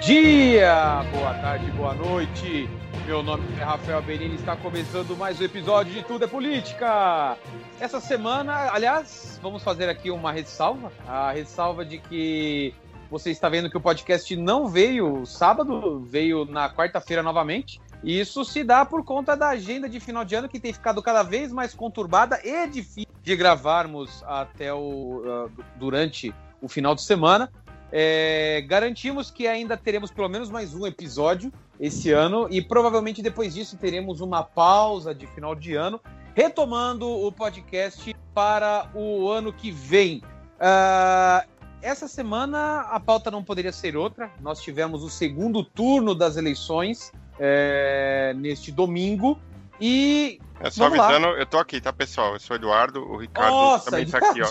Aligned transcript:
Dia, 0.00 1.04
boa 1.10 1.34
tarde, 1.34 1.70
boa 1.72 1.92
noite. 1.92 2.68
Meu 3.04 3.22
nome 3.22 3.44
é 3.58 3.64
Rafael 3.64 4.00
Benini, 4.00 4.36
está 4.36 4.56
começando 4.56 5.16
mais 5.16 5.40
um 5.40 5.44
episódio 5.44 5.92
de 5.92 6.02
Tudo 6.04 6.24
é 6.24 6.28
Política. 6.28 7.36
Essa 7.80 8.00
semana, 8.00 8.70
aliás, 8.72 9.40
vamos 9.42 9.62
fazer 9.62 9.88
aqui 9.88 10.10
uma 10.10 10.30
ressalva. 10.30 10.92
A 11.06 11.32
ressalva 11.32 11.84
de 11.84 11.98
que 11.98 12.72
você 13.10 13.30
está 13.30 13.48
vendo 13.48 13.68
que 13.68 13.76
o 13.76 13.80
podcast 13.80 14.34
não 14.36 14.68
veio 14.68 15.26
sábado, 15.26 16.00
veio 16.00 16.44
na 16.44 16.70
quarta-feira 16.70 17.22
novamente. 17.22 17.80
E 18.04 18.20
isso 18.20 18.44
se 18.44 18.62
dá 18.62 18.84
por 18.84 19.04
conta 19.04 19.36
da 19.36 19.48
agenda 19.48 19.88
de 19.88 19.98
final 19.98 20.24
de 20.24 20.34
ano 20.36 20.48
que 20.48 20.60
tem 20.60 20.72
ficado 20.72 21.02
cada 21.02 21.22
vez 21.24 21.52
mais 21.52 21.74
conturbada 21.74 22.40
e 22.44 22.66
difícil 22.68 23.10
de 23.22 23.36
gravarmos 23.36 24.22
até 24.26 24.72
o 24.72 24.78
uh, 24.78 25.50
durante 25.76 26.32
o 26.62 26.68
final 26.68 26.94
de 26.94 27.02
semana. 27.02 27.50
É, 27.90 28.64
garantimos 28.66 29.30
que 29.30 29.46
ainda 29.46 29.76
teremos 29.76 30.10
pelo 30.10 30.28
menos 30.28 30.50
mais 30.50 30.74
um 30.74 30.86
episódio 30.86 31.52
esse 31.80 32.10
ano 32.10 32.46
e 32.50 32.60
provavelmente 32.60 33.22
depois 33.22 33.54
disso 33.54 33.76
teremos 33.76 34.20
uma 34.20 34.42
pausa 34.42 35.14
de 35.14 35.26
final 35.28 35.54
de 35.54 35.74
ano, 35.74 36.00
retomando 36.34 37.08
o 37.08 37.32
podcast 37.32 38.14
para 38.34 38.90
o 38.94 39.30
ano 39.30 39.52
que 39.52 39.70
vem. 39.70 40.22
Uh, 40.56 41.48
essa 41.80 42.08
semana 42.08 42.80
a 42.90 43.00
pauta 43.00 43.30
não 43.30 43.42
poderia 43.42 43.72
ser 43.72 43.96
outra. 43.96 44.30
Nós 44.40 44.60
tivemos 44.60 45.02
o 45.02 45.08
segundo 45.08 45.64
turno 45.64 46.14
das 46.14 46.36
eleições 46.36 47.12
é, 47.38 48.34
neste 48.36 48.72
domingo 48.72 49.38
e 49.80 50.40
é 50.60 50.70
só 50.70 50.88
Vamos 50.88 50.98
avisando, 50.98 51.28
lá. 51.28 51.38
eu 51.38 51.46
tô 51.46 51.56
aqui, 51.58 51.80
tá, 51.80 51.92
pessoal? 51.92 52.32
Eu 52.32 52.40
sou 52.40 52.56
o 52.56 52.58
Eduardo, 52.58 53.00
o 53.00 53.16
Ricardo 53.16 53.52
Nossa, 53.52 53.90
também 53.90 54.06
tá 54.06 54.18
aqui, 54.18 54.40
ó. 54.42 54.48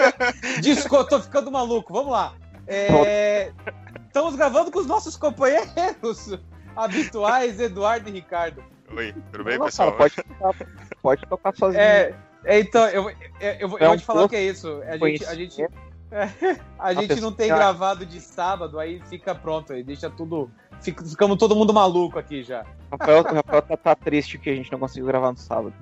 Desculpa, 0.62 1.04
tô 1.04 1.20
ficando 1.20 1.52
maluco. 1.52 1.92
Vamos 1.92 2.10
lá. 2.10 2.34
É, 2.66 3.52
estamos 4.06 4.36
gravando 4.36 4.70
com 4.70 4.78
os 4.78 4.86
nossos 4.86 5.16
companheiros 5.16 6.38
habituais, 6.76 7.60
Eduardo 7.60 8.08
e 8.08 8.12
Ricardo. 8.12 8.62
Oi, 8.96 9.14
tudo 9.32 9.44
bem, 9.44 9.58
pessoal? 9.58 9.92
Cara, 9.92 9.98
pode, 9.98 10.14
tocar, 10.16 10.66
pode 11.02 11.26
tocar 11.26 11.56
sozinho. 11.56 11.80
É, 11.80 12.14
é, 12.44 12.60
então, 12.60 12.86
eu, 12.88 13.10
eu, 13.10 13.16
eu, 13.40 13.68
eu 13.70 13.78
é 13.78 13.86
vou 13.88 13.96
te 13.96 14.04
falar 14.04 14.24
o 14.24 14.28
que 14.28 14.36
é 14.36 14.44
isso. 14.44 14.82
A 14.86 14.96
gente, 14.96 15.26
a 15.26 15.34
gente, 15.34 15.66
a 16.78 16.94
gente 16.94 17.20
não 17.20 17.32
tem 17.32 17.48
gravado 17.48 18.06
de 18.06 18.20
sábado, 18.20 18.78
aí 18.78 19.00
fica 19.08 19.34
pronto, 19.34 19.72
aí 19.72 19.82
deixa 19.82 20.08
tudo. 20.10 20.50
Fica, 20.80 21.04
ficamos 21.04 21.38
todo 21.38 21.56
mundo 21.56 21.72
maluco 21.72 22.18
aqui 22.18 22.42
já. 22.42 22.64
Rafael, 22.90 23.20
o 23.20 23.34
Rafael 23.34 23.62
tá, 23.62 23.76
tá, 23.76 23.94
triste 23.94 24.38
que 24.38 24.50
a 24.50 24.54
gente 24.54 24.70
não 24.70 24.78
conseguiu 24.78 25.06
gravar 25.06 25.32
no 25.32 25.38
sábado. 25.38 25.74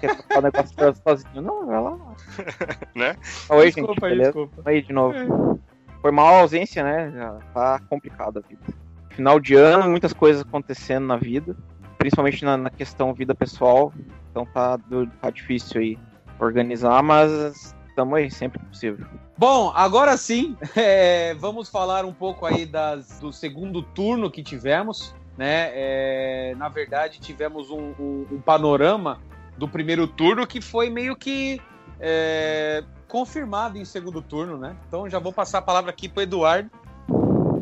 Quer 0.00 0.16
tocar 0.16 0.38
o 0.38 0.42
negócio 0.42 0.94
sozinho. 1.02 1.42
Não, 1.42 1.66
vai 1.66 1.80
lá. 1.80 1.98
né? 2.94 3.16
Oi, 3.48 3.66
desculpa, 3.66 3.92
gente, 3.92 4.00
beleza? 4.00 4.32
Desculpa. 4.32 4.62
Aí 4.64 4.82
de 4.82 4.92
novo. 4.92 5.60
Foi 6.00 6.10
mal 6.10 6.34
a 6.34 6.40
ausência, 6.40 6.82
né? 6.82 7.12
Já 7.14 7.32
tá 7.52 7.80
complicada 7.88 8.40
a 8.40 8.48
vida. 8.48 8.62
Final 9.10 9.38
de 9.38 9.54
ano, 9.54 9.88
muitas 9.88 10.12
coisas 10.12 10.42
acontecendo 10.42 11.06
na 11.06 11.16
vida, 11.16 11.56
principalmente 11.98 12.44
na, 12.44 12.56
na 12.56 12.70
questão 12.70 13.12
vida 13.12 13.34
pessoal. 13.34 13.92
Então 14.30 14.46
tá, 14.46 14.78
tá 15.20 15.30
difícil 15.30 15.80
aí 15.80 15.98
organizar, 16.38 17.02
mas 17.02 17.74
estamos 17.88 18.14
aí, 18.14 18.30
sempre 18.30 18.58
possível. 18.60 19.06
Bom, 19.36 19.72
agora 19.74 20.16
sim, 20.16 20.56
é, 20.74 21.34
vamos 21.34 21.68
falar 21.68 22.04
um 22.04 22.12
pouco 22.12 22.46
aí 22.46 22.64
das, 22.64 23.20
do 23.20 23.32
segundo 23.32 23.82
turno 23.82 24.30
que 24.30 24.42
tivemos. 24.42 25.14
Né? 25.36 25.70
É, 25.72 26.54
na 26.56 26.68
verdade, 26.68 27.20
tivemos 27.20 27.70
um, 27.70 27.94
um, 27.98 28.26
um, 28.32 28.40
panorama 28.40 29.20
do 29.56 29.66
primeiro 29.66 30.06
turno 30.06 30.46
que 30.46 30.60
foi 30.60 30.90
meio 30.90 31.16
que 31.16 31.60
é, 31.98 32.84
confirmado 33.08 33.78
em 33.78 33.84
segundo 33.84 34.22
turno, 34.22 34.56
né? 34.56 34.76
Então 34.86 35.08
já 35.08 35.18
vou 35.18 35.32
passar 35.32 35.58
a 35.58 35.62
palavra 35.62 35.90
aqui 35.90 36.08
para 36.08 36.22
Eduardo. 36.22 36.70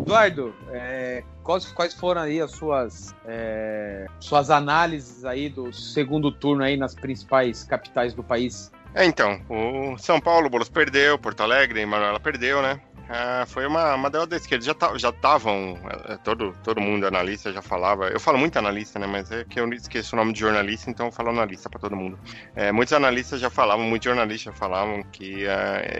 Eduardo, 0.01 0.55
é, 0.71 1.23
quais, 1.43 1.67
quais, 1.67 1.95
foram 1.95 2.23
aí 2.23 2.41
as 2.41 2.53
suas, 2.53 3.15
é, 3.27 4.07
suas 4.21 4.51
análises 4.51 5.25
aí 5.25 5.49
do 5.49 5.73
segundo 5.73 6.33
turno 6.33 6.63
aí 6.63 6.77
nas 6.77 6.95
principais 6.95 7.65
capitais 7.65 8.15
do 8.15 8.23
país? 8.23 8.73
É, 8.95 9.05
então, 9.05 9.41
o 9.49 9.99
São 9.99 10.21
Paulo, 10.21 10.47
o 10.47 10.51
Boulos 10.51 10.69
perdeu, 10.69 11.19
Porto 11.19 11.43
Alegre, 11.43 11.85
Manuela 11.85 12.19
perdeu, 12.19 12.63
né? 12.63 12.81
Ah, 13.11 13.47
foi 13.47 13.67
uma, 13.67 13.95
uma 13.95 14.11
derrota 14.11 14.31
da 14.31 14.37
esquerda. 14.37 14.65
Já 14.65 14.75
já 14.97 15.09
estavam, 15.09 15.79
é, 16.07 16.17
todo, 16.19 16.55
todo 16.63 16.81
mundo 16.81 17.07
analista 17.07 17.53
já 17.53 17.63
falava. 17.63 18.09
Eu 18.09 18.21
falo 18.21 18.37
muito 18.37 18.59
analista, 18.59 18.99
né? 18.99 19.07
Mas 19.07 19.31
é 19.31 19.45
que 19.45 19.59
eu 19.59 19.73
esqueço 19.73 20.15
o 20.15 20.19
nome 20.19 20.33
de 20.33 20.41
jornalista, 20.41 20.91
então 20.91 21.07
eu 21.07 21.13
falo 21.13 21.31
analista 21.31 21.71
para 21.71 21.81
todo 21.81 21.97
mundo. 21.97 22.19
É, 22.55 22.71
muitos 22.71 22.93
analistas 22.93 23.41
já 23.41 23.49
falavam, 23.49 23.85
muitos 23.87 24.05
jornalistas 24.05 24.53
já 24.53 24.59
falavam 24.59 25.03
que 25.05 25.45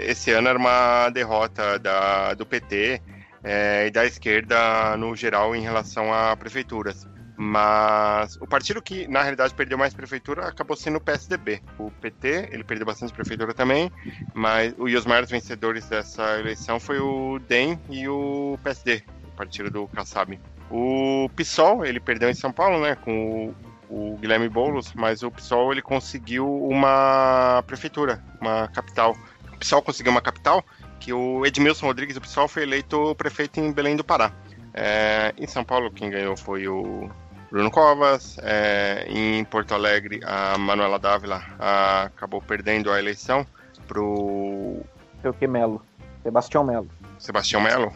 esse 0.07 0.31
ano 0.33 0.49
era 0.49 0.59
uma 0.59 1.09
derrota 1.11 1.79
da, 1.79 2.35
do 2.35 2.45
PT 2.45 3.01
é, 3.43 3.87
e 3.87 3.91
da 3.91 4.05
esquerda 4.05 4.97
no 4.97 5.17
geral 5.17 5.55
em 5.57 5.63
relação 5.63 6.13
a 6.13 6.37
prefeituras. 6.37 7.09
Mas 7.41 8.37
o 8.41 8.49
partido 8.49 8.83
que, 8.83 9.07
na 9.07 9.23
realidade, 9.23 9.55
perdeu 9.55 9.79
mais 9.79 9.95
prefeitura 9.95 10.49
acabou 10.49 10.77
sendo 10.77 10.97
o 10.97 11.01
PSDB. 11.01 11.63
O 11.79 11.89
PT, 11.89 12.49
ele 12.51 12.65
perdeu 12.65 12.85
bastante 12.85 13.13
prefeitura 13.13 13.55
também, 13.55 13.93
mas 14.35 14.75
e 14.77 14.97
os 14.97 15.07
maiores 15.07 15.31
vencedores 15.31 15.89
dessa 15.89 16.41
eleição 16.41 16.81
foi 16.81 16.99
o 16.99 17.39
DEM 17.39 17.79
e 17.89 18.09
o 18.09 18.59
PSD, 18.65 19.05
o 19.33 19.37
partido 19.37 19.71
do 19.71 19.87
Kassab. 19.87 20.37
O 20.69 21.31
PSOL, 21.37 21.87
ele 21.87 22.01
perdeu 22.01 22.29
em 22.29 22.35
São 22.35 22.51
Paulo, 22.51 22.81
né, 22.81 22.97
com 22.97 23.55
o, 23.89 24.13
o 24.13 24.17
Guilherme 24.17 24.49
Boulos, 24.49 24.93
mas 24.95 25.23
o 25.23 25.31
PSOL, 25.31 25.71
ele 25.71 25.81
conseguiu 25.81 26.45
uma 26.65 27.63
prefeitura, 27.69 28.21
uma 28.41 28.67
capital. 28.67 29.17
O 29.55 29.59
PSOL 29.59 29.81
conseguiu 29.81 30.11
uma 30.11 30.21
capital, 30.21 30.65
que 30.99 31.13
o 31.13 31.47
Edmilson 31.47 31.87
Rodrigues, 31.87 32.17
o 32.17 32.21
PSOL, 32.21 32.49
foi 32.49 32.65
eleito 32.65 33.15
prefeito 33.15 33.61
em 33.61 33.73
Belém 33.73 33.95
do 33.95 34.03
Pará. 34.03 34.33
É, 34.75 35.33
em 35.39 35.47
São 35.47 35.63
Paulo, 35.63 35.89
quem 35.93 36.11
ganhou 36.11 36.37
foi 36.37 36.67
o 36.67 37.09
Bruno 37.51 37.71
Covas. 37.71 38.37
É, 38.43 39.07
em 39.09 39.45
Porto 39.45 39.75
Alegre, 39.75 40.21
a 40.25 40.57
Manuela 40.59 40.99
Dávila 40.99 41.43
a, 41.59 42.03
acabou 42.05 42.41
perdendo 42.41 42.91
a 42.91 42.99
eleição 42.99 43.47
pro. 43.87 44.81
Seu 45.23 45.33
que 45.33 45.47
Melo. 45.47 45.85
Sebastião 46.23 46.65
Melo. 46.65 46.89
Sebastião 47.19 47.61
Melo? 47.61 47.93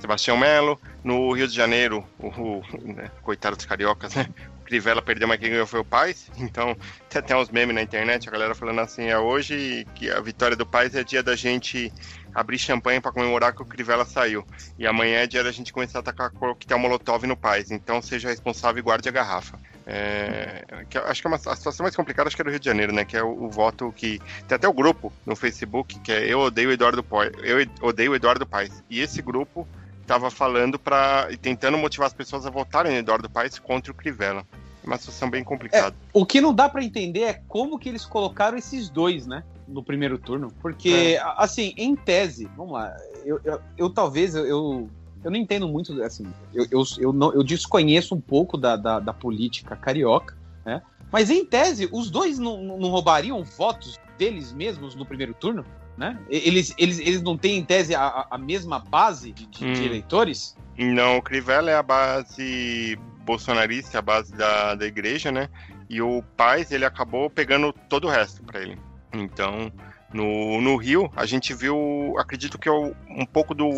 Sebastião 0.00 0.36
Melo. 0.36 0.80
No 1.02 1.32
Rio 1.32 1.46
de 1.46 1.54
Janeiro, 1.54 2.04
o, 2.18 2.28
o 2.28 2.62
né, 2.82 3.10
coitado 3.22 3.56
dos 3.56 3.66
cariocas, 3.66 4.14
né? 4.14 4.26
O 4.74 4.76
Crivella 4.76 5.00
perdeu, 5.00 5.28
mas 5.28 5.38
quem 5.38 5.50
ganhou 5.50 5.68
foi 5.68 5.78
o 5.78 5.84
Paz. 5.84 6.28
Então, 6.36 6.76
tem 7.08 7.20
até 7.20 7.36
uns 7.36 7.48
memes 7.48 7.76
na 7.76 7.82
internet, 7.82 8.28
a 8.28 8.32
galera 8.32 8.56
falando 8.56 8.80
assim: 8.80 9.04
é 9.04 9.16
hoje 9.16 9.86
que 9.94 10.10
a 10.10 10.20
vitória 10.20 10.56
do 10.56 10.66
Paz 10.66 10.96
é 10.96 11.04
dia 11.04 11.22
da 11.22 11.36
gente 11.36 11.92
abrir 12.34 12.58
champanhe 12.58 13.00
para 13.00 13.12
comemorar 13.12 13.54
que 13.54 13.62
o 13.62 13.64
Crivella 13.64 14.04
saiu. 14.04 14.44
E 14.76 14.84
amanhã 14.84 15.20
é 15.20 15.26
dia 15.28 15.44
da 15.44 15.52
gente 15.52 15.72
começar 15.72 15.98
a 15.98 16.00
atacar 16.00 16.32
coquetel 16.32 16.76
molotov 16.76 17.24
no 17.24 17.36
Paz. 17.36 17.70
Então 17.70 18.02
seja 18.02 18.28
responsável 18.28 18.80
e 18.80 18.82
guarde 18.82 19.08
a 19.08 19.12
garrafa. 19.12 19.56
É, 19.86 20.64
que 20.90 20.98
acho 20.98 21.20
que 21.20 21.28
é 21.28 21.30
uma, 21.30 21.36
a 21.36 21.56
situação 21.56 21.84
mais 21.84 21.94
complicada 21.94 22.26
acho 22.26 22.34
que 22.34 22.42
é 22.42 22.44
do 22.44 22.50
Rio 22.50 22.58
de 22.58 22.66
Janeiro, 22.66 22.92
né? 22.92 23.04
Que 23.04 23.16
é 23.16 23.22
o, 23.22 23.44
o, 23.44 23.48
voto 23.48 23.92
que. 23.94 24.18
Tem 24.48 24.56
até 24.56 24.66
o 24.66 24.72
grupo 24.72 25.12
no 25.24 25.36
Facebook, 25.36 26.00
que 26.00 26.10
é 26.10 26.26
Eu 26.26 26.40
Odeio 26.40 26.72
Eduardo 26.72 27.04
Paes. 27.04 27.30
Eu 27.44 27.64
odeio 27.80 28.12
Eduardo 28.16 28.44
Paes. 28.44 28.82
E 28.90 29.00
esse 29.00 29.22
grupo 29.22 29.68
estava 30.04 30.30
falando 30.30 30.78
para 30.78 31.28
e 31.30 31.36
tentando 31.36 31.78
motivar 31.78 32.06
as 32.06 32.12
pessoas 32.12 32.44
a 32.44 32.50
votarem 32.50 32.92
no 32.92 32.98
Eduardo 32.98 33.30
Paes 33.30 33.58
contra 33.58 33.92
o 33.92 33.94
Crivella. 33.94 34.44
Uma 34.84 34.98
situação 34.98 35.30
bem 35.30 35.42
complicada. 35.42 35.96
É, 35.96 36.10
o 36.12 36.26
que 36.26 36.40
não 36.40 36.52
dá 36.54 36.68
para 36.68 36.84
entender 36.84 37.22
é 37.22 37.32
como 37.48 37.78
que 37.78 37.88
eles 37.88 38.04
colocaram 38.04 38.58
esses 38.58 38.88
dois, 38.88 39.26
né? 39.26 39.42
no 39.66 39.82
primeiro 39.82 40.18
turno. 40.18 40.52
Porque, 40.60 41.16
é. 41.18 41.22
assim, 41.36 41.74
em 41.76 41.94
tese, 41.96 42.48
vamos 42.56 42.72
lá, 42.72 42.94
eu, 43.24 43.40
eu, 43.44 43.60
eu 43.76 43.90
talvez, 43.90 44.34
eu, 44.34 44.44
eu, 44.44 44.90
eu, 45.22 45.30
não 45.30 45.38
entendo 45.38 45.68
muito, 45.68 46.02
assim, 46.02 46.26
eu, 46.52 46.66
eu, 46.70 46.82
eu, 46.98 47.12
não, 47.12 47.32
eu 47.32 47.42
desconheço 47.42 48.14
um 48.14 48.20
pouco 48.20 48.56
da, 48.56 48.76
da, 48.76 49.00
da, 49.00 49.12
política 49.12 49.76
carioca, 49.76 50.36
né? 50.64 50.82
Mas 51.10 51.30
em 51.30 51.44
tese, 51.44 51.88
os 51.92 52.10
dois 52.10 52.38
não, 52.38 52.62
não 52.62 52.88
roubariam 52.88 53.42
votos 53.44 53.98
deles 54.18 54.52
mesmos 54.52 54.94
no 54.94 55.06
primeiro 55.06 55.32
turno? 55.32 55.64
Né? 55.96 56.18
Eles, 56.28 56.74
eles, 56.76 56.98
eles 56.98 57.22
não 57.22 57.38
têm, 57.38 57.58
em 57.58 57.64
tese, 57.64 57.94
a, 57.94 58.26
a 58.28 58.36
mesma 58.36 58.80
base 58.80 59.30
de, 59.30 59.46
de, 59.46 59.64
hum. 59.64 59.72
de 59.72 59.84
eleitores? 59.84 60.56
Não, 60.76 61.18
o 61.18 61.22
Crivella 61.22 61.70
é 61.70 61.76
a 61.76 61.82
base 61.84 62.98
bolsonarista, 63.24 63.98
a 63.98 64.02
base 64.02 64.34
da, 64.34 64.74
da 64.74 64.86
igreja, 64.86 65.32
né? 65.32 65.48
E 65.88 66.00
o 66.00 66.22
Paz, 66.36 66.70
ele 66.70 66.84
acabou 66.84 67.28
pegando 67.28 67.72
todo 67.88 68.06
o 68.06 68.10
resto 68.10 68.42
para 68.42 68.60
ele. 68.60 68.78
Então, 69.12 69.72
no, 70.12 70.60
no 70.60 70.76
Rio, 70.76 71.10
a 71.16 71.26
gente 71.26 71.52
viu, 71.52 72.14
acredito 72.18 72.58
que 72.58 72.68
é 72.68 72.72
um 72.72 73.26
pouco 73.26 73.54
do 73.54 73.68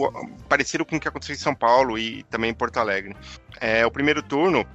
parecido 0.49 0.85
com 0.85 0.97
o 0.97 1.01
que 1.01 1.09
aconteceu 1.09 1.35
em 1.35 1.39
São 1.39 1.55
Paulo 1.55 1.99
e 1.99 2.25
também 2.25 2.51
em 2.51 2.55
Porto 2.55 2.77
Alegre. 2.77 3.17
É, 3.61 3.87
o 3.87 3.91
primeiro 3.91 4.23
turno, 4.23 4.67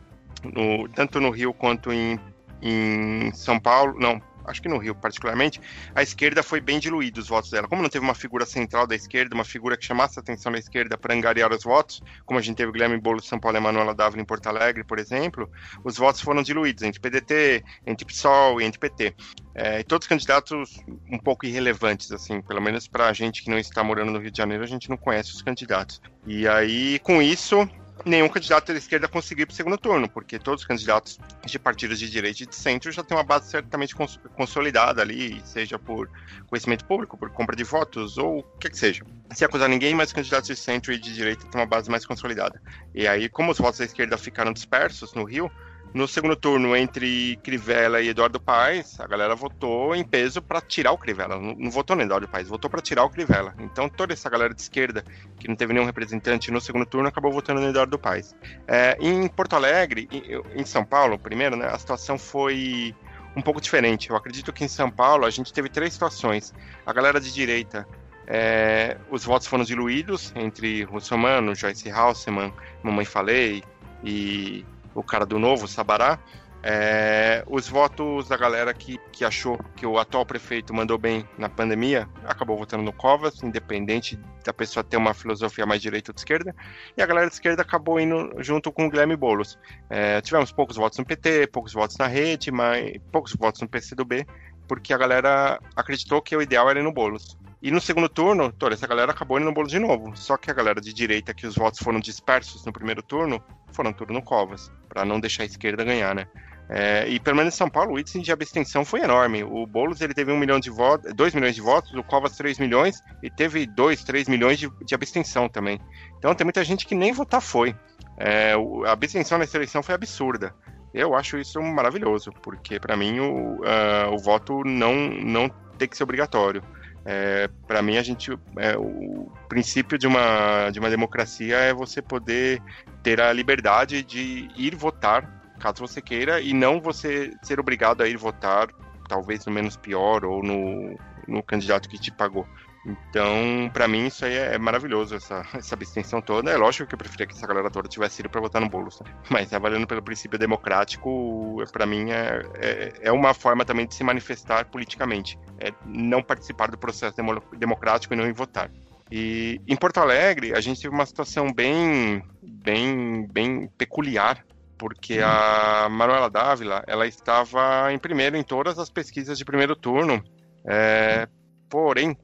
no, 0.44 0.90
tanto 0.90 1.20
no 1.20 1.30
Rio 1.30 1.54
quanto 1.54 1.94
em, 1.94 2.20
em 2.62 3.32
São 3.34 3.60
Paulo, 3.60 4.00
não, 4.00 4.20
acho 4.46 4.62
que 4.62 4.70
no 4.70 4.78
Rio 4.78 4.96
particularmente, 4.96 5.62
a 5.96 6.02
esquerda 6.02 6.44
foi 6.44 6.60
bem 6.60 6.80
diluída 6.80 7.20
os 7.20 7.28
votos 7.28 7.52
dela. 7.52 7.68
Como 7.68 7.82
não 7.82 7.90
teve 7.90 8.04
uma 8.04 8.16
figura 8.16 8.46
central 8.46 8.88
da 8.88 8.96
esquerda, 8.96 9.36
uma 9.36 9.44
figura 9.44 9.78
que 9.78 9.86
chamasse 9.86 10.20
a 10.20 10.22
atenção 10.22 10.52
da 10.52 10.58
esquerda 10.60 10.98
para 10.98 11.14
angariar 11.14 11.54
os 11.54 11.64
votos, 11.64 12.02
como 12.26 12.40
a 12.40 12.42
gente 12.42 12.58
teve 12.58 12.70
o 12.70 12.74
Guilherme 12.74 12.98
Boulos, 13.00 13.28
São 13.28 13.40
Paulo 13.40 13.58
e 13.58 13.62
Manuela 13.62 13.94
Dávila 13.94 14.22
em 14.22 14.26
Porto 14.26 14.48
Alegre, 14.48 14.84
por 14.84 15.00
exemplo, 15.00 15.50
os 15.84 15.98
votos 15.98 16.22
foram 16.22 16.42
diluídos 16.44 16.84
entre 16.84 17.00
PDT, 17.00 17.64
entre 17.86 18.06
PSOL 18.06 18.62
e 18.62 18.66
entre 18.66 18.80
PT. 18.80 19.16
É, 19.54 19.84
todos 19.84 20.08
candidatos 20.08 20.80
um 21.12 21.18
pouco 21.18 21.46
irrelevantes, 21.46 22.12
assim, 22.12 22.42
pelo 22.42 22.62
menos 22.62 22.88
para 22.88 23.08
a 23.08 23.14
gente 23.14 23.44
que 23.44 23.50
não 23.50 23.58
está 23.58 23.84
morando 23.84 24.12
no 24.12 24.20
Rio 24.20 24.32
de 24.32 24.38
Janeiro, 24.38 24.64
a 24.64 24.68
gente 24.68 24.90
não 24.90 24.98
conhece 24.98 25.32
os 25.32 25.42
candidatos. 25.42 26.02
E 26.26 26.48
aí, 26.48 27.00
com 27.00 27.22
isso, 27.22 27.68
nenhum 28.06 28.30
candidato 28.30 28.72
da 28.72 28.78
esquerda 28.78 29.08
conseguiu 29.08 29.48
para 29.48 29.54
o 29.54 29.56
segundo 29.56 29.78
turno, 29.78 30.10
porque 30.10 30.40
todos 30.40 30.62
os 30.62 30.68
candidatos 30.68 31.20
de 31.46 31.60
partidos 31.60 32.00
de 32.00 32.10
direita 32.10 32.44
e 32.44 32.46
de 32.46 32.56
centro 32.56 32.92
já 32.92 33.04
têm 33.04 33.18
uma 33.18 33.24
base 33.24 33.50
certamente 33.50 33.96
cons 33.96 34.20
consolidada 34.36 35.02
ali, 35.02 35.42
seja 35.46 35.78
por 35.78 36.10
conhecimento 36.48 36.86
público, 36.86 37.18
por 37.18 37.30
compra 37.32 37.56
de 37.56 37.64
votos 37.64 38.18
ou 38.18 38.40
o 38.40 38.44
que 38.60 38.70
que 38.70 38.78
seja. 38.78 39.04
Sem 39.34 39.46
acusar 39.46 39.70
ninguém, 39.70 39.96
mas 39.96 40.10
os 40.10 40.14
candidatos 40.14 40.48
de 40.48 40.56
centro 40.56 40.92
e 40.92 41.00
de 41.00 41.14
direita 41.14 41.46
têm 41.48 41.60
uma 41.60 41.68
base 41.68 41.90
mais 41.90 42.06
consolidada. 42.06 42.62
E 42.94 43.08
aí, 43.08 43.30
como 43.30 43.52
os 43.52 43.58
votos 43.58 43.80
da 43.80 43.86
esquerda 43.86 44.18
ficaram 44.18 44.52
dispersos 44.52 45.14
no 45.14 45.24
Rio, 45.24 45.50
no 45.94 46.08
segundo 46.08 46.36
turno, 46.36 46.76
entre 46.76 47.38
Crivella 47.44 48.02
e 48.02 48.10
Eduardo 48.10 48.40
Paes, 48.40 49.00
a 49.00 49.08
galera 49.08 49.36
votou 49.36 49.96
em 49.96 50.04
peso 50.04 50.42
para 50.42 50.62
tirar 50.62 50.92
o 50.92 50.98
Crivella. 50.98 51.38
Não, 51.38 51.54
não 51.54 51.72
votou 51.72 51.96
no 51.96 52.02
Eduardo 52.02 52.28
Paes, 52.28 52.48
votou 52.48 52.70
para 52.70 52.82
tirar 52.82 53.04
o 53.04 53.10
Crivella. 53.10 53.54
Então, 53.60 53.90
toda 53.90 54.14
essa 54.14 54.30
galera 54.30 54.54
de 54.54 54.62
esquerda, 54.62 55.04
que 55.38 55.48
não 55.48 55.56
teve 55.56 55.74
nenhum 55.74 55.86
representante 55.86 56.52
no 56.52 56.62
segundo 56.62 56.86
turno, 56.86 57.10
acabou 57.10 57.32
votando 57.32 57.62
no 57.62 57.70
Eduardo 57.70 58.00
Paes. 58.00 58.36
É, 58.68 58.98
em 59.00 59.28
Porto 59.28 59.56
Alegre, 59.56 60.08
em, 60.12 60.62
em 60.62 60.66
São 60.66 60.86
Paulo, 60.86 61.20
primeiro, 61.20 61.56
né, 61.56 61.68
a 61.68 61.78
situação 61.78 62.18
foi 62.18 62.96
um 63.36 63.42
pouco 63.42 63.60
diferente. 63.60 64.10
Eu 64.10 64.16
acredito 64.16 64.54
que 64.54 64.64
em 64.64 64.70
São 64.70 64.90
Paulo 64.90 65.26
a 65.26 65.30
gente 65.30 65.52
teve 65.52 65.70
três 65.70 65.94
situações. 65.94 66.54
A 66.86 66.94
galera 66.94 67.20
de 67.20 67.34
direita 67.34 67.88
é, 68.34 68.98
os 69.10 69.26
votos 69.26 69.46
foram 69.46 69.66
diluídos 69.66 70.32
entre 70.38 70.84
Russomano, 70.84 71.54
Joyce 71.54 71.90
Halseman, 71.90 72.54
Mamãe 72.82 73.04
Falei 73.04 73.62
e 74.02 74.66
o 74.94 75.04
cara 75.04 75.26
do 75.26 75.40
novo, 75.40 75.68
Sabará, 75.68 76.20
é, 76.64 77.44
os 77.48 77.68
votos 77.68 78.28
da 78.28 78.38
galera 78.38 78.72
que, 78.72 79.00
que 79.12 79.26
achou 79.26 79.58
que 79.76 79.86
o 79.86 79.98
atual 79.98 80.24
prefeito 80.24 80.72
mandou 80.72 80.96
bem 80.96 81.28
na 81.36 81.50
pandemia 81.50 82.08
acabou 82.24 82.56
votando 82.56 82.84
no 82.84 82.94
Covas, 82.94 83.42
independente 83.42 84.20
da 84.46 84.54
pessoa 84.54 84.84
ter 84.84 84.98
uma 84.98 85.14
filosofia 85.14 85.66
mais 85.66 85.82
direita 85.82 86.12
ou 86.12 86.14
de 86.14 86.22
esquerda, 86.22 86.56
e 86.96 87.02
a 87.02 87.06
galera 87.06 87.28
de 87.28 87.34
esquerda 87.34 87.64
acabou 87.64 88.00
indo 88.00 88.32
junto 88.38 88.72
com 88.72 88.86
o 88.86 88.90
Guilherme 88.90 89.16
Boulos. 89.16 89.58
É, 89.90 90.22
tivemos 90.22 90.52
poucos 90.52 90.78
votos 90.78 91.00
no 91.00 91.06
PT, 91.06 91.48
poucos 91.48 91.74
votos 91.74 91.98
na 91.98 92.06
rede, 92.06 92.52
mas 92.52 92.96
poucos 93.12 93.34
votos 93.34 93.62
no 93.62 93.68
PCdoB, 93.68 94.26
porque 94.68 94.94
a 94.94 94.98
galera 94.98 95.60
acreditou 95.76 96.22
que 96.22 96.36
o 96.36 96.42
ideal 96.42 96.70
era 96.70 96.80
ir 96.80 96.84
no 96.84 96.94
Boulos. 96.94 97.38
E 97.62 97.70
no 97.70 97.80
segundo 97.80 98.10
turno, 98.10 98.52
toda 98.52 98.74
essa 98.74 98.88
galera 98.88 99.12
acabou 99.12 99.38
indo 99.38 99.46
no 99.46 99.54
bolo 99.54 99.68
de 99.68 99.78
novo. 99.78 100.16
Só 100.16 100.36
que 100.36 100.50
a 100.50 100.54
galera 100.54 100.82
de 100.82 100.92
direita, 100.92 101.34
que 101.34 101.46
os 101.46 101.56
votos 101.56 101.80
foram 101.80 102.00
dispersos 102.00 102.66
no 102.66 102.74
primeiro 102.74 103.04
turno, 103.04 103.42
foram 103.72 103.94
tudo 103.94 104.12
no 104.12 104.22
Covas, 104.22 104.72
para 104.90 105.06
não 105.06 105.20
deixar 105.20 105.44
a 105.44 105.46
esquerda 105.46 105.84
ganhar, 105.84 106.16
né? 106.16 106.28
É, 106.74 107.06
e 107.08 107.20
pelo 107.20 107.36
menos 107.36 107.54
em 107.54 107.58
São 107.58 107.70
Paulo, 107.70 107.94
o 107.94 108.00
índice 108.00 108.20
de 108.22 108.32
abstenção 108.32 108.86
foi 108.86 109.02
enorme. 109.02 109.44
O 109.44 109.68
Boulos 109.68 110.00
ele 110.00 110.14
teve 110.14 110.32
um 110.32 110.38
milhão 110.38 110.60
de 110.60 110.70
votos, 110.70 111.14
2 111.14 111.36
milhões 111.36 111.54
de 111.54 111.62
votos, 111.62 111.94
o 111.94 112.02
Covas 112.02 112.36
3 112.38 112.58
milhões, 112.60 113.00
e 113.22 113.30
teve 113.30 113.68
2, 113.68 114.04
3 114.06 114.30
milhões 114.30 114.58
de, 114.58 114.70
de, 114.84 114.96
abstenção 114.96 115.50
também. 115.50 115.80
Então 116.18 116.34
tem 116.34 116.46
muita 116.46 116.64
gente 116.64 116.88
que 116.88 116.96
nem 116.96 117.12
votar 117.12 117.42
foi. 117.42 117.76
É, 118.18 118.54
a 118.86 118.92
abstenção 118.92 119.38
nessa 119.38 119.58
eleição 119.58 119.84
foi 119.84 119.94
absurda. 119.94 120.56
Eu 120.94 121.14
acho 121.14 121.38
isso 121.38 121.62
maravilhoso, 121.62 122.32
porque 122.42 122.80
para 122.80 122.96
mim 122.96 123.20
o, 123.20 123.56
uh, 123.56 124.14
o 124.14 124.18
voto 124.18 124.64
não, 124.64 124.94
não 125.10 125.50
tem 125.78 125.88
que 125.88 125.96
ser 125.98 126.04
obrigatório. 126.04 126.64
É, 127.06 127.50
para 127.68 127.82
mim, 127.82 127.98
a 127.98 128.04
gente, 128.04 128.32
é, 128.58 128.78
o 128.78 129.32
princípio 129.50 129.98
de 129.98 130.08
uma, 130.08 130.70
de 130.70 130.80
uma 130.80 130.90
democracia 130.90 131.58
é 131.58 131.74
você 131.74 132.02
poder 132.02 132.62
ter 133.02 133.20
a 133.20 133.34
liberdade 133.34 134.04
de 134.04 134.50
ir 134.56 134.76
votar, 134.76 135.26
caso 135.60 135.80
você 135.80 136.02
queira, 136.02 136.40
e 136.40 136.54
não 136.54 136.80
você 136.80 137.32
ser 137.42 137.60
obrigado 137.60 138.02
a 138.02 138.08
ir 138.08 138.18
votar, 138.18 138.68
talvez 139.08 139.46
no 139.46 139.52
menos 139.52 139.76
pior 139.76 140.24
ou 140.24 140.44
no, 140.44 140.96
no 141.28 141.44
candidato 141.44 141.90
que 141.90 142.00
te 142.00 142.12
pagou. 142.12 142.48
Então, 142.86 143.70
para 143.72 143.88
mim, 143.88 144.08
isso 144.08 144.26
aí 144.26 144.36
é 144.36 144.58
maravilhoso, 144.58 145.16
essa, 145.16 145.46
essa 145.54 145.76
abstenção 145.76 146.22
toda. 146.22 146.52
É 146.52 146.58
lógico 146.58 146.88
que 146.88 146.96
eu 146.96 146.98
preferia 146.98 147.28
que 147.28 147.34
essa 147.34 147.46
galera 147.46 147.70
toda 147.70 147.88
tivesse 147.88 148.22
ido 148.22 148.30
para 148.30 148.42
votar 148.42 148.62
no 148.62 148.70
Boulos, 148.70 149.00
né? 149.02 149.14
mas 149.30 149.50
trabalhando 149.50 149.86
pelo 149.86 150.02
princípio 150.02 150.40
democrático, 150.40 151.64
para 151.72 151.86
mim, 151.86 152.12
é, 152.12 152.42
é, 152.56 152.94
é, 153.02 153.12
uma 153.12 153.34
forma 153.34 153.64
também 153.64 153.86
de 153.86 153.94
se 153.94 154.04
manifestar 154.04 154.66
politicamente. 154.66 155.38
É 155.60 155.72
não 155.86 156.24
participar 156.24 156.72
do 156.72 156.78
processo 156.78 157.16
democrático 157.58 158.14
e 158.14 158.18
não 158.18 158.26
ir 158.26 158.34
votar. 158.34 158.72
E 159.12 159.62
em 159.68 159.76
Porto 159.76 160.00
Alegre, 160.00 160.54
a 160.54 160.62
gente 160.62 160.82
teve 160.82 160.94
uma 160.94 161.06
situação 161.06 161.52
bem, 161.52 162.24
bem, 162.42 163.28
bem 163.28 163.68
peculiar, 163.78 164.44
porque 164.78 165.20
a 165.20 165.88
Manuela 165.92 166.30
Dávila, 166.30 166.84
ela 166.88 167.06
estava 167.06 167.94
em 167.94 168.00
primeiro 168.00 168.38
em 168.38 168.42
todas 168.42 168.80
as 168.80 168.90
pesquisas 168.90 169.38
de 169.38 169.46
primeiro 169.46 169.76
turno, 169.76 170.24
é, 170.66 171.28
porém, 171.70 172.18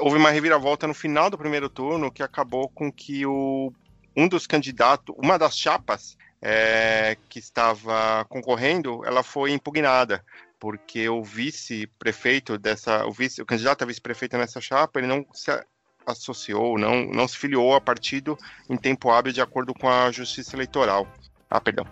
houve 0.00 0.16
uma 0.16 0.30
reviravolta 0.30 0.86
no 0.86 0.94
final 0.94 1.30
do 1.30 1.38
primeiro 1.38 1.68
turno 1.68 2.10
que 2.10 2.22
acabou 2.22 2.68
com 2.68 2.90
que 2.90 3.26
o, 3.26 3.72
um 4.16 4.26
dos 4.26 4.46
candidatos, 4.46 5.14
uma 5.18 5.38
das 5.38 5.56
chapas 5.56 6.16
é, 6.40 7.16
que 7.28 7.38
estava 7.38 8.24
concorrendo, 8.28 9.04
ela 9.04 9.22
foi 9.22 9.52
impugnada 9.52 10.24
porque 10.58 11.08
o 11.08 11.22
vice-prefeito 11.22 12.58
dessa, 12.58 13.04
o 13.06 13.12
vice, 13.12 13.42
o 13.42 13.46
candidato 13.46 13.82
a 13.82 13.86
vice-prefeito 13.86 14.38
nessa 14.38 14.60
chapa, 14.60 14.98
ele 14.98 15.06
não 15.06 15.24
se 15.32 15.50
associou, 16.06 16.78
não, 16.78 17.04
não 17.06 17.28
se 17.28 17.36
filiou 17.36 17.74
a 17.74 17.80
partido 17.80 18.38
em 18.68 18.76
tempo 18.76 19.10
hábil 19.10 19.32
de 19.32 19.40
acordo 19.40 19.74
com 19.74 19.88
a 19.88 20.10
Justiça 20.10 20.56
Eleitoral. 20.56 21.06
Ah, 21.50 21.60
perdão. 21.60 21.86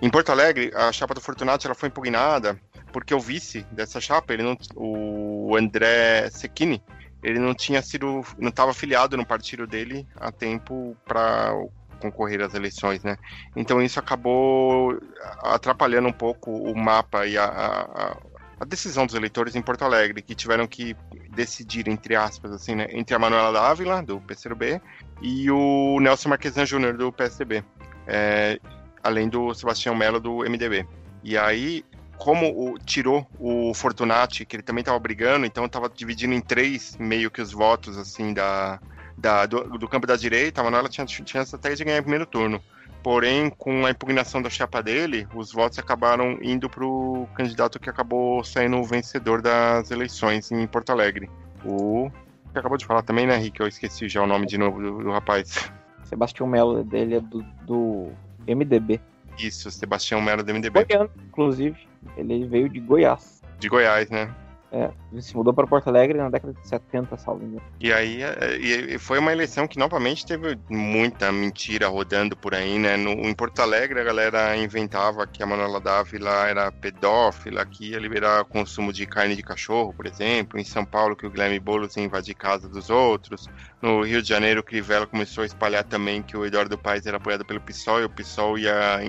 Em 0.00 0.10
Porto 0.10 0.30
Alegre, 0.30 0.72
a 0.74 0.92
chapa 0.92 1.14
do 1.14 1.20
Fortunato 1.20 1.66
ela 1.66 1.74
foi 1.74 1.88
impugnada 1.88 2.60
porque 2.92 3.14
o 3.14 3.20
vice 3.20 3.62
dessa 3.70 4.00
chapa, 4.00 4.34
ele 4.34 4.42
não, 4.42 4.56
o 4.76 5.56
André 5.56 6.28
Secchini, 6.30 6.82
ele 7.22 7.38
não 7.38 7.54
tinha 7.54 7.80
sido, 7.80 8.22
não 8.38 8.48
estava 8.48 8.72
afiliado 8.72 9.16
no 9.16 9.24
partido 9.24 9.66
dele 9.66 10.06
a 10.16 10.32
tempo 10.32 10.96
para 11.04 11.52
concorrer 12.00 12.40
às 12.42 12.52
eleições, 12.52 13.02
né? 13.04 13.16
Então 13.54 13.80
isso 13.80 14.00
acabou 14.00 14.98
atrapalhando 15.42 16.08
um 16.08 16.12
pouco 16.12 16.50
o 16.50 16.76
mapa 16.76 17.26
e 17.26 17.38
a, 17.38 17.44
a, 17.44 18.16
a, 18.60 18.64
decisão 18.64 19.06
dos 19.06 19.14
eleitores 19.14 19.54
em 19.54 19.62
Porto 19.62 19.84
Alegre, 19.84 20.20
que 20.20 20.34
tiveram 20.34 20.66
que 20.66 20.96
decidir, 21.30 21.88
entre 21.88 22.16
aspas, 22.16 22.50
assim, 22.50 22.74
né, 22.74 22.88
entre 22.90 23.14
a 23.14 23.18
Manuela 23.20 23.52
Dávila, 23.52 24.02
do 24.02 24.20
PCdoB, 24.20 24.80
e 25.20 25.48
o 25.50 26.00
Nelson 26.00 26.30
Marquesan 26.30 26.66
Júnior, 26.66 26.96
do 26.96 27.12
PSDB, 27.12 27.62
é, 28.08 28.58
além 29.02 29.28
do 29.28 29.54
Sebastião 29.54 29.94
Mello, 29.94 30.18
do 30.18 30.38
MDB. 30.38 30.84
E 31.22 31.38
aí 31.38 31.84
como 32.22 32.46
o, 32.46 32.78
tirou 32.78 33.26
o 33.36 33.74
Fortunati, 33.74 34.44
que 34.44 34.54
ele 34.54 34.62
também 34.62 34.82
estava 34.82 34.98
brigando, 35.00 35.44
então 35.44 35.64
estava 35.64 35.88
dividindo 35.88 36.32
em 36.32 36.40
três 36.40 36.96
meio 36.96 37.32
que 37.32 37.42
os 37.42 37.50
votos 37.50 37.98
assim 37.98 38.32
da, 38.32 38.78
da 39.18 39.44
do, 39.44 39.76
do, 39.76 39.88
campo 39.88 40.06
da 40.06 40.14
direita, 40.14 40.60
a 40.60 40.64
Manuela 40.64 40.88
tinha 40.88 41.04
chance 41.04 41.52
até 41.52 41.74
de 41.74 41.82
ganhar 41.82 41.98
o 41.98 42.02
primeiro 42.02 42.24
turno. 42.24 42.62
Porém, 43.02 43.50
com 43.50 43.84
a 43.84 43.90
impugnação 43.90 44.40
da 44.40 44.48
chapa 44.48 44.80
dele, 44.80 45.26
os 45.34 45.52
votos 45.52 45.80
acabaram 45.80 46.38
indo 46.40 46.70
para 46.70 46.86
o 46.86 47.26
candidato 47.34 47.80
que 47.80 47.90
acabou 47.90 48.44
saindo 48.44 48.76
o 48.76 48.84
vencedor 48.84 49.42
das 49.42 49.90
eleições 49.90 50.52
em 50.52 50.64
Porto 50.68 50.90
Alegre. 50.90 51.28
O 51.64 52.08
que 52.52 52.58
acabou 52.60 52.78
de 52.78 52.86
falar 52.86 53.02
também, 53.02 53.26
né, 53.26 53.36
Rick? 53.36 53.58
Eu 53.58 53.66
esqueci 53.66 54.08
já 54.08 54.22
o 54.22 54.28
nome 54.28 54.46
de 54.46 54.56
novo 54.56 54.80
do, 54.80 55.02
do 55.02 55.10
rapaz. 55.10 55.72
Sebastião 56.04 56.46
Melo, 56.46 56.84
dele 56.84 57.16
é 57.16 57.20
do, 57.20 57.42
do 57.66 58.12
MDB. 58.46 59.00
Isso, 59.38 59.70
Sebastião 59.70 60.20
Melo 60.20 60.42
do 60.42 60.52
MDB. 60.52 60.84
Goiano, 60.84 61.10
inclusive. 61.28 61.76
Ele 62.16 62.46
veio 62.46 62.68
de 62.68 62.80
Goiás. 62.80 63.42
De 63.58 63.68
Goiás, 63.68 64.10
né? 64.10 64.34
É, 64.74 64.90
se 65.20 65.36
mudou 65.36 65.52
para 65.52 65.66
Porto 65.66 65.88
Alegre 65.88 66.16
na 66.16 66.30
década 66.30 66.54
de 66.54 66.66
70, 66.66 67.18
salvo. 67.18 67.60
E 67.78 67.92
aí 67.92 68.22
é, 68.22 68.56
e 68.56 68.98
foi 68.98 69.18
uma 69.18 69.30
eleição 69.30 69.68
que 69.68 69.78
novamente 69.78 70.24
teve 70.24 70.58
muita 70.70 71.30
mentira 71.30 71.88
rodando 71.88 72.34
por 72.34 72.54
aí, 72.54 72.78
né? 72.78 72.96
No, 72.96 73.10
em 73.10 73.34
Porto 73.34 73.60
Alegre 73.60 74.00
a 74.00 74.04
galera 74.04 74.56
inventava 74.56 75.26
que 75.26 75.42
a 75.42 75.46
Manuela 75.46 75.78
Dávila 75.78 76.48
era 76.48 76.72
pedófila, 76.72 77.66
que 77.66 77.90
ia 77.90 77.98
liberar 77.98 78.40
o 78.40 78.44
consumo 78.46 78.94
de 78.94 79.04
carne 79.04 79.36
de 79.36 79.42
cachorro, 79.42 79.92
por 79.92 80.06
exemplo. 80.06 80.58
Em 80.58 80.64
São 80.64 80.86
Paulo 80.86 81.14
que 81.14 81.26
o 81.26 81.30
Guilherme 81.30 81.60
Boulos 81.60 81.94
ia 81.98 82.04
invadir 82.04 82.34
casa 82.34 82.66
dos 82.66 82.88
outros. 82.88 83.50
No 83.82 84.02
Rio 84.02 84.22
de 84.22 84.28
Janeiro 84.30 84.60
o 84.60 84.64
Crivella 84.64 85.06
começou 85.06 85.42
a 85.42 85.46
espalhar 85.46 85.84
também 85.84 86.22
que 86.22 86.34
o 86.34 86.46
Eduardo 86.46 86.78
Paes 86.78 87.04
era 87.04 87.18
apoiado 87.18 87.44
pelo 87.44 87.60
PSOL 87.60 88.00
e 88.00 88.04
o 88.04 88.10
PSOL 88.10 88.58
ia 88.58 89.00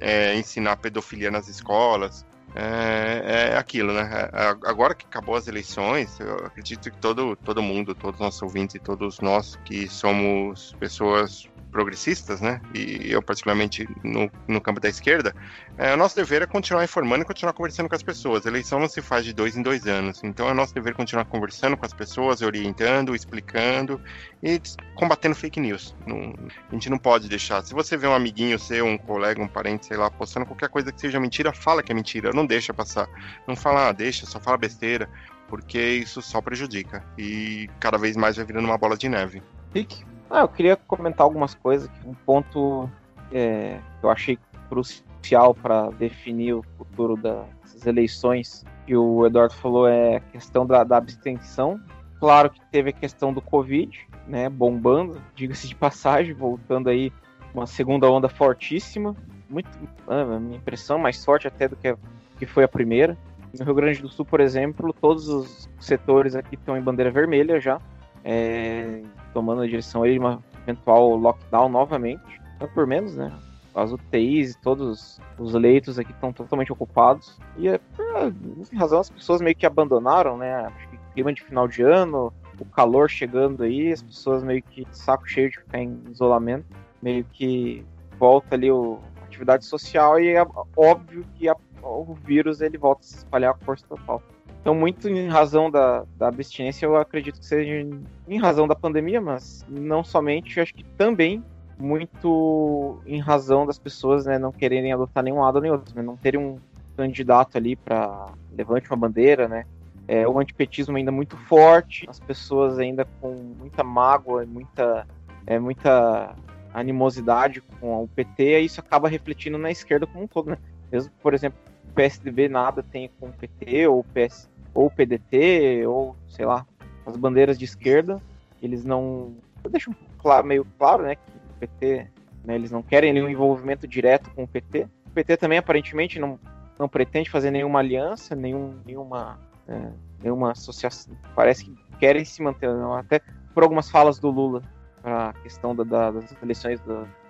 é, 0.00 0.34
ensinar 0.34 0.78
pedofilia 0.78 1.30
nas 1.30 1.46
escolas 1.46 2.24
é, 2.54 3.50
é 3.52 3.56
aquilo, 3.56 3.92
né? 3.92 4.28
É, 4.32 4.48
agora 4.68 4.94
que 4.94 5.04
acabou 5.04 5.34
as 5.34 5.48
eleições, 5.48 6.18
eu 6.20 6.46
acredito 6.46 6.90
que 6.90 6.96
todo, 6.98 7.36
todo 7.36 7.62
mundo, 7.62 7.94
todos 7.94 8.20
os 8.20 8.24
nossos 8.24 8.42
ouvintes 8.42 8.80
todos 8.84 9.20
nós 9.20 9.56
que 9.64 9.88
somos 9.88 10.74
pessoas 10.78 11.48
progressistas, 11.74 12.40
né? 12.40 12.60
E 12.72 13.10
eu, 13.10 13.20
particularmente, 13.20 13.88
no, 14.04 14.30
no 14.46 14.60
campo 14.60 14.78
da 14.78 14.88
esquerda, 14.88 15.34
é, 15.76 15.92
o 15.92 15.96
nosso 15.96 16.14
dever 16.14 16.40
é 16.40 16.46
continuar 16.46 16.84
informando 16.84 17.22
e 17.22 17.26
continuar 17.26 17.52
conversando 17.52 17.88
com 17.88 17.96
as 17.96 18.02
pessoas. 18.02 18.46
A 18.46 18.48
eleição 18.48 18.78
não 18.78 18.88
se 18.88 19.02
faz 19.02 19.24
de 19.24 19.32
dois 19.32 19.56
em 19.56 19.62
dois 19.62 19.84
anos. 19.88 20.22
Então, 20.22 20.48
é 20.48 20.54
nosso 20.54 20.72
dever 20.72 20.94
continuar 20.94 21.24
conversando 21.24 21.76
com 21.76 21.84
as 21.84 21.92
pessoas, 21.92 22.42
orientando, 22.42 23.12
explicando 23.12 24.00
e 24.40 24.60
combatendo 24.94 25.34
fake 25.34 25.58
news. 25.58 25.96
Não, 26.06 26.32
a 26.70 26.74
gente 26.74 26.88
não 26.88 26.96
pode 26.96 27.28
deixar. 27.28 27.60
Se 27.64 27.74
você 27.74 27.96
vê 27.96 28.06
um 28.06 28.14
amiguinho 28.14 28.56
seu, 28.56 28.86
um 28.86 28.96
colega, 28.96 29.42
um 29.42 29.48
parente, 29.48 29.86
sei 29.86 29.96
lá, 29.96 30.08
postando 30.08 30.46
qualquer 30.46 30.68
coisa 30.68 30.92
que 30.92 31.00
seja 31.00 31.18
mentira, 31.18 31.52
fala 31.52 31.82
que 31.82 31.90
é 31.90 31.94
mentira. 31.94 32.30
Não 32.32 32.46
deixa 32.46 32.72
passar. 32.72 33.08
Não 33.48 33.56
fala, 33.56 33.88
ah, 33.88 33.92
deixa, 33.92 34.26
só 34.26 34.38
fala 34.38 34.56
besteira. 34.56 35.08
Porque 35.48 35.80
isso 35.80 36.22
só 36.22 36.40
prejudica. 36.40 37.04
E 37.18 37.68
cada 37.80 37.98
vez 37.98 38.16
mais 38.16 38.36
vai 38.36 38.44
virando 38.44 38.66
uma 38.66 38.78
bola 38.78 38.96
de 38.96 39.08
neve. 39.08 39.42
Rick? 39.74 40.13
Ah, 40.34 40.40
eu 40.40 40.48
queria 40.48 40.74
comentar 40.74 41.24
algumas 41.24 41.54
coisas. 41.54 41.88
Um 42.04 42.12
ponto 42.12 42.90
é, 43.30 43.78
que 44.00 44.04
eu 44.04 44.10
achei 44.10 44.36
crucial 44.68 45.54
para 45.54 45.90
definir 45.90 46.54
o 46.54 46.64
futuro 46.76 47.16
das 47.16 47.86
eleições 47.86 48.64
que 48.84 48.96
o 48.96 49.24
Eduardo 49.24 49.54
falou 49.54 49.86
é 49.86 50.16
a 50.16 50.20
questão 50.20 50.66
da, 50.66 50.82
da 50.82 50.96
abstenção. 50.96 51.80
Claro 52.18 52.50
que 52.50 52.60
teve 52.72 52.90
a 52.90 52.92
questão 52.92 53.32
do 53.32 53.40
Covid, 53.40 53.96
né, 54.26 54.48
bombando, 54.48 55.22
diga-se 55.36 55.68
de 55.68 55.74
passagem, 55.76 56.34
voltando 56.34 56.90
aí 56.90 57.12
uma 57.54 57.68
segunda 57.68 58.10
onda 58.10 58.28
fortíssima, 58.28 59.14
muito, 59.48 59.68
a 60.08 60.40
minha 60.40 60.56
impressão, 60.56 60.98
mais 60.98 61.24
forte 61.24 61.46
até 61.46 61.68
do 61.68 61.76
que, 61.76 61.96
que 62.40 62.44
foi 62.44 62.64
a 62.64 62.68
primeira. 62.68 63.16
No 63.56 63.64
Rio 63.64 63.74
Grande 63.76 64.02
do 64.02 64.08
Sul, 64.08 64.24
por 64.24 64.40
exemplo, 64.40 64.92
todos 64.92 65.28
os 65.28 65.70
setores 65.78 66.34
aqui 66.34 66.56
estão 66.56 66.76
em 66.76 66.82
bandeira 66.82 67.12
vermelha 67.12 67.60
já, 67.60 67.80
é, 68.24 69.00
tomando 69.34 69.62
a 69.62 69.66
direção 69.66 70.04
aí 70.04 70.12
de 70.14 70.18
uma 70.18 70.42
eventual 70.62 71.16
lockdown 71.16 71.68
novamente. 71.68 72.40
Não 72.58 72.68
por 72.68 72.86
menos, 72.86 73.16
né? 73.16 73.30
As 73.74 73.92
UTIs 73.92 74.52
e 74.52 74.60
todos 74.60 75.20
os 75.36 75.52
leitos 75.52 75.98
aqui 75.98 76.12
estão 76.12 76.32
totalmente 76.32 76.72
ocupados. 76.72 77.38
E 77.58 77.68
é 77.68 77.78
por 77.78 78.32
razão 78.74 79.00
as 79.00 79.10
pessoas 79.10 79.40
meio 79.40 79.56
que 79.56 79.66
abandonaram, 79.66 80.38
né? 80.38 80.54
Acho 80.54 80.88
que 80.88 80.98
clima 81.12 81.32
de 81.32 81.42
final 81.42 81.68
de 81.68 81.82
ano, 81.82 82.32
o 82.58 82.64
calor 82.64 83.10
chegando 83.10 83.62
aí, 83.62 83.92
as 83.92 84.02
pessoas 84.02 84.42
meio 84.42 84.62
que 84.62 84.84
de 84.84 84.96
saco 84.96 85.26
cheio 85.28 85.50
de 85.50 85.58
ficar 85.58 85.78
em 85.78 86.00
isolamento, 86.10 86.66
meio 87.02 87.24
que 87.32 87.84
volta 88.18 88.54
ali 88.54 88.70
o, 88.70 88.98
a 89.20 89.24
atividade 89.24 89.64
social 89.64 90.20
e 90.20 90.30
é 90.30 90.46
óbvio 90.76 91.24
que 91.34 91.48
a, 91.48 91.56
o 91.82 92.14
vírus 92.14 92.60
ele 92.60 92.78
volta 92.78 93.02
a 93.02 93.04
se 93.04 93.16
espalhar 93.18 93.54
com 93.54 93.64
força 93.64 93.86
total. 93.88 94.22
Então, 94.64 94.74
muito 94.74 95.10
em 95.10 95.28
razão 95.28 95.70
da, 95.70 96.06
da 96.16 96.28
abstinência, 96.28 96.86
eu 96.86 96.96
acredito 96.96 97.38
que 97.38 97.44
seja 97.44 97.86
em, 98.26 98.38
razão 98.38 98.66
da 98.66 98.74
pandemia, 98.74 99.20
mas 99.20 99.62
não 99.68 100.02
somente, 100.02 100.56
eu 100.56 100.62
acho 100.62 100.72
que 100.72 100.82
também 100.82 101.44
muito 101.78 102.98
em 103.04 103.20
razão 103.20 103.66
das 103.66 103.78
pessoas 103.78 104.24
né, 104.24 104.38
não 104.38 104.50
quererem 104.50 104.90
adotar 104.90 105.22
nenhum 105.22 105.40
lado 105.40 105.60
nem 105.60 105.70
outro, 105.70 105.94
né, 105.94 106.00
não 106.00 106.16
terem 106.16 106.40
um 106.40 106.56
candidato 106.96 107.58
ali 107.58 107.76
para 107.76 108.32
levante 108.56 108.90
uma 108.90 108.96
bandeira, 108.96 109.46
né? 109.46 109.66
É, 110.08 110.26
o 110.26 110.38
antipetismo 110.38 110.96
ainda 110.96 111.12
muito 111.12 111.36
forte, 111.36 112.06
as 112.08 112.18
pessoas 112.18 112.78
ainda 112.78 113.06
com 113.20 113.34
muita 113.34 113.84
mágoa, 113.84 114.46
muita, 114.46 115.06
é, 115.46 115.58
muita 115.58 116.34
animosidade 116.72 117.60
com 117.60 118.02
o 118.02 118.08
PT, 118.08 118.62
e 118.62 118.64
isso 118.64 118.80
acaba 118.80 119.10
refletindo 119.10 119.58
na 119.58 119.70
esquerda 119.70 120.06
como 120.06 120.24
um 120.24 120.26
todo, 120.26 120.52
né? 120.52 120.58
Mesmo, 120.90 121.12
por 121.22 121.34
exemplo, 121.34 121.58
o 121.90 121.92
PSDB 121.92 122.48
nada 122.48 122.82
tem 122.82 123.10
com 123.20 123.26
o 123.26 123.32
PT, 123.32 123.88
ou 123.88 124.00
o 124.00 124.04
PS, 124.04 124.48
ou 124.74 124.90
PDT, 124.90 125.86
ou 125.86 126.16
sei 126.28 126.44
lá, 126.44 126.66
as 127.06 127.16
bandeiras 127.16 127.58
de 127.58 127.64
esquerda, 127.64 128.20
eles 128.60 128.84
não 128.84 129.36
deixam 129.70 129.94
claro, 130.18 130.46
meio 130.46 130.66
claro, 130.78 131.04
né, 131.04 131.14
que 131.14 131.22
o 131.30 131.58
PT, 131.60 132.08
né, 132.44 132.54
eles 132.54 132.70
não 132.70 132.82
querem 132.82 133.12
nenhum 133.12 133.28
envolvimento 133.28 133.86
direto 133.86 134.30
com 134.30 134.44
o 134.44 134.48
PT. 134.48 134.88
O 135.06 135.10
PT 135.10 135.36
também 135.36 135.58
aparentemente 135.58 136.18
não, 136.18 136.38
não 136.78 136.88
pretende 136.88 137.30
fazer 137.30 137.50
nenhuma 137.50 137.78
aliança, 137.78 138.34
nenhum, 138.34 138.78
nenhuma, 138.84 139.38
é, 139.68 139.90
nenhuma 140.22 140.52
associação. 140.52 141.16
Parece 141.34 141.64
que 141.64 141.74
querem 141.98 142.24
se 142.24 142.42
manter, 142.42 142.68
não, 142.68 142.94
até 142.94 143.20
por 143.54 143.62
algumas 143.62 143.90
falas 143.90 144.18
do 144.18 144.30
Lula 144.30 144.62
para 145.00 145.28
a 145.28 145.32
questão 145.34 145.76
da, 145.76 145.84
da, 145.84 146.10
das 146.10 146.34
eleições 146.42 146.80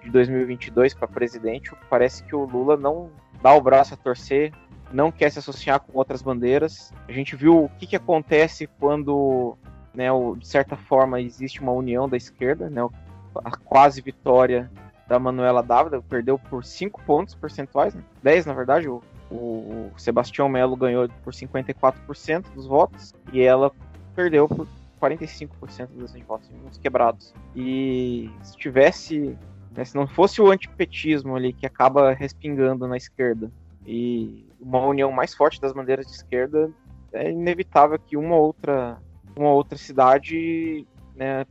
de 0.03 0.11
2022 0.11 0.95
para 0.95 1.09
presidente, 1.09 1.73
parece 1.91 2.23
que 2.23 2.35
o 2.35 2.45
Lula 2.45 2.77
não 2.77 3.11
dá 3.43 3.53
o 3.53 3.61
braço 3.61 3.95
a 3.95 3.97
torcer 3.97 4.53
não 4.93 5.11
quer 5.11 5.31
se 5.31 5.39
associar 5.39 5.81
com 5.81 5.97
outras 5.99 6.23
bandeiras. 6.23 6.93
A 7.09 7.13
gente 7.13 7.37
viu 7.37 7.65
o 7.65 7.69
que, 7.69 7.87
que 7.87 7.97
acontece 7.97 8.69
quando, 8.79 9.57
né, 9.95 10.11
o, 10.13 10.37
de 10.37 10.47
certa 10.47 10.77
forma, 10.77 11.21
existe 11.21 11.61
uma 11.61 11.73
união 11.73 12.09
da 12.09 12.17
esquerda, 12.17 12.71
né, 12.71 12.87
a 13.45 13.51
quase 13.57 14.01
vitória 14.01 14.71
da 15.09 15.19
Manuela 15.19 15.63
Dávila, 15.63 16.03
perdeu 16.03 16.39
por 16.39 16.65
5 16.65 17.03
pontos 17.03 17.35
percentuais, 17.35 17.95
né, 17.95 18.03
10 18.23 18.47
na 18.47 18.55
verdade, 18.55 18.89
o, 18.89 19.03
o 19.31 19.93
Sebastião 19.97 20.49
Melo 20.49 20.77
ganhou 20.77 21.09
por 21.23 21.33
54% 21.33 22.47
dos 22.55 22.67
votos 22.67 23.13
e 23.33 23.43
ela 23.43 23.73
perdeu 24.15 24.49
por 24.49 24.67
45% 25.01 25.89
dos 25.89 26.15
votos, 26.23 26.49
uns 26.67 26.79
quebrados. 26.79 27.35
E 27.55 28.31
se 28.43 28.57
tivesse, 28.57 29.37
né, 29.77 29.85
se 29.85 29.95
não 29.95 30.07
fosse 30.07 30.41
o 30.41 30.51
antipetismo 30.51 31.37
ali 31.37 31.53
que 31.53 31.67
acaba 31.67 32.13
respingando 32.13 32.87
na 32.87 32.97
esquerda 32.97 33.51
e 33.87 34.47
uma 34.61 34.81
união 34.81 35.13
mais 35.13 35.35
forte 35.35 35.61
das 35.61 35.73
bandeiras 35.73 36.07
de 36.07 36.13
esquerda, 36.13 36.71
é 37.13 37.31
inevitável 37.31 37.99
que 37.99 38.17
uma 38.17 38.37
outra, 38.37 38.99
uma 39.37 39.51
outra 39.51 39.79
cidade, 39.79 40.87
né, 41.15 41.47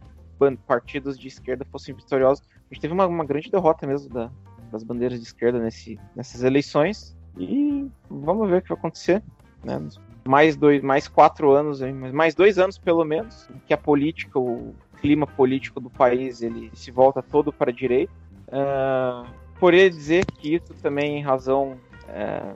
partidos 0.67 1.17
de 1.17 1.27
esquerda 1.27 1.65
fossem 1.71 1.95
vitoriosos. 1.95 2.43
A 2.69 2.73
gente 2.73 2.81
teve 2.81 2.93
uma, 2.93 3.05
uma 3.05 3.25
grande 3.25 3.49
derrota 3.49 3.87
mesmo 3.87 4.13
da, 4.13 4.29
das 4.71 4.83
bandeiras 4.83 5.19
de 5.19 5.25
esquerda 5.25 5.59
nesse, 5.59 5.99
nessas 6.15 6.43
eleições 6.43 7.15
e 7.37 7.87
vamos 8.09 8.49
ver 8.49 8.57
o 8.57 8.61
que 8.61 8.69
vai 8.69 8.77
acontecer. 8.77 9.23
Né? 9.63 9.79
Mais 10.27 10.55
dois, 10.55 10.81
mais 10.81 11.07
quatro 11.07 11.51
anos, 11.51 11.81
mais 12.13 12.35
dois 12.35 12.57
anos 12.57 12.77
pelo 12.77 13.05
menos, 13.05 13.47
que 13.65 13.73
a 13.73 13.77
política, 13.77 14.39
o 14.39 14.73
clima 14.99 15.27
político 15.27 15.79
do 15.79 15.89
país, 15.89 16.41
ele 16.41 16.71
se 16.73 16.91
volta 16.91 17.21
todo 17.21 17.51
para 17.51 17.71
a 17.71 17.73
direita. 17.73 18.11
Uh, 18.47 19.27
poderia 19.59 19.89
dizer 19.89 20.25
que 20.25 20.55
isso 20.55 20.73
também 20.75 21.17
em 21.17 21.21
razão 21.21 21.77
é, 22.13 22.53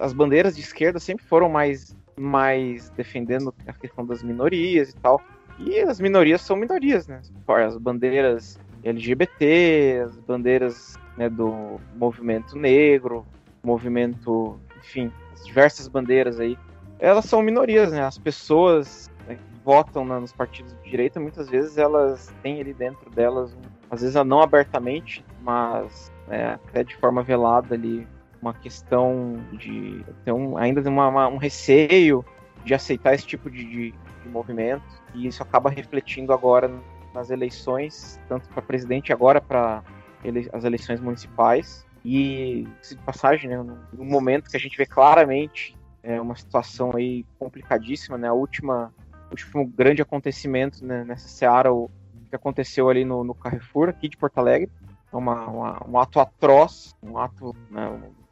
as 0.00 0.12
bandeiras 0.12 0.56
de 0.56 0.62
esquerda 0.62 0.98
sempre 0.98 1.24
foram 1.24 1.48
mais, 1.48 1.96
mais 2.18 2.90
defendendo 2.90 3.54
a 3.66 3.72
questão 3.72 4.04
das 4.04 4.22
minorias 4.22 4.90
e 4.90 4.96
tal. 4.96 5.20
E 5.58 5.80
as 5.80 6.00
minorias 6.00 6.40
são 6.40 6.56
minorias, 6.56 7.06
né? 7.06 7.20
As 7.48 7.76
bandeiras 7.76 8.58
LGBT, 8.84 10.02
as 10.04 10.16
bandeiras 10.18 10.96
né, 11.16 11.28
do 11.28 11.80
movimento 11.96 12.56
negro, 12.56 13.26
movimento, 13.62 14.58
enfim, 14.78 15.12
as 15.34 15.44
diversas 15.44 15.88
bandeiras 15.88 16.38
aí, 16.38 16.56
elas 16.98 17.24
são 17.24 17.42
minorias, 17.42 17.90
né? 17.90 18.02
As 18.02 18.16
pessoas 18.16 19.10
né, 19.26 19.34
que 19.34 19.64
votam 19.64 20.04
nos 20.04 20.32
partidos 20.32 20.74
de 20.82 20.90
direita, 20.90 21.18
muitas 21.18 21.48
vezes 21.48 21.76
elas 21.76 22.32
têm 22.42 22.60
ali 22.60 22.72
dentro 22.72 23.10
delas, 23.10 23.56
às 23.90 24.00
vezes 24.00 24.14
não 24.24 24.40
abertamente, 24.40 25.24
mas 25.42 26.12
é, 26.28 26.46
até 26.46 26.84
de 26.84 26.96
forma 26.96 27.22
velada 27.22 27.74
ali, 27.74 28.06
uma 28.40 28.54
questão 28.54 29.40
de 29.52 30.04
um, 30.26 30.56
ainda 30.56 30.88
uma, 30.88 31.08
uma, 31.08 31.28
um 31.28 31.36
receio 31.36 32.24
de 32.64 32.74
aceitar 32.74 33.14
esse 33.14 33.26
tipo 33.26 33.50
de, 33.50 33.64
de, 33.64 33.92
de, 33.92 34.28
movimento. 34.28 34.84
E 35.14 35.26
isso 35.26 35.42
acaba 35.42 35.70
refletindo 35.70 36.32
agora 36.32 36.70
nas 37.14 37.30
eleições 37.30 38.20
tanto 38.28 38.48
para 38.48 38.62
presidente 38.62 39.12
agora 39.12 39.40
para 39.40 39.82
ele, 40.22 40.48
as 40.52 40.64
eleições 40.64 41.00
municipais. 41.00 41.86
E 42.04 42.66
de 42.88 42.96
passagem 42.98 43.50
né, 43.50 43.56
no 43.58 44.04
momento 44.04 44.48
que 44.48 44.56
a 44.56 44.60
gente 44.60 44.76
vê 44.76 44.86
claramente 44.86 45.76
é, 46.02 46.20
uma 46.20 46.36
situação 46.36 46.92
aí 46.94 47.24
complicadíssima 47.38 48.16
né. 48.16 48.28
A 48.28 48.32
última 48.32 48.92
último 49.30 49.66
grande 49.66 50.00
acontecimento 50.00 50.84
né, 50.84 51.04
nessa 51.04 51.28
seara 51.28 51.72
o 51.72 51.90
que 52.28 52.36
aconteceu 52.36 52.88
ali 52.88 53.04
no, 53.04 53.24
no 53.24 53.34
Carrefour 53.34 53.88
aqui 53.88 54.08
de 54.08 54.16
Porto 54.16 54.38
Alegre. 54.38 54.70
Uma, 55.10 55.46
uma, 55.46 55.86
um 55.88 55.98
ato 55.98 56.20
atroz, 56.20 56.94
um 57.02 57.16
ato, 57.16 57.56
né, 57.70 57.88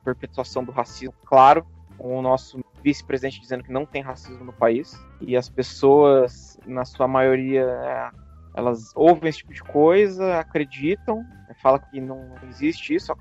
perpetuação 0.07 0.63
do 0.63 0.71
racismo, 0.71 1.15
claro, 1.25 1.67
com 1.99 2.17
o 2.17 2.23
nosso 2.23 2.61
vice-presidente 2.83 3.41
dizendo 3.41 3.65
que 3.65 3.73
não 3.73 3.85
tem 3.85 4.01
racismo 4.01 4.45
no 4.45 4.53
país 4.53 4.95
e 5.21 5.37
as 5.37 5.49
pessoas, 5.49 6.57
na 6.65 6.85
sua 6.85 7.09
maioria, 7.09 7.63
é, 7.63 8.11
elas 8.55 8.93
ouvem 8.95 9.29
esse 9.29 9.39
tipo 9.39 9.53
de 9.53 9.63
coisa, 9.63 10.39
acreditam, 10.39 11.19
né, 11.49 11.55
fala 11.61 11.81
que 11.81 12.01
não 12.01 12.35
existe 12.49 12.95
isso, 12.95 13.13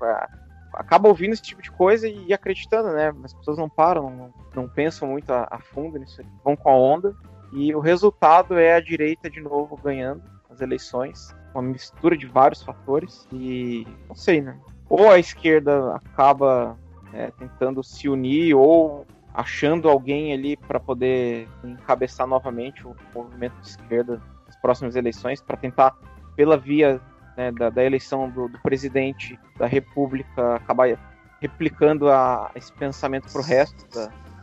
acaba 0.72 1.08
ouvindo 1.08 1.32
esse 1.32 1.42
tipo 1.42 1.60
de 1.60 1.70
coisa 1.70 2.06
e 2.06 2.32
acreditando, 2.32 2.92
né? 2.92 3.12
As 3.24 3.34
pessoas 3.34 3.58
não 3.58 3.68
param, 3.68 4.10
não, 4.10 4.34
não 4.54 4.68
pensam 4.68 5.08
muito 5.08 5.32
a, 5.32 5.48
a 5.50 5.58
fundo 5.58 5.98
nisso, 5.98 6.22
vão 6.44 6.54
com 6.54 6.68
a 6.68 6.76
onda 6.76 7.14
e 7.52 7.74
o 7.74 7.80
resultado 7.80 8.58
é 8.58 8.74
a 8.74 8.80
direita 8.80 9.28
de 9.28 9.40
novo 9.40 9.76
ganhando 9.76 10.22
as 10.48 10.60
eleições, 10.60 11.34
uma 11.52 11.62
mistura 11.62 12.16
de 12.16 12.26
vários 12.26 12.62
fatores 12.62 13.26
e 13.32 13.86
não 14.08 14.14
sei, 14.14 14.40
né? 14.40 14.58
Ou 14.88 15.10
a 15.10 15.18
esquerda 15.18 15.96
acaba 15.96 16.76
é, 17.12 17.30
tentando 17.38 17.82
se 17.82 18.08
unir 18.08 18.54
ou 18.54 19.06
achando 19.34 19.88
alguém 19.88 20.32
ali 20.32 20.56
para 20.56 20.80
poder 20.80 21.48
encabeçar 21.62 22.26
novamente 22.26 22.86
o 22.86 22.96
movimento 23.14 23.54
de 23.60 23.68
esquerda 23.68 24.22
nas 24.46 24.56
próximas 24.56 24.96
eleições 24.96 25.42
para 25.42 25.56
tentar 25.56 25.94
pela 26.34 26.56
via 26.56 27.00
né, 27.36 27.52
da, 27.52 27.68
da, 27.68 27.84
eleição 27.84 28.30
do, 28.30 28.48
do, 28.48 28.58
presidente 28.60 29.38
da 29.58 29.66
República 29.66 30.56
acabar 30.56 30.98
replicando 31.40 32.08
a, 32.08 32.50
esse 32.54 32.72
pensamento 32.72 33.30
para 33.30 33.40
o 33.40 33.44
resto 33.44 33.84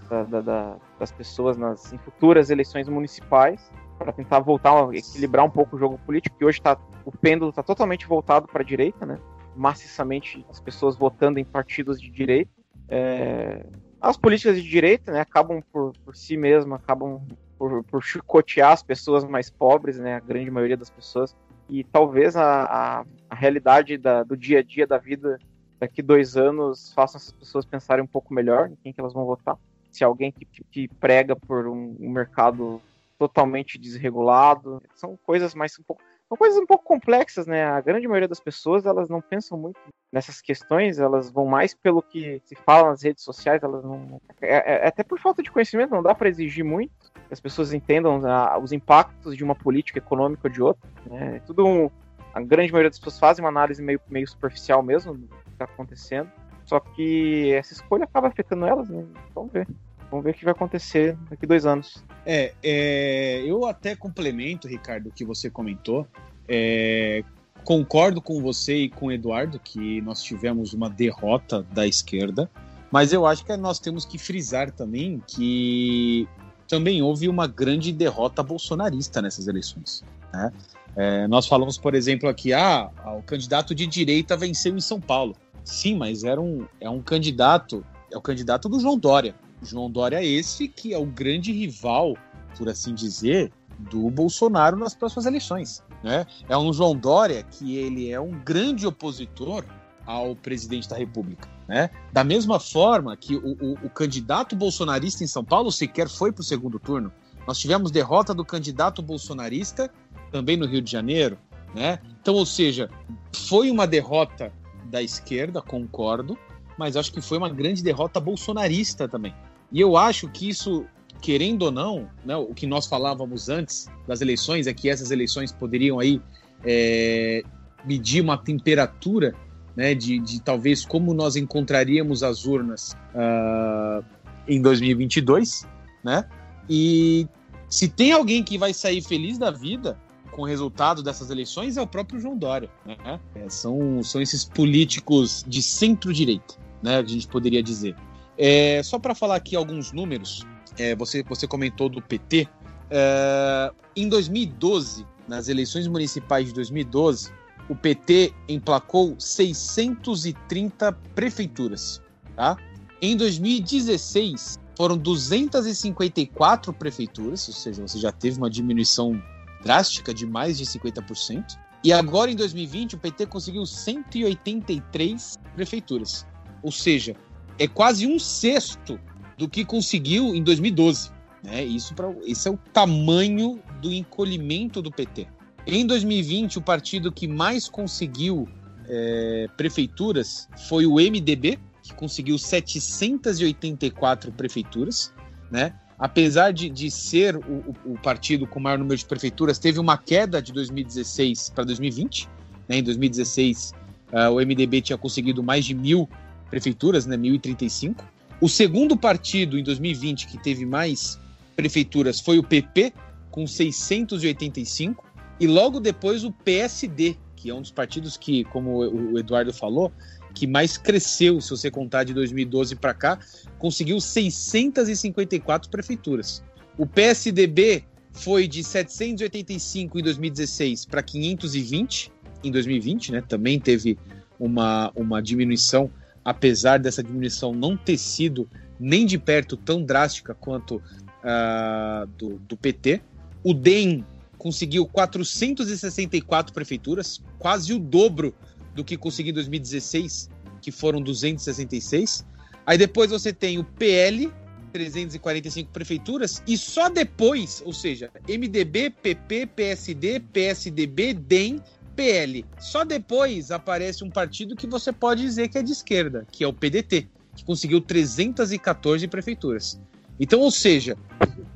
da, 0.09 0.41
da, 0.41 0.75
das 0.99 1.11
pessoas 1.11 1.57
nas 1.57 1.91
em 1.91 1.97
futuras 1.97 2.51
eleições 2.51 2.87
municipais 2.87 3.71
para 3.97 4.11
tentar 4.11 4.39
voltar 4.39 4.71
a 4.71 4.95
equilibrar 4.95 5.45
um 5.45 5.49
pouco 5.49 5.75
o 5.75 5.79
jogo 5.79 5.97
político, 5.99 6.37
que 6.37 6.45
hoje 6.45 6.61
tá, 6.61 6.77
o 7.05 7.11
pêndulo 7.11 7.49
está 7.49 7.63
totalmente 7.63 8.05
voltado 8.05 8.47
para 8.47 8.61
a 8.61 8.65
direita, 8.65 9.05
né? 9.05 9.17
Maciçamente 9.55 10.45
as 10.49 10.59
pessoas 10.59 10.95
votando 10.95 11.39
em 11.39 11.45
partidos 11.45 12.01
de 12.01 12.09
direita. 12.09 12.51
É, 12.87 13.65
as 14.01 14.17
políticas 14.17 14.61
de 14.61 14.67
direita 14.67 15.11
né, 15.11 15.19
acabam 15.19 15.61
por, 15.71 15.93
por 16.03 16.15
si 16.15 16.35
mesmas, 16.35 16.79
acabam 16.79 17.21
por, 17.57 17.83
por 17.83 18.03
chicotear 18.03 18.71
as 18.71 18.83
pessoas 18.83 19.23
mais 19.23 19.49
pobres, 19.49 19.97
né, 19.97 20.15
a 20.15 20.19
grande 20.19 20.51
maioria 20.51 20.75
das 20.75 20.89
pessoas, 20.89 21.35
e 21.69 21.83
talvez 21.83 22.35
a, 22.35 22.63
a, 22.63 23.05
a 23.29 23.35
realidade 23.35 23.97
da, 23.97 24.23
do 24.23 24.35
dia 24.35 24.59
a 24.59 24.63
dia 24.63 24.85
da 24.85 24.97
vida 24.97 25.39
daqui 25.79 26.01
dois 26.01 26.37
anos 26.37 26.93
façam 26.93 27.17
essas 27.17 27.31
pessoas 27.31 27.65
pensarem 27.65 28.03
um 28.03 28.07
pouco 28.07 28.33
melhor 28.33 28.69
em 28.69 28.75
quem 28.75 28.93
que 28.93 28.99
elas 28.99 29.13
vão 29.13 29.25
votar. 29.25 29.57
Se 29.91 30.03
alguém 30.03 30.31
que, 30.31 30.45
que 30.45 30.87
prega 30.87 31.35
por 31.35 31.67
um, 31.67 31.95
um 31.99 32.09
mercado 32.09 32.81
totalmente 33.17 33.77
desregulado, 33.77 34.81
são 34.95 35.17
coisas 35.23 35.53
mais 35.53 35.77
um 35.79 35.83
pouco 35.83 36.01
são 36.27 36.37
coisas 36.37 36.57
um 36.57 36.65
pouco 36.65 36.83
complexas, 36.83 37.45
né? 37.45 37.63
A 37.65 37.81
grande 37.81 38.07
maioria 38.07 38.27
das 38.27 38.39
pessoas, 38.39 38.85
elas 38.85 39.09
não 39.09 39.21
pensam 39.21 39.57
muito 39.57 39.79
nessas 40.11 40.41
questões, 40.41 40.99
elas 40.99 41.31
vão 41.31 41.45
mais 41.45 41.73
pelo 41.73 42.01
que 42.01 42.41
se 42.45 42.55
fala 42.55 42.89
nas 42.89 43.03
redes 43.03 43.23
sociais, 43.23 43.63
elas 43.63 43.83
não... 43.83 44.21
É, 44.41 44.55
é, 44.55 44.85
é 44.85 44.87
até 44.87 45.03
por 45.03 45.19
falta 45.19 45.41
de 45.43 45.51
conhecimento, 45.51 45.91
não 45.91 46.03
dá 46.03 46.13
para 46.13 46.29
exigir 46.29 46.63
muito 46.63 47.11
que 47.11 47.33
as 47.33 47.39
pessoas 47.39 47.73
entendam 47.73 48.25
a, 48.25 48.57
os 48.57 48.71
impactos 48.71 49.35
de 49.35 49.43
uma 49.43 49.55
política 49.55 49.99
econômica 49.99 50.47
ou 50.47 50.51
de 50.51 50.61
outra, 50.61 50.89
né? 51.05 51.37
É 51.37 51.39
tudo 51.39 51.65
um, 51.65 51.89
a 52.33 52.41
grande 52.41 52.71
maioria 52.71 52.89
das 52.89 52.99
pessoas 52.99 53.19
fazem 53.19 53.43
uma 53.43 53.49
análise 53.49 53.81
meio, 53.81 53.99
meio 54.09 54.27
superficial 54.27 54.81
mesmo 54.81 55.13
do 55.13 55.27
que 55.27 55.49
está 55.51 55.65
acontecendo, 55.65 56.31
só 56.65 56.79
que 56.79 57.53
essa 57.53 57.73
escolha 57.73 58.05
acaba 58.05 58.27
afetando 58.27 58.65
elas, 58.65 58.89
né? 58.89 59.05
Vamos 59.35 59.51
ver. 59.51 59.67
Vamos 60.13 60.25
ver 60.25 60.29
o 60.29 60.33
que 60.35 60.45
vai 60.45 60.51
acontecer 60.51 61.17
daqui 61.27 61.47
dois 61.47 61.65
anos. 61.65 62.03
É, 62.23 62.53
é 62.61 63.41
eu 63.47 63.65
até 63.65 63.95
complemento, 63.95 64.67
Ricardo, 64.67 65.09
o 65.09 65.11
que 65.11 65.25
você 65.25 65.49
comentou. 65.49 66.07
É, 66.47 67.23
concordo 67.63 68.21
com 68.21 68.39
você 68.39 68.83
e 68.83 68.89
com 68.89 69.07
o 69.07 69.11
Eduardo 69.11 69.59
que 69.59 70.01
nós 70.01 70.21
tivemos 70.21 70.71
uma 70.71 70.87
derrota 70.87 71.63
da 71.73 71.87
esquerda, 71.87 72.47
mas 72.91 73.11
eu 73.11 73.25
acho 73.25 73.43
que 73.43 73.57
nós 73.57 73.79
temos 73.79 74.05
que 74.05 74.19
frisar 74.19 74.69
também 74.69 75.19
que 75.25 76.27
também 76.67 77.01
houve 77.01 77.27
uma 77.27 77.47
grande 77.47 77.91
derrota 77.91 78.43
bolsonarista 78.43 79.19
nessas 79.19 79.47
eleições. 79.47 80.03
Né? 80.31 80.53
É, 80.95 81.27
nós 81.27 81.47
falamos, 81.47 81.75
por 81.75 81.95
exemplo, 81.95 82.29
aqui, 82.29 82.53
ah, 82.53 82.91
o 83.17 83.23
candidato 83.23 83.73
de 83.73 83.87
direita 83.87 84.37
venceu 84.37 84.77
em 84.77 84.81
São 84.81 85.01
Paulo. 85.01 85.35
Sim, 85.63 85.97
mas 85.97 86.23
era 86.23 86.39
um, 86.39 86.67
é 86.79 86.87
um 86.87 87.01
candidato, 87.01 87.83
é 88.11 88.17
o 88.17 88.21
candidato 88.21 88.69
do 88.69 88.79
João 88.79 88.95
Dória. 88.95 89.33
João 89.63 89.89
Dória 89.89 90.23
esse 90.23 90.67
que 90.67 90.93
é 90.93 90.97
o 90.97 91.05
grande 91.05 91.51
rival, 91.51 92.15
por 92.57 92.69
assim 92.69 92.93
dizer, 92.93 93.51
do 93.77 94.09
Bolsonaro 94.09 94.77
nas 94.77 94.95
próximas 94.95 95.25
eleições. 95.25 95.83
Né? 96.03 96.25
É 96.47 96.57
um 96.57 96.71
João 96.73 96.95
Dória 96.95 97.43
que 97.43 97.77
ele 97.77 98.11
é 98.11 98.19
um 98.19 98.31
grande 98.31 98.85
opositor 98.85 99.65
ao 100.05 100.35
presidente 100.35 100.87
da 100.87 100.97
República. 100.97 101.49
Né? 101.67 101.89
Da 102.11 102.23
mesma 102.23 102.59
forma 102.59 103.15
que 103.15 103.35
o, 103.35 103.57
o, 103.61 103.73
o 103.85 103.89
candidato 103.89 104.55
bolsonarista 104.55 105.23
em 105.23 105.27
São 105.27 105.43
Paulo 105.43 105.71
sequer 105.71 106.09
foi 106.09 106.31
para 106.31 106.41
o 106.41 106.45
segundo 106.45 106.79
turno. 106.79 107.11
Nós 107.47 107.57
tivemos 107.57 107.91
derrota 107.91 108.33
do 108.33 108.45
candidato 108.45 109.01
bolsonarista 109.01 109.89
também 110.31 110.57
no 110.57 110.65
Rio 110.65 110.81
de 110.81 110.91
Janeiro. 110.91 111.37
Né? 111.73 111.99
Então, 112.21 112.35
ou 112.35 112.45
seja, 112.45 112.89
foi 113.33 113.71
uma 113.71 113.87
derrota 113.87 114.51
da 114.85 115.01
esquerda, 115.01 115.61
concordo, 115.61 116.37
mas 116.77 116.95
acho 116.95 117.11
que 117.11 117.21
foi 117.21 117.37
uma 117.37 117.49
grande 117.49 117.83
derrota 117.83 118.19
bolsonarista 118.19 119.07
também. 119.07 119.33
E 119.73 119.81
eu 119.81 119.97
acho 119.97 120.29
que 120.29 120.47
isso, 120.47 120.85
querendo 121.21 121.63
ou 121.63 121.71
não, 121.71 122.07
né, 122.23 122.35
o 122.35 122.53
que 122.53 122.67
nós 122.67 122.85
falávamos 122.85 123.49
antes 123.49 123.89
das 124.07 124.21
eleições 124.21 124.67
é 124.67 124.73
que 124.73 124.87
essas 124.87 125.09
eleições 125.09 125.51
poderiam 125.51 125.99
aí 125.99 126.21
é, 126.63 127.43
medir 127.83 128.21
uma 128.21 128.37
temperatura 128.37 129.35
né, 129.75 129.95
de, 129.95 130.19
de, 130.19 130.41
talvez 130.41 130.85
como 130.85 131.13
nós 131.13 131.35
encontraríamos 131.35 132.21
as 132.21 132.45
urnas 132.45 132.95
uh, 133.15 134.05
em 134.47 134.61
2022, 134.61 135.67
né? 136.03 136.25
E 136.69 137.27
se 137.67 137.87
tem 137.87 138.11
alguém 138.11 138.43
que 138.43 138.57
vai 138.57 138.73
sair 138.73 139.01
feliz 139.01 139.37
da 139.37 139.49
vida 139.49 139.97
com 140.31 140.43
o 140.43 140.45
resultado 140.45 141.01
dessas 141.01 141.29
eleições 141.29 141.77
é 141.77 141.81
o 141.81 141.87
próprio 141.87 142.19
João 142.19 142.37
Dória. 142.37 142.69
Né? 142.85 143.19
É, 143.35 143.49
são, 143.49 144.01
são 144.03 144.21
esses 144.21 144.45
políticos 144.45 145.43
de 145.47 145.61
centro-direita, 145.61 146.55
né? 146.81 146.97
A 146.97 147.03
gente 147.03 147.27
poderia 147.27 147.63
dizer. 147.63 147.95
É, 148.37 148.81
só 148.83 148.97
para 148.97 149.13
falar 149.13 149.35
aqui 149.35 149.55
alguns 149.55 149.91
números, 149.91 150.45
é, 150.77 150.95
você, 150.95 151.23
você 151.23 151.47
comentou 151.47 151.89
do 151.89 152.01
PT. 152.01 152.47
É, 152.89 153.71
em 153.95 154.09
2012, 154.09 155.05
nas 155.27 155.47
eleições 155.47 155.87
municipais 155.87 156.47
de 156.47 156.53
2012, 156.53 157.31
o 157.69 157.75
PT 157.75 158.33
emplacou 158.49 159.15
630 159.17 160.91
prefeituras. 161.15 162.01
Tá? 162.35 162.57
Em 163.01 163.15
2016, 163.15 164.59
foram 164.75 164.97
254 164.97 166.73
prefeituras, 166.73 167.47
ou 167.47 167.53
seja, 167.53 167.81
você 167.81 167.99
já 167.99 168.11
teve 168.11 168.37
uma 168.37 168.49
diminuição 168.49 169.21
drástica 169.63 170.13
de 170.13 170.25
mais 170.25 170.57
de 170.57 170.65
50%. 170.65 171.57
E 171.83 171.91
agora, 171.91 172.31
em 172.31 172.35
2020, 172.35 172.95
o 172.95 172.97
PT 172.97 173.25
conseguiu 173.25 173.65
183 173.65 175.37
prefeituras. 175.55 176.25
Ou 176.61 176.71
seja, 176.71 177.15
é 177.59 177.67
quase 177.67 178.07
um 178.07 178.19
sexto 178.19 178.99
do 179.37 179.47
que 179.49 179.65
conseguiu 179.65 180.35
em 180.35 180.43
2012. 180.43 181.11
Né? 181.43 181.63
Isso, 181.63 181.93
pra, 181.93 182.13
esse 182.25 182.47
é 182.47 182.51
o 182.51 182.57
tamanho 182.71 183.59
do 183.81 183.91
encolhimento 183.91 184.81
do 184.81 184.91
PT. 184.91 185.27
Em 185.65 185.85
2020, 185.85 186.57
o 186.57 186.61
partido 186.61 187.11
que 187.11 187.27
mais 187.27 187.67
conseguiu 187.69 188.47
é, 188.87 189.47
prefeituras 189.55 190.47
foi 190.67 190.85
o 190.85 190.95
MDB, 190.95 191.57
que 191.81 191.93
conseguiu 191.93 192.37
784 192.37 194.31
prefeituras. 194.31 195.13
Né? 195.51 195.73
Apesar 195.97 196.51
de, 196.51 196.69
de 196.69 196.89
ser 196.89 197.35
o, 197.35 197.75
o, 197.85 197.97
partido 198.01 198.47
com 198.47 198.59
maior 198.59 198.77
número 198.79 198.97
de 198.97 199.05
prefeituras, 199.05 199.59
teve 199.59 199.79
uma 199.79 199.97
queda 199.97 200.41
de 200.41 200.51
2016 200.51 201.51
para 201.53 201.63
2020. 201.65 202.27
Né? 202.67 202.77
Em 202.77 202.83
2016, 202.83 203.73
uh, 204.11 204.31
o 204.31 204.35
MDB 204.35 204.81
tinha 204.81 204.97
conseguido 204.97 205.43
mais 205.43 205.65
de 205.65 205.73
mil 205.73 206.09
prefeituras, 206.53 207.07
né, 207.07 207.17
1035. 207.17 208.05
O 208.39 208.47
segundo 208.47 208.95
partido 208.95 209.57
em 209.57 209.63
2020 209.63 210.27
que 210.27 210.37
teve 210.37 210.67
mais 210.67 211.19
prefeituras 211.55 212.19
foi 212.19 212.37
o 212.37 212.43
PP, 212.43 212.93
com 213.31 213.47
685, 213.47 215.03
e 215.39 215.47
logo 215.47 215.79
depois 215.79 216.23
o 216.23 216.31
PSD, 216.31 217.17
que 217.35 217.49
é 217.49 217.55
um 217.55 217.61
dos 217.61 217.71
partidos 217.71 218.17
que, 218.17 218.43
como 218.45 218.77
o 218.77 219.17
Eduardo 219.17 219.51
falou, 219.51 219.91
que 220.35 220.45
mais 220.45 220.77
cresceu, 220.77 221.41
se 221.41 221.49
você 221.49 221.71
contar 221.71 222.03
de 222.03 222.13
2012 222.13 222.75
para 222.75 222.93
cá, 222.93 223.19
conseguiu 223.57 223.99
654 223.99 225.71
prefeituras. 225.71 226.43
O 226.77 226.85
PSDB 226.85 227.83
foi 228.11 228.47
de 228.47 228.63
785 228.63 229.97
em 229.97 230.03
2016 230.03 230.85
para 230.85 231.01
520 231.01 232.11
em 232.43 232.51
2020, 232.51 233.11
né? 233.11 233.21
Também 233.21 233.59
teve 233.59 233.97
uma, 234.39 234.91
uma 234.95 235.19
diminuição 235.19 235.89
apesar 236.23 236.79
dessa 236.79 237.03
diminuição 237.03 237.53
não 237.53 237.75
ter 237.75 237.97
sido 237.97 238.49
nem 238.79 239.05
de 239.05 239.17
perto 239.17 239.55
tão 239.55 239.83
drástica 239.83 240.33
quanto 240.33 240.75
uh, 240.77 242.07
do, 242.17 242.39
do 242.39 242.57
PT. 242.57 243.01
O 243.43 243.53
DEM 243.53 244.05
conseguiu 244.37 244.85
464 244.85 246.53
prefeituras, 246.53 247.21
quase 247.39 247.73
o 247.73 247.79
dobro 247.79 248.33
do 248.75 248.83
que 248.83 248.97
conseguiu 248.97 249.31
em 249.31 249.35
2016, 249.35 250.29
que 250.61 250.71
foram 250.71 251.01
266. 251.01 252.25
Aí 252.65 252.77
depois 252.77 253.11
você 253.11 253.31
tem 253.31 253.57
o 253.57 253.63
PL, 253.63 254.31
345 254.71 255.71
prefeituras, 255.71 256.41
e 256.47 256.57
só 256.57 256.89
depois, 256.89 257.61
ou 257.65 257.73
seja, 257.73 258.09
MDB, 258.27 258.89
PP, 258.89 259.45
PSD, 259.47 260.19
PSDB, 260.19 261.13
DEM 261.13 261.61
PL. 261.95 262.45
Só 262.59 262.83
depois 262.83 263.51
aparece 263.51 264.03
um 264.03 264.09
partido 264.09 264.55
que 264.55 264.67
você 264.67 264.91
pode 264.91 265.21
dizer 265.21 265.47
que 265.47 265.57
é 265.57 265.63
de 265.63 265.71
esquerda, 265.71 266.27
que 266.31 266.43
é 266.43 266.47
o 266.47 266.53
PDT, 266.53 267.07
que 267.35 267.43
conseguiu 267.43 267.81
314 267.81 269.07
prefeituras. 269.07 269.79
Então, 270.19 270.39
ou 270.41 270.51
seja, 270.51 270.95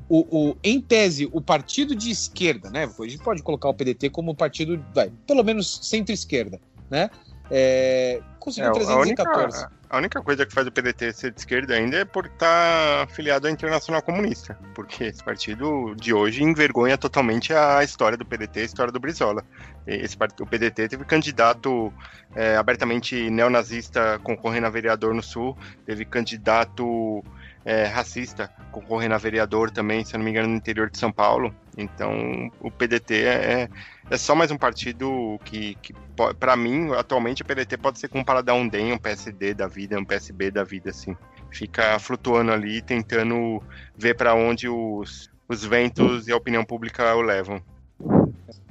o, 0.10 0.50
o, 0.50 0.58
em 0.64 0.82
tese, 0.82 1.30
o 1.32 1.42
partido 1.42 1.96
de 1.96 2.10
esquerda, 2.10 2.70
né? 2.70 2.84
A 2.86 3.08
gente 3.08 3.24
pode 3.24 3.44
colocar 3.44 3.70
o 3.70 3.74
PDT 3.74 4.10
como 4.10 4.36
partido, 4.36 4.84
vai, 4.94 5.12
pelo 5.26 5.44
menos 5.44 5.80
centro-esquerda, 5.84 6.60
né? 6.90 7.10
É, 7.52 8.22
conseguiu 8.40 8.72
é, 8.72 8.74
314. 8.74 9.58
A 9.58 9.60
única, 9.60 9.72
A 9.90 9.98
única 9.98 10.22
coisa 10.22 10.46
que 10.46 10.54
faz 10.54 10.68
o 10.68 10.72
PDT 10.72 11.14
ser 11.14 11.32
de 11.32 11.40
esquerda 11.40 11.74
ainda 11.74 11.98
é 11.98 12.06
por 12.06 12.26
estar 12.26 12.38
tá 12.40 13.04
afiliado 13.04 13.48
à 13.48 13.52
Internacional 13.52 14.02
Comunista, 14.02 14.60
porque 14.76 15.06
esse 15.06 15.24
partido 15.24 15.96
de 15.96 16.14
hoje 16.14 16.44
envergonha 16.44 16.98
totalmente 16.98 17.54
a 17.54 17.82
história 17.84 18.18
do 18.18 18.26
PDT, 18.26 18.60
a 18.60 18.64
história 18.66 18.92
do 18.92 19.00
Brizola. 19.00 19.46
Esse, 19.86 20.18
o 20.42 20.46
PDT 20.46 20.90
teve 20.90 21.06
candidato 21.06 21.94
é, 22.36 22.58
abertamente 22.58 23.30
neonazista 23.30 24.20
concorrendo 24.24 24.68
a 24.68 24.70
vereador 24.70 25.14
no 25.14 25.24
Sul, 25.24 25.58
teve 25.86 26.04
candidato 26.04 27.24
é, 27.64 27.86
racista 27.86 28.52
concorrendo 28.72 29.16
a 29.16 29.18
vereador 29.18 29.72
também, 29.72 30.04
se 30.04 30.18
não 30.18 30.26
me 30.26 30.32
engano, 30.32 30.50
no 30.50 30.56
interior 30.56 30.90
de 30.90 30.98
São 30.98 31.14
Paulo. 31.14 31.56
Então, 31.78 32.52
o 32.60 32.72
PDT 32.72 33.14
é, 33.14 33.70
é 34.10 34.18
só 34.18 34.34
mais 34.34 34.50
um 34.50 34.58
partido 34.58 35.40
que, 35.46 35.76
que 35.76 35.94
para 36.40 36.56
mim, 36.56 36.92
atualmente, 36.94 37.44
o 37.44 37.46
PDT 37.46 37.78
pode 37.78 38.00
ser 38.00 38.08
comparado 38.08 38.50
a 38.50 38.56
um 38.56 38.68
DEM, 38.68 38.94
um 38.94 38.98
PSD 38.98 39.54
da 39.54 39.68
vida, 39.68 40.00
um 40.00 40.04
PSB 40.04 40.50
da 40.50 40.64
vida, 40.64 40.90
assim. 40.90 41.16
Fica 41.52 42.00
flutuando 42.00 42.52
ali, 42.52 42.82
tentando 42.82 43.62
ver 43.96 44.16
para 44.16 44.34
onde 44.34 44.68
os, 44.68 45.30
os 45.48 45.64
ventos 45.64 46.28
e 46.28 46.32
a 46.32 46.36
opinião 46.36 46.66
pública 46.66 47.16
o 47.16 47.22
levam. 47.22 47.62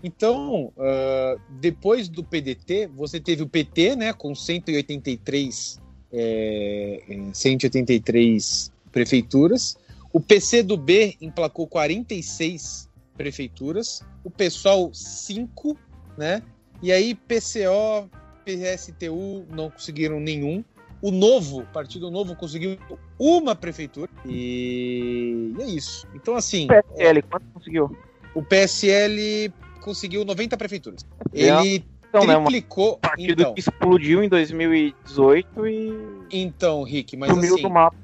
Então, 0.02 0.72
uh, 0.76 1.40
depois 1.48 2.08
do 2.08 2.24
PDT, 2.24 2.88
você 2.88 3.20
teve 3.20 3.42
o 3.42 3.48
PT, 3.48 3.94
né, 3.94 4.12
com 4.12 4.34
183, 4.34 5.80
é, 6.12 7.02
183 7.32 8.72
prefeituras. 8.90 9.76
O 10.12 10.20
PCdoB 10.20 11.16
emplacou 11.20 11.66
46 11.66 12.85
prefeituras, 13.16 14.02
o 14.22 14.30
PSOL 14.30 14.92
5, 14.92 15.76
né? 16.16 16.42
E 16.82 16.92
aí 16.92 17.14
PCO, 17.14 18.10
PSTU 18.44 19.46
não 19.50 19.70
conseguiram 19.70 20.20
nenhum. 20.20 20.64
O 21.02 21.10
Novo, 21.10 21.64
Partido 21.72 22.10
Novo, 22.10 22.34
conseguiu 22.34 22.78
uma 23.18 23.54
prefeitura. 23.54 24.10
E, 24.24 25.52
e 25.58 25.62
é 25.62 25.66
isso. 25.66 26.06
Então, 26.14 26.34
assim. 26.34 26.64
O 26.64 26.68
PSL, 26.68 27.22
quanto 27.22 27.46
conseguiu? 27.52 27.96
O 28.34 28.42
PSL 28.42 29.52
conseguiu 29.80 30.24
90 30.24 30.56
prefeituras. 30.56 31.06
É. 31.32 31.48
Ele 31.48 31.84
então, 32.08 32.22
triplicou. 32.22 32.92
Né, 32.92 32.98
partido 33.02 33.42
então, 33.42 33.54
que 33.54 33.60
explodiu 33.60 34.22
em 34.22 34.28
2018 34.28 35.66
e. 35.66 35.92
Então, 36.30 36.82
Rick, 36.82 37.16
mas 37.16 37.30
assim, 37.30 37.62
do 37.62 37.70
mapa. 37.70 37.96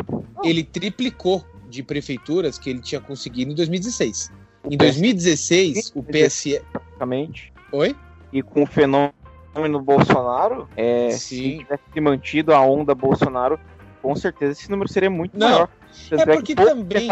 ele 0.45 0.63
triplicou 0.63 1.45
de 1.69 1.83
prefeituras 1.83 2.59
que 2.59 2.69
ele 2.69 2.81
tinha 2.81 3.01
conseguido 3.01 3.53
em 3.53 3.55
2016. 3.55 4.31
O 4.65 4.73
em 4.73 4.77
2016, 4.77 5.93
o 5.95 6.03
PSL. 6.03 6.65
Praticamente. 6.73 7.53
Oi? 7.73 7.97
E 8.33 8.43
com 8.43 8.63
o 8.63 8.67
fenômeno 8.67 9.81
Bolsonaro, 9.83 10.69
é, 10.77 11.11
se 11.11 11.59
tivesse 11.59 12.01
mantido 12.01 12.55
a 12.55 12.61
onda 12.61 12.95
Bolsonaro, 12.95 13.59
com 14.03 14.15
certeza 14.17 14.53
esse 14.53 14.71
número 14.71 14.91
seria 14.91 15.11
muito 15.11 15.39
Não. 15.39 15.49
maior. 15.49 15.69
é 16.11 16.27
porque 16.27 16.55
também. 16.55 17.09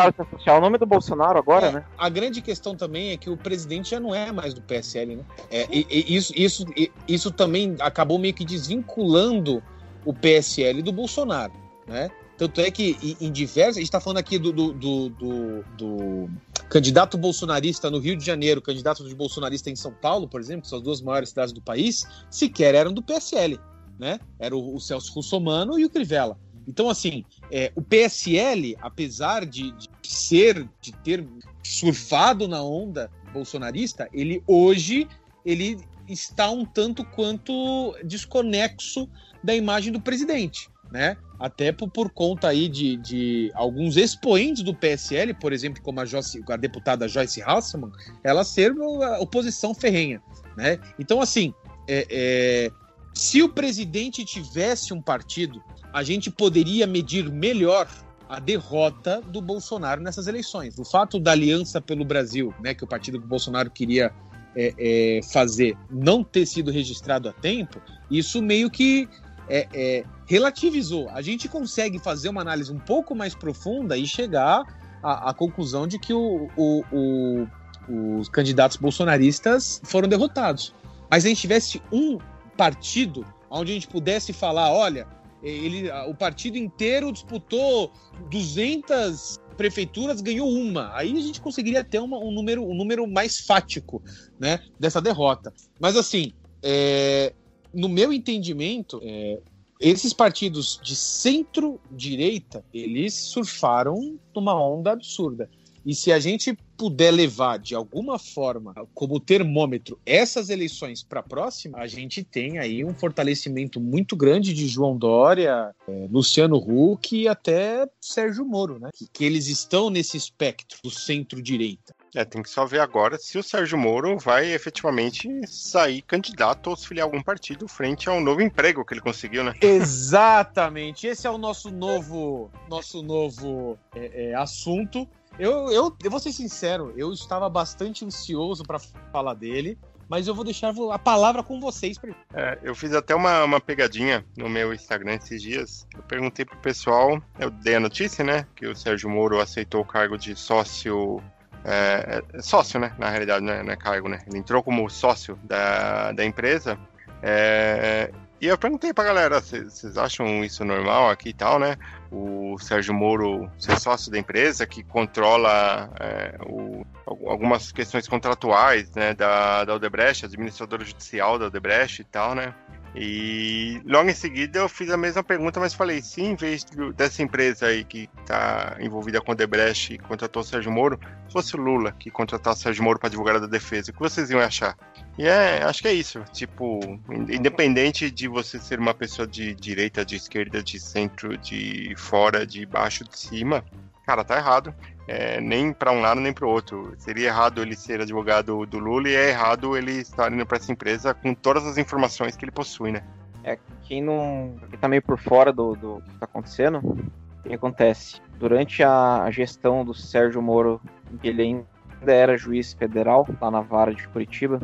O 0.46 0.60
nome 0.60 0.78
do 0.78 0.86
Bolsonaro 0.86 1.38
agora, 1.38 1.66
é, 1.66 1.72
né? 1.72 1.84
A 1.96 2.08
grande 2.08 2.40
questão 2.40 2.74
também 2.74 3.10
é 3.10 3.16
que 3.16 3.30
o 3.30 3.36
presidente 3.36 3.90
já 3.90 4.00
não 4.00 4.14
é 4.14 4.32
mais 4.32 4.52
do 4.52 4.60
PSL, 4.60 5.16
né? 5.16 5.24
É, 5.50 5.66
e, 5.70 5.86
e 5.88 6.16
isso, 6.16 6.32
isso, 6.36 6.64
isso 7.06 7.30
também 7.30 7.76
acabou 7.80 8.18
meio 8.18 8.34
que 8.34 8.44
desvinculando 8.44 9.62
o 10.04 10.12
PSL 10.12 10.82
do 10.82 10.92
Bolsonaro, 10.92 11.52
né? 11.86 12.10
Tanto 12.40 12.58
é 12.62 12.70
que 12.70 12.96
em 13.20 13.30
diversas. 13.30 13.76
A 13.76 13.80
gente 13.80 13.88
está 13.88 14.00
falando 14.00 14.16
aqui 14.16 14.38
do, 14.38 14.50
do, 14.50 14.72
do, 14.72 15.64
do, 15.76 16.30
candidato 16.70 17.18
bolsonarista 17.18 17.90
no 17.90 17.98
Rio 17.98 18.16
de 18.16 18.24
Janeiro, 18.24 18.62
candidato 18.62 19.06
de 19.06 19.14
bolsonarista 19.14 19.68
em 19.68 19.76
São 19.76 19.92
Paulo, 19.92 20.26
por 20.26 20.40
exemplo, 20.40 20.62
que 20.62 20.68
são 20.68 20.78
as 20.78 20.82
duas 20.82 21.02
maiores 21.02 21.28
cidades 21.28 21.52
do 21.52 21.60
país, 21.60 22.08
sequer 22.30 22.74
eram 22.74 22.94
do 22.94 23.02
PSL. 23.02 23.60
Né? 23.98 24.18
Era 24.38 24.56
o, 24.56 24.74
o 24.74 24.80
Celso 24.80 25.12
Russomano 25.12 25.78
e 25.78 25.84
o 25.84 25.90
Crivella. 25.90 26.38
Então, 26.66 26.88
assim, 26.88 27.26
é, 27.52 27.72
o 27.76 27.82
PSL, 27.82 28.74
apesar 28.80 29.44
de, 29.44 29.72
de, 29.72 29.90
ser, 30.02 30.66
de 30.80 30.92
ter 30.92 31.28
surfado 31.62 32.48
na 32.48 32.62
onda 32.62 33.10
bolsonarista, 33.34 34.08
ele 34.14 34.42
hoje 34.46 35.06
ele 35.44 35.78
está 36.08 36.50
um 36.50 36.64
tanto 36.64 37.04
quanto 37.04 37.94
desconexo 38.02 39.06
da 39.44 39.54
imagem 39.54 39.92
do 39.92 40.00
presidente 40.00 40.70
né? 40.90 41.16
Até 41.40 41.72
por, 41.72 41.88
por 41.88 42.10
conta 42.10 42.48
aí 42.48 42.68
de, 42.68 42.98
de, 42.98 43.50
alguns 43.54 43.96
expoentes 43.96 44.62
do 44.62 44.74
PSL, 44.74 45.32
por 45.32 45.54
exemplo, 45.54 45.82
como 45.82 45.98
a, 45.98 46.04
Joyce, 46.04 46.44
a 46.46 46.56
deputada 46.56 47.08
Joyce 47.08 47.42
Hasselman, 47.42 47.90
ela 48.22 48.44
ser 48.44 48.74
oposição 49.18 49.74
ferrenha, 49.74 50.22
né? 50.54 50.78
Então, 50.98 51.18
assim, 51.22 51.54
é, 51.88 52.06
é, 52.10 52.70
se 53.14 53.42
o 53.42 53.48
presidente 53.48 54.22
tivesse 54.22 54.92
um 54.92 55.00
partido, 55.00 55.62
a 55.94 56.02
gente 56.02 56.30
poderia 56.30 56.86
medir 56.86 57.30
melhor 57.30 57.88
a 58.28 58.38
derrota 58.38 59.20
do 59.20 59.40
Bolsonaro 59.40 60.00
nessas 60.00 60.26
eleições. 60.26 60.78
O 60.78 60.84
fato 60.84 61.18
da 61.18 61.32
Aliança 61.32 61.80
pelo 61.80 62.04
Brasil, 62.04 62.54
né, 62.62 62.74
que 62.74 62.84
o 62.84 62.86
partido 62.86 63.18
que 63.18 63.24
o 63.24 63.28
Bolsonaro 63.28 63.70
queria 63.70 64.12
é, 64.54 64.74
é, 64.78 65.20
fazer, 65.32 65.76
não 65.90 66.22
ter 66.22 66.46
sido 66.46 66.70
registrado 66.70 67.28
a 67.28 67.32
tempo, 67.32 67.80
isso 68.10 68.40
meio 68.40 68.70
que 68.70 69.08
é, 69.50 69.68
é, 69.74 70.04
relativizou. 70.26 71.10
A 71.10 71.20
gente 71.20 71.48
consegue 71.48 71.98
fazer 71.98 72.28
uma 72.28 72.40
análise 72.40 72.72
um 72.72 72.78
pouco 72.78 73.14
mais 73.16 73.34
profunda 73.34 73.96
e 73.96 74.06
chegar 74.06 74.62
à, 75.02 75.30
à 75.30 75.34
conclusão 75.34 75.88
de 75.88 75.98
que 75.98 76.14
o, 76.14 76.48
o, 76.56 76.84
o, 76.92 78.18
os 78.18 78.28
candidatos 78.28 78.76
bolsonaristas 78.76 79.82
foram 79.84 80.08
derrotados. 80.08 80.72
Mas 81.10 81.24
se 81.24 81.26
a 81.26 81.30
gente 81.30 81.40
tivesse 81.40 81.82
um 81.90 82.18
partido 82.56 83.26
onde 83.50 83.72
a 83.72 83.74
gente 83.74 83.88
pudesse 83.88 84.32
falar, 84.32 84.72
olha, 84.72 85.08
ele, 85.42 85.90
o 86.08 86.14
partido 86.14 86.56
inteiro 86.56 87.10
disputou 87.10 87.92
200 88.30 89.40
prefeituras, 89.56 90.20
ganhou 90.20 90.48
uma. 90.48 90.94
Aí 90.94 91.12
a 91.18 91.20
gente 91.20 91.40
conseguiria 91.40 91.82
ter 91.82 91.98
uma, 91.98 92.18
um, 92.18 92.30
número, 92.30 92.62
um 92.62 92.74
número 92.74 93.04
mais 93.10 93.40
fático 93.40 94.00
né, 94.38 94.60
dessa 94.78 95.00
derrota. 95.00 95.52
Mas 95.80 95.96
assim, 95.96 96.32
é, 96.62 97.34
no 97.72 97.88
meu 97.88 98.12
entendimento, 98.12 99.00
é, 99.02 99.38
esses 99.80 100.12
partidos 100.12 100.78
de 100.82 100.94
centro-direita, 100.94 102.64
eles 102.72 103.14
surfaram 103.14 104.18
numa 104.34 104.54
onda 104.54 104.92
absurda. 104.92 105.48
E 105.84 105.94
se 105.94 106.12
a 106.12 106.18
gente 106.18 106.56
puder 106.76 107.10
levar 107.10 107.58
de 107.58 107.74
alguma 107.74 108.18
forma 108.18 108.74
como 108.92 109.18
termômetro 109.18 109.98
essas 110.04 110.50
eleições 110.50 111.02
para 111.02 111.20
a 111.20 111.22
próxima, 111.22 111.78
a 111.78 111.86
gente 111.86 112.22
tem 112.22 112.58
aí 112.58 112.84
um 112.84 112.92
fortalecimento 112.92 113.80
muito 113.80 114.14
grande 114.14 114.52
de 114.52 114.68
João 114.68 114.96
Dória, 114.96 115.74
é, 115.88 116.08
Luciano 116.10 116.56
Huck 116.56 117.16
e 117.16 117.26
até 117.26 117.88
Sérgio 118.00 118.44
Moro, 118.44 118.78
né? 118.78 118.90
Que, 118.94 119.06
que 119.10 119.24
eles 119.24 119.46
estão 119.46 119.88
nesse 119.88 120.16
espectro 120.16 120.78
do 120.82 120.90
centro-direita. 120.90 121.94
É, 122.14 122.24
tem 122.24 122.42
que 122.42 122.50
só 122.50 122.66
ver 122.66 122.80
agora 122.80 123.18
se 123.18 123.38
o 123.38 123.42
Sérgio 123.42 123.78
Moro 123.78 124.18
vai 124.18 124.52
efetivamente 124.52 125.28
sair 125.46 126.02
candidato 126.02 126.70
ou 126.70 126.76
se 126.76 126.86
filiar 126.86 127.04
algum 127.04 127.22
partido 127.22 127.68
frente 127.68 128.08
ao 128.08 128.20
novo 128.20 128.42
emprego 128.42 128.84
que 128.84 128.94
ele 128.94 129.00
conseguiu, 129.00 129.44
né? 129.44 129.54
Exatamente. 129.60 131.06
Esse 131.06 131.26
é 131.26 131.30
o 131.30 131.38
nosso 131.38 131.70
novo, 131.70 132.50
nosso 132.68 133.02
novo 133.02 133.78
é, 133.94 134.30
é, 134.30 134.34
assunto. 134.34 135.08
Eu, 135.38 135.70
eu, 135.70 135.96
eu 136.02 136.10
vou 136.10 136.20
ser 136.20 136.32
sincero, 136.32 136.92
eu 136.96 137.12
estava 137.12 137.48
bastante 137.48 138.04
ansioso 138.04 138.64
para 138.64 138.78
falar 139.12 139.34
dele, 139.34 139.78
mas 140.08 140.26
eu 140.26 140.34
vou 140.34 140.44
deixar 140.44 140.74
a 140.92 140.98
palavra 140.98 141.42
com 141.42 141.60
vocês. 141.60 141.96
É, 142.34 142.58
eu 142.64 142.74
fiz 142.74 142.92
até 142.92 143.14
uma, 143.14 143.44
uma 143.44 143.60
pegadinha 143.60 144.24
no 144.36 144.48
meu 144.48 144.74
Instagram 144.74 145.14
esses 145.14 145.40
dias. 145.40 145.86
Eu 145.94 146.02
perguntei 146.02 146.44
pro 146.44 146.58
pessoal, 146.58 147.22
eu 147.38 147.48
dei 147.48 147.76
a 147.76 147.80
notícia, 147.80 148.24
né, 148.24 148.44
que 148.56 148.66
o 148.66 148.74
Sérgio 148.74 149.08
Moro 149.08 149.40
aceitou 149.40 149.82
o 149.82 149.86
cargo 149.86 150.18
de 150.18 150.34
sócio 150.34 151.22
é, 151.64 152.22
é, 152.32 152.42
sócio, 152.42 152.80
né? 152.80 152.92
Na 152.98 153.10
realidade, 153.10 153.48
é, 153.48 153.62
não 153.62 153.72
é, 153.72 153.76
cargo, 153.76 154.08
né? 154.08 154.20
Ele 154.26 154.38
entrou 154.38 154.62
como 154.62 154.88
sócio 154.88 155.38
da, 155.44 156.12
da 156.12 156.24
empresa. 156.24 156.78
É, 157.22 158.10
e 158.40 158.46
eu 158.46 158.56
perguntei 158.56 158.94
pra 158.94 159.04
galera, 159.04 159.40
vocês 159.40 159.98
acham 159.98 160.42
isso 160.42 160.64
normal 160.64 161.10
aqui 161.10 161.28
e 161.28 161.34
tal, 161.34 161.58
né? 161.58 161.76
O 162.10 162.56
Sérgio 162.58 162.94
Moro 162.94 163.50
ser 163.58 163.78
sócio 163.78 164.10
da 164.10 164.18
empresa, 164.18 164.66
que 164.66 164.82
controla 164.82 165.90
é, 166.00 166.38
o, 166.46 166.84
algumas 167.06 167.70
questões 167.70 168.08
contratuais, 168.08 168.94
né? 168.94 169.12
Da, 169.12 169.64
da 169.64 169.74
Odebrecht, 169.74 170.24
administradora 170.24 170.84
judicial 170.84 171.38
da 171.38 171.46
Odebrecht 171.46 172.00
e 172.00 172.04
tal, 172.04 172.34
né? 172.34 172.54
E 172.94 173.80
logo 173.84 174.10
em 174.10 174.14
seguida 174.14 174.58
eu 174.58 174.68
fiz 174.68 174.90
a 174.90 174.96
mesma 174.96 175.22
pergunta, 175.22 175.60
mas 175.60 175.72
falei, 175.72 176.02
se 176.02 176.22
em 176.22 176.34
vez 176.34 176.64
dessa 176.96 177.22
empresa 177.22 177.66
aí 177.66 177.84
que 177.84 178.08
está 178.20 178.76
envolvida 178.80 179.20
com 179.20 179.32
o 179.32 179.34
Debrecht 179.34 179.94
e 179.94 179.98
contratou 179.98 180.42
o 180.42 180.44
Sérgio 180.44 180.72
Moro, 180.72 180.98
fosse 181.30 181.54
o 181.54 181.60
Lula 181.60 181.92
que 181.92 182.10
contratasse 182.10 182.60
o 182.60 182.62
Sérgio 182.64 182.82
Moro 182.82 182.98
para 182.98 183.06
advogado 183.06 183.40
da 183.40 183.46
defesa, 183.46 183.90
o 183.90 183.94
que 183.94 184.00
vocês 184.00 184.30
iam 184.30 184.40
achar? 184.40 184.76
E 185.16 185.26
é, 185.26 185.62
acho 185.62 185.82
que 185.82 185.88
é 185.88 185.92
isso. 185.92 186.24
Tipo, 186.32 186.80
independente 187.28 188.10
de 188.10 188.26
você 188.26 188.58
ser 188.58 188.80
uma 188.80 188.94
pessoa 188.94 189.26
de 189.26 189.54
direita, 189.54 190.04
de 190.04 190.16
esquerda, 190.16 190.62
de 190.62 190.80
centro, 190.80 191.36
de 191.36 191.94
fora, 191.96 192.46
de 192.46 192.66
baixo, 192.66 193.04
de 193.04 193.16
cima, 193.16 193.64
cara, 194.04 194.24
tá 194.24 194.36
errado. 194.36 194.74
É, 195.12 195.40
nem 195.40 195.72
para 195.72 195.90
um 195.90 196.00
lado 196.00 196.20
nem 196.20 196.32
para 196.32 196.46
o 196.46 196.48
outro. 196.48 196.94
Seria 196.96 197.26
errado 197.26 197.60
ele 197.60 197.74
ser 197.74 198.00
advogado 198.00 198.64
do 198.64 198.78
Lula 198.78 199.08
e 199.08 199.16
é 199.16 199.30
errado 199.30 199.76
ele 199.76 199.90
estar 199.90 200.32
indo 200.32 200.46
para 200.46 200.56
essa 200.56 200.70
empresa 200.70 201.12
com 201.12 201.34
todas 201.34 201.66
as 201.66 201.76
informações 201.76 202.36
que 202.36 202.44
ele 202.44 202.52
possui, 202.52 202.92
né? 202.92 203.02
É, 203.42 203.58
quem 203.82 204.00
não. 204.00 204.54
Quem 204.70 204.78
tá 204.78 204.86
meio 204.86 205.02
por 205.02 205.18
fora 205.18 205.52
do, 205.52 205.74
do 205.74 206.00
que 206.00 206.14
tá 206.14 206.26
acontecendo, 206.26 206.78
o 206.78 207.42
que 207.42 207.52
acontece? 207.52 208.22
Durante 208.38 208.84
a 208.84 209.28
gestão 209.32 209.84
do 209.84 209.92
Sérgio 209.92 210.40
Moro, 210.40 210.80
ele 211.24 211.42
ainda 211.42 211.66
era 212.06 212.38
juiz 212.38 212.72
federal, 212.72 213.26
lá 213.40 213.50
na 213.50 213.62
vara 213.62 213.92
de 213.92 214.06
Curitiba, 214.06 214.60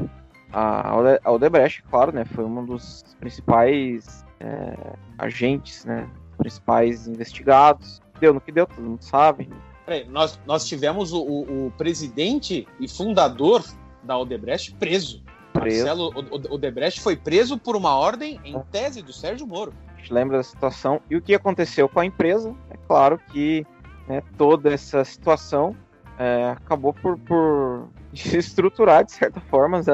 a 0.53 1.31
Odebrecht, 1.33 1.83
claro, 1.91 2.13
né, 2.13 2.25
foi 2.25 2.45
um 2.45 2.65
dos 2.65 3.17
principais 3.19 4.25
é, 4.39 4.77
agentes, 5.19 5.85
né, 5.85 6.09
principais 6.39 7.09
investigados. 7.09 8.01
Deu 8.21 8.33
no 8.33 8.41
que 8.41 8.53
deu, 8.53 8.65
todo 8.65 8.81
mundo 8.81 9.03
sabe. 9.03 9.51
Peraí, 9.87 10.05
nós, 10.09 10.39
nós 10.45 10.67
tivemos 10.67 11.13
o, 11.13 11.23
o, 11.23 11.67
o, 11.67 11.71
presidente 11.79 12.67
e 12.81 12.89
fundador 12.89 13.65
da 14.03 14.19
Odebrecht 14.19 14.75
preso. 14.75 15.23
preso. 15.53 15.87
Marcelo 15.87 16.13
Odebrecht 16.51 17.01
foi 17.01 17.17
preso 17.17 17.57
por 17.57 17.77
uma 17.77 17.97
ordem 17.97 18.41
em 18.45 18.61
tese 18.73 19.01
do 19.01 19.13
Sérgio 19.13 19.47
Moro. 19.47 19.73
A 19.95 19.99
gente 19.99 20.13
lembra 20.13 20.39
da 20.39 20.43
situação. 20.43 21.01
E 21.09 21.15
o 21.15 21.23
que 21.23 21.35
aconteceu 21.37 21.89
com 21.89 22.01
a 22.01 22.05
empresa? 22.05 22.53
É 22.69 22.77
claro 22.89 23.21
que 23.33 23.65
né, 24.09 24.21
toda 24.37 24.75
essa 24.75 25.05
situação 25.05 25.77
é, 26.19 26.51
acabou 26.51 26.93
por, 26.93 27.17
por 27.19 27.89
estruturar, 28.13 29.05
de 29.05 29.13
certa 29.13 29.41
forma, 29.41 29.79
as, 29.79 29.87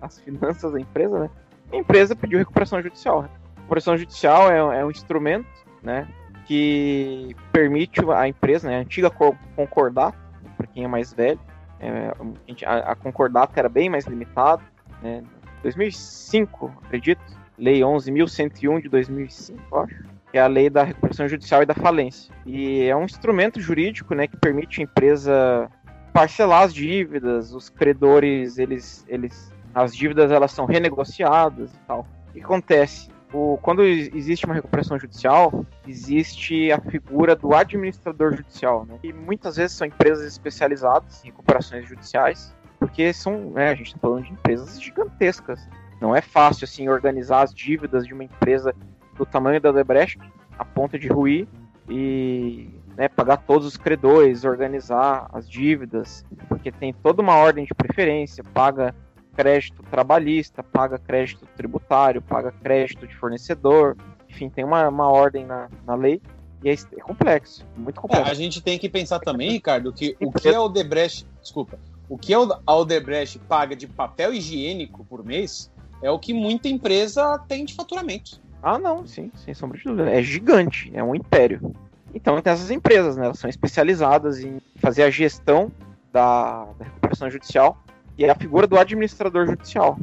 as 0.00 0.20
finanças 0.20 0.72
da 0.72 0.80
empresa, 0.80 1.18
né? 1.18 1.30
A 1.72 1.76
empresa 1.76 2.14
pediu 2.14 2.38
recuperação 2.38 2.80
judicial. 2.80 3.20
A 3.20 3.60
recuperação 3.60 3.96
judicial 3.96 4.50
é, 4.50 4.80
é 4.80 4.84
um 4.84 4.90
instrumento, 4.90 5.48
né, 5.82 6.08
que 6.50 7.36
permite 7.52 8.00
a 8.12 8.26
empresa, 8.26 8.68
né, 8.68 8.78
a 8.78 8.80
antiga 8.80 9.08
concordata, 9.54 10.18
para 10.56 10.66
quem 10.66 10.82
é 10.82 10.88
mais 10.88 11.12
velho, 11.12 11.38
é, 11.78 12.12
a, 12.66 12.96
concordata 12.96 13.52
era 13.60 13.68
bem 13.68 13.88
mais 13.88 14.04
limitada, 14.04 14.60
né, 15.00 15.22
2005, 15.62 16.74
acredito, 16.84 17.22
lei 17.56 17.82
11.101 17.82 18.82
de 18.82 18.88
2005, 18.88 19.78
acho, 19.78 19.94
que 20.32 20.38
é 20.38 20.40
a 20.40 20.48
lei 20.48 20.68
da 20.68 20.82
recuperação 20.82 21.28
judicial 21.28 21.62
e 21.62 21.66
da 21.66 21.74
falência. 21.74 22.34
E 22.44 22.82
é 22.82 22.96
um 22.96 23.04
instrumento 23.04 23.60
jurídico, 23.60 24.12
né, 24.12 24.26
que 24.26 24.36
permite 24.36 24.80
a 24.80 24.82
empresa 24.82 25.70
parcelar 26.12 26.64
as 26.64 26.74
dívidas, 26.74 27.54
os 27.54 27.68
credores, 27.68 28.58
eles, 28.58 29.06
eles, 29.06 29.54
as 29.72 29.94
dívidas 29.94 30.32
elas 30.32 30.50
são 30.50 30.66
renegociadas 30.66 31.72
e 31.72 31.78
tal. 31.86 32.04
O 32.30 32.32
que 32.32 32.40
acontece? 32.42 33.08
O, 33.32 33.58
quando 33.62 33.82
existe 33.82 34.44
uma 34.44 34.54
recuperação 34.54 34.98
judicial, 34.98 35.64
existe 35.86 36.72
a 36.72 36.80
figura 36.80 37.36
do 37.36 37.54
administrador 37.54 38.36
judicial, 38.36 38.84
né? 38.84 38.98
E 39.04 39.12
muitas 39.12 39.56
vezes 39.56 39.76
são 39.76 39.86
empresas 39.86 40.26
especializadas 40.26 41.22
em 41.24 41.28
recuperações 41.28 41.88
judiciais, 41.88 42.54
porque 42.78 43.12
são, 43.12 43.50
né, 43.50 43.70
a 43.70 43.74
gente 43.74 43.88
está 43.88 43.98
falando 44.00 44.24
de 44.24 44.32
empresas 44.32 44.82
gigantescas. 44.82 45.68
Não 46.00 46.16
é 46.16 46.20
fácil 46.20 46.64
assim 46.64 46.88
organizar 46.88 47.42
as 47.42 47.54
dívidas 47.54 48.06
de 48.06 48.14
uma 48.14 48.24
empresa 48.24 48.74
do 49.16 49.24
tamanho 49.24 49.60
da 49.60 49.70
Debrecht 49.70 50.18
a 50.58 50.64
ponto 50.64 50.98
de 50.98 51.08
ruir 51.08 51.46
e 51.88 52.68
né, 52.96 53.08
pagar 53.08 53.38
todos 53.38 53.66
os 53.66 53.76
credores, 53.76 54.44
organizar 54.44 55.28
as 55.32 55.48
dívidas, 55.48 56.24
porque 56.48 56.70
tem 56.70 56.92
toda 56.92 57.22
uma 57.22 57.36
ordem 57.36 57.64
de 57.64 57.74
preferência, 57.74 58.42
paga 58.42 58.94
crédito 59.34 59.82
trabalhista, 59.90 60.62
paga 60.62 60.98
crédito 60.98 61.46
tributário, 61.56 62.20
paga 62.20 62.52
crédito 62.52 63.06
de 63.06 63.16
fornecedor, 63.16 63.96
enfim, 64.28 64.48
tem 64.48 64.64
uma, 64.64 64.88
uma 64.88 65.08
ordem 65.08 65.44
na, 65.44 65.68
na 65.86 65.94
lei 65.94 66.20
e 66.62 66.68
é, 66.68 66.72
é 66.72 67.00
complexo, 67.00 67.66
muito 67.76 67.98
é, 67.98 68.00
complexo. 68.00 68.28
É, 68.28 68.30
a 68.30 68.34
gente 68.34 68.60
tem 68.60 68.78
que 68.78 68.88
pensar 68.88 69.18
também, 69.20 69.50
Ricardo, 69.50 69.92
que 69.92 70.16
o 70.20 70.30
que 70.30 70.48
a 70.48 70.60
Odebrecht, 70.60 71.26
desculpa, 71.40 71.78
o 72.08 72.18
que 72.18 72.34
a 72.34 72.74
Odebrecht 72.74 73.38
paga 73.40 73.74
de 73.74 73.86
papel 73.86 74.34
higiênico 74.34 75.04
por 75.04 75.24
mês 75.24 75.70
é 76.02 76.10
o 76.10 76.18
que 76.18 76.32
muita 76.32 76.68
empresa 76.68 77.38
tem 77.46 77.64
de 77.64 77.74
faturamento. 77.74 78.40
Ah, 78.62 78.78
não, 78.78 79.06
sim, 79.06 79.30
sem 79.36 79.54
sombra 79.54 79.78
de 79.78 79.84
dúvida. 79.84 80.10
É 80.10 80.22
gigante, 80.22 80.90
é 80.94 81.02
um 81.02 81.14
império. 81.14 81.74
Então 82.14 82.40
tem 82.40 82.52
essas 82.52 82.70
empresas, 82.70 83.16
né? 83.16 83.26
Elas 83.26 83.38
são 83.38 83.48
especializadas 83.48 84.40
em 84.40 84.60
fazer 84.76 85.04
a 85.04 85.10
gestão 85.10 85.70
da, 86.12 86.66
da 86.78 86.84
recuperação 86.84 87.30
judicial 87.30 87.78
e 88.20 88.24
é 88.26 88.30
a 88.30 88.34
figura 88.34 88.66
do 88.66 88.78
administrador 88.78 89.46
judicial. 89.46 89.98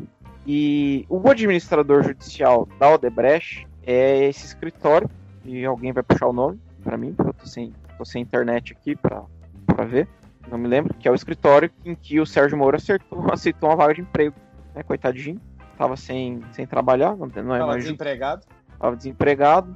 E 0.46 1.06
o 1.08 1.30
administrador 1.30 2.04
judicial 2.04 2.68
da 2.80 2.90
Odebrecht 2.90 3.68
é 3.86 4.26
esse 4.26 4.44
escritório, 4.44 5.08
e 5.46 5.64
alguém 5.64 5.94
vai 5.94 6.02
puxar 6.02 6.26
o 6.26 6.34
nome 6.34 6.60
para 6.84 6.98
mim, 6.98 7.14
porque 7.14 7.30
eu 7.30 7.34
tô 7.36 7.46
sem, 7.46 7.72
tô 7.96 8.04
sem 8.04 8.24
internet 8.24 8.74
aqui 8.74 8.96
para 8.96 9.86
ver, 9.86 10.08
não 10.50 10.58
me 10.58 10.68
lembro, 10.68 10.96
que 10.96 11.08
é 11.08 11.12
o 11.12 11.16
escritório 11.16 11.70
em 11.86 11.94
que 11.94 12.20
o 12.20 12.26
Sérgio 12.26 12.58
Moro 12.58 12.76
acertou, 12.76 13.24
aceitou 13.32 13.70
uma 13.70 13.76
vaga 13.76 13.94
de 13.94 14.02
emprego, 14.02 14.36
né, 14.74 14.82
coitadinho, 14.82 15.40
tava 15.78 15.96
sem, 15.96 16.42
sem 16.54 16.66
trabalhar, 16.66 17.16
não, 17.16 17.28
não 17.28 17.56
é 17.56 17.64
mais... 17.64 17.84
desempregado. 17.84 18.48
Tava 18.80 18.96
desempregado, 18.96 19.76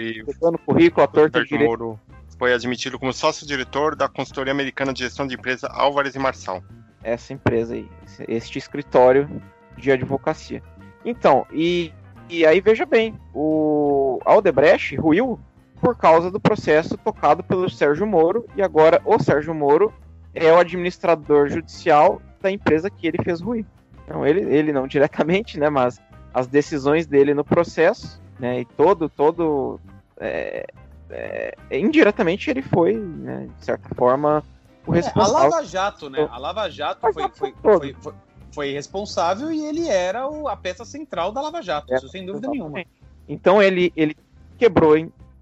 ele, 0.00 0.24
no 0.50 0.58
currículo, 0.58 1.04
ator 1.04 1.30
de 1.30 1.44
direito. 1.44 1.68
Moro 1.68 2.00
foi 2.38 2.52
admitido 2.52 2.98
como 2.98 3.12
sócio-diretor 3.12 3.96
da 3.96 4.08
consultoria 4.08 4.52
americana 4.52 4.92
de 4.92 5.04
gestão 5.04 5.26
de 5.26 5.34
empresa 5.34 5.68
Álvares 5.68 6.14
e 6.14 6.18
Marçal. 6.18 6.62
Essa 7.06 7.32
empresa 7.32 7.74
aí, 7.74 7.88
este 8.26 8.58
escritório 8.58 9.28
de 9.76 9.92
advocacia. 9.92 10.62
Então, 11.04 11.46
e, 11.52 11.92
e 12.28 12.44
aí 12.44 12.60
veja 12.60 12.84
bem, 12.84 13.14
o 13.32 14.18
Aldebrecht 14.24 14.96
ruiu 14.96 15.38
por 15.80 15.96
causa 15.96 16.30
do 16.30 16.40
processo 16.40 16.96
tocado 16.96 17.44
pelo 17.44 17.70
Sérgio 17.70 18.06
Moro, 18.06 18.46
e 18.56 18.62
agora 18.62 19.00
o 19.04 19.18
Sérgio 19.18 19.54
Moro 19.54 19.92
é 20.34 20.52
o 20.52 20.58
administrador 20.58 21.48
judicial 21.48 22.20
da 22.40 22.50
empresa 22.50 22.90
que 22.90 23.06
ele 23.06 23.22
fez 23.22 23.40
ruir. 23.40 23.64
Então, 24.04 24.26
ele, 24.26 24.40
ele 24.40 24.72
não 24.72 24.86
diretamente, 24.88 25.58
né, 25.58 25.68
mas 25.68 26.00
as 26.34 26.46
decisões 26.46 27.06
dele 27.06 27.34
no 27.34 27.44
processo 27.44 28.20
né? 28.38 28.60
E 28.60 28.64
todo, 28.64 29.08
todo 29.08 29.80
é, 30.18 30.66
é, 31.10 31.54
indiretamente 31.70 32.50
ele 32.50 32.62
foi, 32.62 32.94
né, 32.94 33.48
de 33.58 33.64
certa 33.64 33.94
forma, 33.94 34.42
o 34.86 34.92
responsável. 34.92 35.36
É, 35.36 35.40
a 35.40 35.48
Lava 35.48 35.64
Jato, 35.64 36.10
né? 36.10 36.28
A 36.30 36.38
Lava 36.38 36.70
Jato 36.70 37.00
foi, 37.12 37.28
foi, 37.30 37.54
foi, 37.62 37.96
foi, 38.00 38.14
foi 38.52 38.72
responsável 38.72 39.52
e 39.52 39.64
ele 39.64 39.88
era 39.88 40.28
o, 40.28 40.48
a 40.48 40.56
peça 40.56 40.84
central 40.84 41.32
da 41.32 41.40
Lava 41.40 41.60
Jato, 41.60 41.92
isso 41.94 42.08
sem 42.08 42.24
dúvida 42.24 42.46
exatamente. 42.46 42.72
nenhuma. 42.72 42.84
Então 43.28 43.62
ele, 43.62 43.92
ele 43.96 44.16
quebrou 44.56 44.94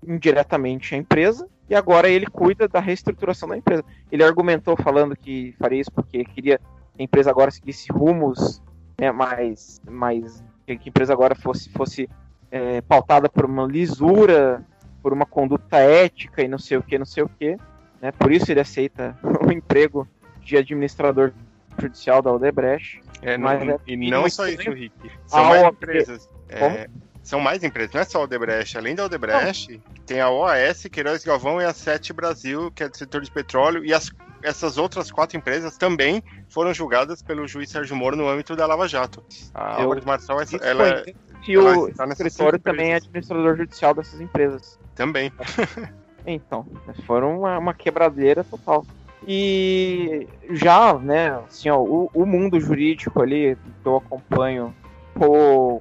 indiretamente 0.07 0.95
a 0.95 0.99
empresa 0.99 1.49
e 1.69 1.75
agora 1.75 2.09
ele 2.09 2.27
cuida 2.27 2.69
da 2.69 2.81
reestruturação 2.81 3.49
da 3.49 3.57
empresa. 3.57 3.85
Ele 4.11 4.25
argumentou 4.25 4.77
falando 4.77 5.17
que 5.17 5.55
faria 5.59 5.81
isso 5.81 5.93
porque 5.93 6.25
queria 6.25 6.59
que 6.59 7.01
a 7.01 7.03
empresa 7.03 7.31
agora 7.31 7.51
seguisse 7.51 7.91
rumos 7.93 8.63
né, 8.99 9.11
mais, 9.11 9.81
mais 9.89 10.43
que 10.67 10.73
a 10.73 10.89
empresa 10.89 11.13
agora 11.13 11.35
fosse, 11.35 11.71
fosse 11.71 12.09
é, 12.51 12.81
pautada 12.83 13.29
por 13.29 13.45
uma 13.45 13.67
lisura, 13.67 14.65
por 15.03 15.13
uma 15.13 15.27
conduta 15.27 15.77
ética 15.77 16.43
e 16.43 16.49
não 16.49 16.59
sei 16.59 16.79
o 16.79 16.83
que, 16.83 16.99
não 16.99 17.07
sei 17.07 17.23
o 17.23 17.29
que. 17.29 17.57
Né? 18.01 18.13
Por 18.13 18.33
isso 18.33 18.51
ele 18.51 18.61
aceita 18.61 19.17
o 19.47 19.53
emprego 19.53 20.09
de 20.43 20.57
administrador 20.57 21.33
judicial 21.79 22.23
da 22.23 22.33
Odebrecht. 22.33 23.03
É, 23.23 23.39
não, 23.39 23.51
é, 23.51 23.79
e 23.87 24.11
não 24.11 24.29
só 24.29 24.47
isso, 24.47 24.71
Rick. 24.71 24.93
São 25.27 25.45
mais 25.45 25.63
empresas. 25.63 26.29
É, 26.49 26.89
são 27.23 27.41
mais 27.41 27.65
empresas, 27.65 27.95
não 27.95 28.01
é 28.03 28.05
só 28.05 28.21
a 28.21 28.25
Odebrecht. 28.25 28.77
Além 28.77 28.95
da 28.95 29.07
Odebrecht, 29.07 29.73
não. 29.73 30.05
tem 30.05 30.21
a 30.21 30.31
OAS, 30.31 30.85
Queiroz 30.93 31.25
Galvão 31.25 31.61
e 31.61 31.65
a 31.65 31.73
Sete 31.73 32.13
Brasil, 32.13 32.71
que 32.71 32.85
é 32.85 32.89
do 32.89 32.97
setor 32.97 33.23
de 33.23 33.31
petróleo, 33.31 33.83
e 33.83 33.95
as, 33.95 34.11
essas 34.43 34.77
outras 34.77 35.11
quatro 35.11 35.37
empresas 35.37 35.79
também 35.79 36.23
foram 36.49 36.75
julgadas 36.75 37.23
pelo 37.23 37.49
juiz 37.49 37.71
Sérgio 37.71 37.97
Moro 37.97 38.15
no 38.15 38.29
âmbito 38.29 38.55
da 38.55 38.67
Lava 38.67 38.87
Jato. 38.87 39.25
A 39.55 39.81
Eu, 39.81 39.99
Marçal, 40.05 40.39
ela, 40.41 40.87
ela, 40.87 41.05
que 41.45 41.59
o 41.59 41.93
tá 41.95 42.07
escritório 42.09 42.59
também 42.59 42.93
é 42.93 42.97
administrador 42.97 43.57
judicial 43.57 43.95
dessas 43.95 44.21
empresas. 44.21 44.79
Também. 44.95 45.33
então, 46.27 46.67
foram 47.07 47.41
uma, 47.41 47.59
uma, 47.59 47.75
quebradeira 47.75 48.45
total. 48.45 48.87
E 49.27 50.29
já, 50.51 50.95
né, 50.95 51.41
assim, 51.47 51.71
ó, 51.71 51.79
o, 51.79 52.11
o 52.13 52.27
mundo 52.27 52.61
jurídico 52.61 53.23
ali 53.23 53.57
que 53.83 53.89
eu 53.89 53.97
acompanho 53.97 54.75
com 55.19 55.81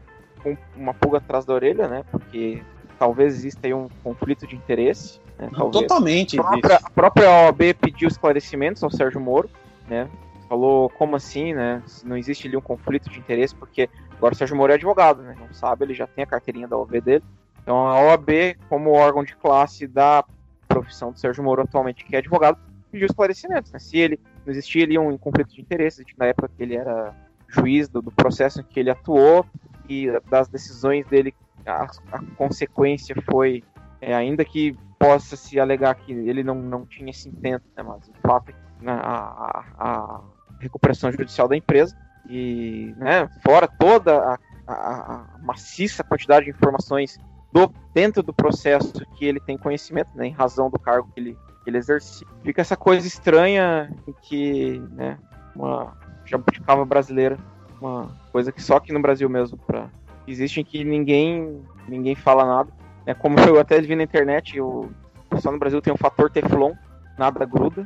uma 0.75 0.93
pulga 0.93 1.17
atrás 1.17 1.45
da 1.45 1.53
orelha, 1.53 1.88
né? 1.88 2.03
Porque 2.12 2.62
talvez 2.97 3.36
exista 3.36 3.67
aí 3.67 3.73
um 3.73 3.89
conflito 4.03 4.47
de 4.47 4.56
interesse. 4.56 5.19
Né, 5.38 5.49
Totalmente. 5.71 6.39
A 6.39 6.43
própria, 6.43 6.79
a 6.84 6.89
própria 6.89 7.29
OAB 7.29 7.73
pediu 7.79 8.08
esclarecimentos 8.08 8.84
ao 8.84 8.91
Sérgio 8.91 9.19
Moro, 9.19 9.49
né? 9.88 10.08
Falou 10.47 10.89
como 10.89 11.15
assim, 11.15 11.53
né? 11.53 11.82
Não 12.03 12.15
existe 12.15 12.47
ali 12.47 12.56
um 12.56 12.62
conflito 12.62 13.10
de 13.10 13.17
interesse, 13.17 13.56
porque 13.56 13.89
Agora 14.23 14.36
o 14.36 14.38
Sérgio 14.38 14.56
Moro 14.56 14.71
é 14.71 14.75
advogado, 14.75 15.21
né? 15.21 15.36
Não 15.38 15.53
sabe, 15.53 15.84
ele 15.84 15.93
já 15.93 16.08
tem 16.08 16.23
a 16.23 16.27
carteirinha 16.27 16.65
da 16.65 16.77
OAB 16.77 17.01
dele. 17.01 17.23
Então 17.62 17.75
a 17.86 17.99
OAB, 17.99 18.56
como 18.69 18.91
órgão 18.91 19.21
de 19.21 19.36
classe 19.36 19.86
da 19.86 20.23
profissão 20.65 21.12
do 21.12 21.19
Sérgio 21.19 21.43
Moro 21.43 21.62
atualmente, 21.62 22.06
que 22.06 22.15
é 22.15 22.19
advogado, 22.19 22.58
pediu 22.93 23.08
esclarecimentos, 23.08 23.71
né? 23.71 23.79
Se 23.79 23.97
ele 23.97 24.19
não 24.45 24.51
existia 24.51 24.84
ali 24.84 24.97
um 24.97 25.17
conflito 25.17 25.53
de 25.53 25.62
interesse, 25.62 26.06
na 26.17 26.27
época 26.27 26.49
que 26.56 26.62
ele 26.62 26.75
era 26.75 27.13
juiz 27.47 27.89
do, 27.89 28.01
do 28.01 28.12
processo 28.12 28.62
em 28.62 28.63
que 28.63 28.79
ele 28.79 28.89
atuou 28.89 29.45
e 29.89 30.08
das 30.29 30.47
decisões 30.47 31.06
dele, 31.08 31.34
a, 31.65 31.84
a 32.12 32.23
consequência 32.38 33.15
foi, 33.29 33.63
é, 33.99 34.13
ainda 34.13 34.45
que 34.45 34.77
possa 34.99 35.36
se 35.36 35.60
alegar 35.60 35.95
que 35.95 36.13
ele 36.13 36.43
não, 36.43 36.56
não 36.56 36.86
tinha 36.86 37.10
esse 37.10 37.27
intento, 37.27 37.65
né? 37.75 37.84
Mas 37.84 38.08
o 38.08 38.13
fato 38.21 38.49
é 38.49 38.53
que 38.53 38.86
né, 38.86 38.93
a, 38.93 39.65
a, 39.77 40.21
recuperação 40.60 41.12
judicial 41.12 41.47
da 41.47 41.58
empresa 41.58 41.97
e, 42.29 42.93
né, 42.97 43.27
fora 43.43 43.67
toda 43.67 44.17
a 44.17 44.39
a, 44.65 44.73
a 44.73 45.38
maciça 45.39 46.03
quantidade 46.03 46.45
de 46.45 46.51
informações 46.51 47.19
do, 47.51 47.71
dentro 47.93 48.23
do 48.23 48.34
processo 48.34 48.93
que 49.17 49.25
ele 49.25 49.39
tem 49.39 49.58
conhecimento, 49.58 50.10
né, 50.15 50.27
em 50.27 50.32
razão 50.32 50.69
do 50.69 50.79
cargo 50.79 51.10
que 51.13 51.19
ele, 51.19 51.38
que 51.63 51.69
ele 51.69 51.78
exerce. 51.78 52.26
Fica 52.43 52.62
essa 52.62 52.76
coisa 52.76 53.08
estranha 53.08 53.89
em 54.08 54.13
que 54.21 54.80
né, 54.91 55.17
uma 55.56 55.95
jabuticaba 56.26 56.86
brasileira, 56.86 57.38
uma 57.80 58.12
coisa 58.32 58.52
que 58.52 58.62
só 58.62 58.78
aqui 58.78 58.91
no 58.91 59.02
Brasil 59.02 59.30
mesmo 59.30 59.58
pra, 59.58 59.89
existe 60.28 60.60
em 60.60 60.63
que 60.63 60.84
ninguém 60.84 61.62
ninguém 61.88 62.15
fala 62.15 62.45
nada. 62.45 62.71
É 63.06 63.13
como 63.13 63.39
eu 63.39 63.60
até 63.60 63.80
vi 63.82 63.95
na 63.95 64.04
internet, 64.04 64.60
o 64.60 64.89
pessoal 65.30 65.54
no 65.54 65.60
Brasil 65.60 65.82
tem 65.82 65.93
um 65.93 65.97
fator 65.97 66.30
Teflon, 66.30 66.73
nada 67.17 67.45
gruda. 67.45 67.86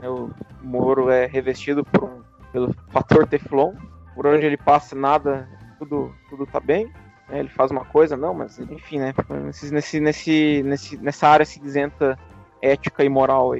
Né, 0.00 0.08
o 0.08 0.30
Moro 0.62 1.10
é 1.10 1.26
revestido 1.26 1.84
por 1.84 2.26
pelo 2.52 2.74
fator 2.88 3.26
Teflon, 3.26 3.74
por 4.14 4.26
onde 4.26 4.46
ele 4.46 4.56
passa 4.56 4.96
nada, 4.96 5.48
tudo 5.78 6.14
tudo 6.30 6.46
tá 6.46 6.60
bem 6.60 6.90
né, 7.28 7.40
ele 7.40 7.48
faz 7.48 7.70
uma 7.70 7.84
coisa, 7.84 8.16
não, 8.16 8.34
mas 8.34 8.58
enfim, 8.58 8.98
né? 8.98 9.14
Nesse, 9.44 10.00
nesse, 10.00 10.62
nesse, 10.62 10.96
nessa 10.96 11.28
área 11.28 11.44
cinzenta 11.44 12.18
ética 12.62 13.04
e 13.04 13.08
moral 13.08 13.52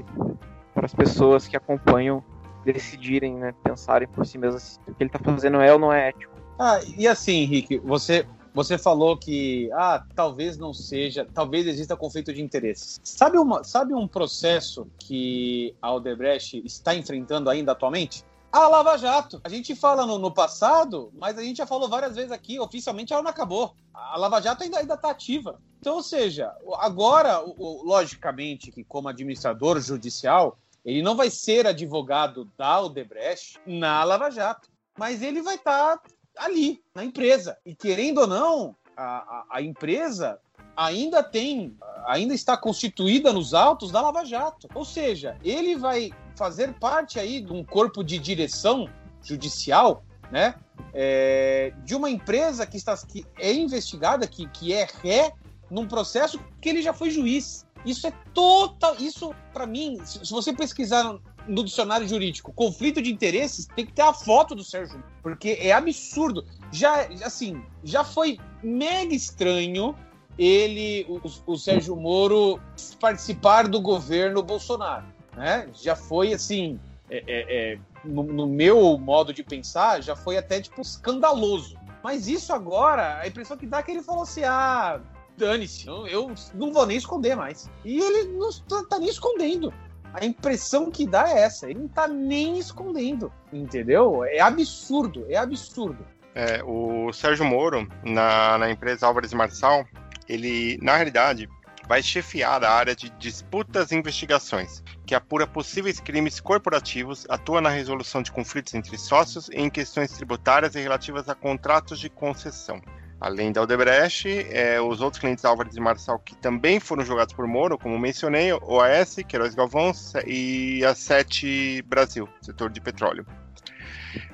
para 0.75 0.87
as 0.87 0.95
pessoas 0.95 1.49
que 1.49 1.57
acompanham 1.57 2.23
decidirem, 2.65 3.35
né, 3.35 3.55
pensarem 3.63 4.07
por 4.09 4.27
si 4.27 4.39
mesmas 4.39 4.63
se 4.63 4.91
o 4.91 4.95
que 4.95 5.03
ele 5.03 5.09
está 5.09 5.19
fazendo 5.19 5.61
é 5.61 5.73
ou 5.73 5.79
não 5.79 5.93
é 5.93 6.09
ético. 6.09 6.33
Ah, 6.59 6.81
e 6.97 7.07
assim, 7.07 7.43
Henrique, 7.43 7.79
você 7.79 8.27
você 8.55 8.77
falou 8.77 9.17
que 9.17 9.71
ah, 9.73 10.05
talvez 10.17 10.59
não 10.59 10.75
seja, 10.75 11.25
talvez 11.33 11.65
exista 11.67 11.97
conflito 11.97 12.33
de 12.33 12.43
interesses. 12.43 12.99
Sabe, 13.05 13.39
uma, 13.39 13.63
sabe 13.63 13.95
um 13.95 14.09
processo 14.09 14.89
que 14.99 15.77
a 15.81 15.87
Aldebrecht 15.87 16.61
está 16.65 16.93
enfrentando 16.93 17.49
ainda 17.49 17.71
atualmente? 17.71 18.25
A 18.51 18.67
Lava 18.67 18.97
Jato. 18.97 19.41
A 19.45 19.49
gente 19.49 19.75
fala 19.75 20.07
no, 20.07 20.19
no, 20.19 20.33
passado, 20.33 21.13
mas 21.15 21.37
a 21.37 21.43
gente 21.43 21.59
já 21.59 21.67
falou 21.67 21.89
várias 21.89 22.17
vezes 22.17 22.33
aqui, 22.33 22.59
oficialmente 22.59 23.13
ela 23.13 23.23
não 23.23 23.31
acabou. 23.31 23.75
A 23.93 24.17
Lava 24.17 24.41
Jato 24.41 24.63
ainda 24.63 24.81
está 24.81 25.11
ativa. 25.11 25.61
Então, 25.81 25.97
ou 25.97 26.03
seja, 26.03 26.55
agora, 26.79 27.39
logicamente, 27.39 28.73
que 28.73 28.83
como 28.83 29.09
administrador 29.09 29.81
judicial, 29.81 30.59
ele 30.85 31.03
não 31.03 31.15
vai 31.15 31.31
ser 31.31 31.67
advogado 31.67 32.51
da 32.57 32.81
Odebrecht 32.81 33.61
na 33.67 34.03
Lava 34.03 34.31
Jato, 34.31 34.69
mas 34.99 35.23
ele 35.23 35.43
vai 35.43 35.57
estar 35.57 35.99
tá 35.99 36.03
ali, 36.37 36.83
na 36.95 37.05
empresa. 37.05 37.59
E 37.67 37.75
querendo 37.75 38.23
ou 38.23 38.27
não, 38.27 38.77
a, 38.97 39.05
a, 39.05 39.45
a 39.51 39.63
empresa 39.63 40.41
ainda 40.77 41.23
tem, 41.23 41.77
ainda 42.07 42.33
está 42.33 42.57
constituída 42.57 43.33
nos 43.33 43.53
autos 43.53 43.91
da 43.91 44.01
Lava 44.01 44.25
Jato. 44.25 44.69
Ou 44.75 44.85
seja, 44.85 45.37
ele 45.43 45.77
vai 45.77 46.13
fazer 46.39 46.73
parte 46.75 47.19
aí 47.19 47.41
de 47.41 47.53
um 47.53 47.65
corpo 47.65 48.05
de 48.05 48.17
direção 48.19 48.89
judicial, 49.23 50.05
né? 50.31 50.55
É, 50.95 51.75
de 51.85 51.95
uma 51.95 52.09
empresa 52.09 52.65
que, 52.65 52.77
está, 52.77 52.97
que 52.97 53.27
é 53.39 53.53
investigada, 53.53 54.27
que, 54.27 54.49
que 54.49 54.73
é 54.73 54.87
ré 55.03 55.33
num 55.69 55.87
processo 55.87 56.41
que 56.61 56.69
ele 56.69 56.81
já 56.81 56.95
foi 56.95 57.11
juiz. 57.11 57.67
Isso 57.85 58.07
é 58.07 58.13
total. 58.33 58.97
Isso, 58.99 59.35
para 59.53 59.67
mim, 59.67 59.99
se, 60.05 60.25
se, 60.25 60.31
você 60.31 60.53
pesquisar 60.53 61.19
no 61.47 61.65
dicionário 61.65 62.07
jurídico 62.07 62.53
conflito 62.53 63.03
de 63.03 63.11
interesses, 63.13 63.67
tem 63.67 63.85
que 63.85 63.93
ter 63.93 64.03
a 64.03 64.13
foto 64.13 64.55
do 64.55 64.63
Sérgio, 64.63 65.03
porque 65.23 65.59
é 65.61 65.73
absurdo. 65.73 66.47
Já, 66.71 67.07
assim, 67.25 67.63
já 67.83 68.05
foi 68.05 68.39
mega 68.63 69.15
estranho 69.15 69.97
ele, 70.39 71.05
o, 71.09 71.53
o 71.53 71.57
Sérgio 71.57 71.97
Moro, 71.97 72.61
participar 73.01 73.67
do 73.67 73.81
governo 73.81 74.43
Bolsonaro 74.43 75.18
né? 75.39 75.69
Já 75.73 75.95
foi 75.95 76.35
assim, 76.35 76.79
é, 77.09 77.23
é, 77.27 77.73
é, 77.73 77.79
no, 78.05 78.23
no, 78.25 78.47
meu 78.47 78.99
modo 78.99 79.33
de 79.33 79.43
pensar, 79.43 80.03
já 80.03 80.17
foi 80.17 80.37
até 80.37 80.61
tipo 80.61 80.81
escandaloso. 80.81 81.79
Mas 82.03 82.27
isso 82.27 82.53
agora, 82.53 83.19
a 83.19 83.27
impressão 83.27 83.57
que 83.57 83.67
dá 83.67 83.79
é 83.79 83.83
que 83.83 83.93
ele 83.93 84.03
falou 84.03 84.23
assim: 84.23 84.43
ah, 84.45 85.01
dane-se, 85.37 85.87
eu, 85.87 86.07
eu, 86.07 86.35
não 86.55 86.73
vou 86.73 86.85
nem 86.85 86.97
esconder 86.97 87.37
mais. 87.37 87.71
E 87.85 87.99
ele 88.01 88.33
não 88.37 88.51
tá, 88.69 88.83
tá, 88.91 88.99
nem 88.99 89.09
escondendo. 89.09 89.73
A 90.13 90.25
impressão 90.25 90.91
que 90.91 91.07
dá 91.07 91.29
é 91.29 91.43
essa, 91.43 91.71
ele 91.71 91.81
não 91.81 91.89
tá 91.89 92.09
nem 92.09 92.59
escondendo, 92.59 93.33
entendeu? 93.53 94.25
É 94.25 94.41
absurdo, 94.41 95.27
é 95.29 95.37
absurdo. 95.37 96.05
É, 96.35 96.63
o 96.65 97.13
Sérgio 97.13 97.45
Moro, 97.45 97.87
na, 98.03 98.59
na 98.59 98.71
empresa 98.71 99.07
Álvares 99.07 99.33
Marçal, 99.33 99.85
ele, 100.29 100.79
na 100.83 100.97
realidade, 100.97 101.49
vai 101.89 102.03
chefiar 102.03 102.63
a 102.63 102.71
área 102.71 102.95
de 102.95 103.09
disputas 103.19 103.91
e 103.91 103.97
investigações, 103.97 104.85
que 105.07 105.15
apura 105.15 105.47
possíveis 105.47 105.99
crimes 105.99 106.39
corporativos, 106.39 107.27
atua 107.31 107.63
na 107.63 107.71
resolução 107.71 108.23
de 108.23 108.31
conflitos 108.31 108.75
entre 108.75 108.99
sócios 108.99 109.49
e 109.49 109.57
em 109.57 109.71
questões 109.71 110.13
tributárias 110.13 110.75
e 110.75 110.81
relativas 110.81 111.31
a 111.31 111.35
contratos 111.35 111.99
de 111.99 112.11
concessão. 112.11 112.81
Além 113.21 113.51
da 113.51 113.63
Odebrecht, 113.63 114.29
é, 114.51 114.81
os 114.81 115.01
outros 115.01 115.19
clientes 115.19 115.45
Álvares 115.45 115.75
e 115.75 115.81
Marçal 115.81 116.21
que 116.21 116.37
também 116.37 116.79
foram 116.79 117.05
julgados 117.05 117.35
por 117.35 117.49
Moro, 117.49 117.77
como 117.77 117.99
mencionei, 117.99 118.53
OAS, 118.53 119.17
Queiroz 119.27 119.55
Galvão 119.55 119.91
e 120.25 120.85
a 120.85 120.95
Sete 120.95 121.83
Brasil, 121.83 122.29
setor 122.41 122.71
de 122.71 122.81
petróleo. 122.81 123.27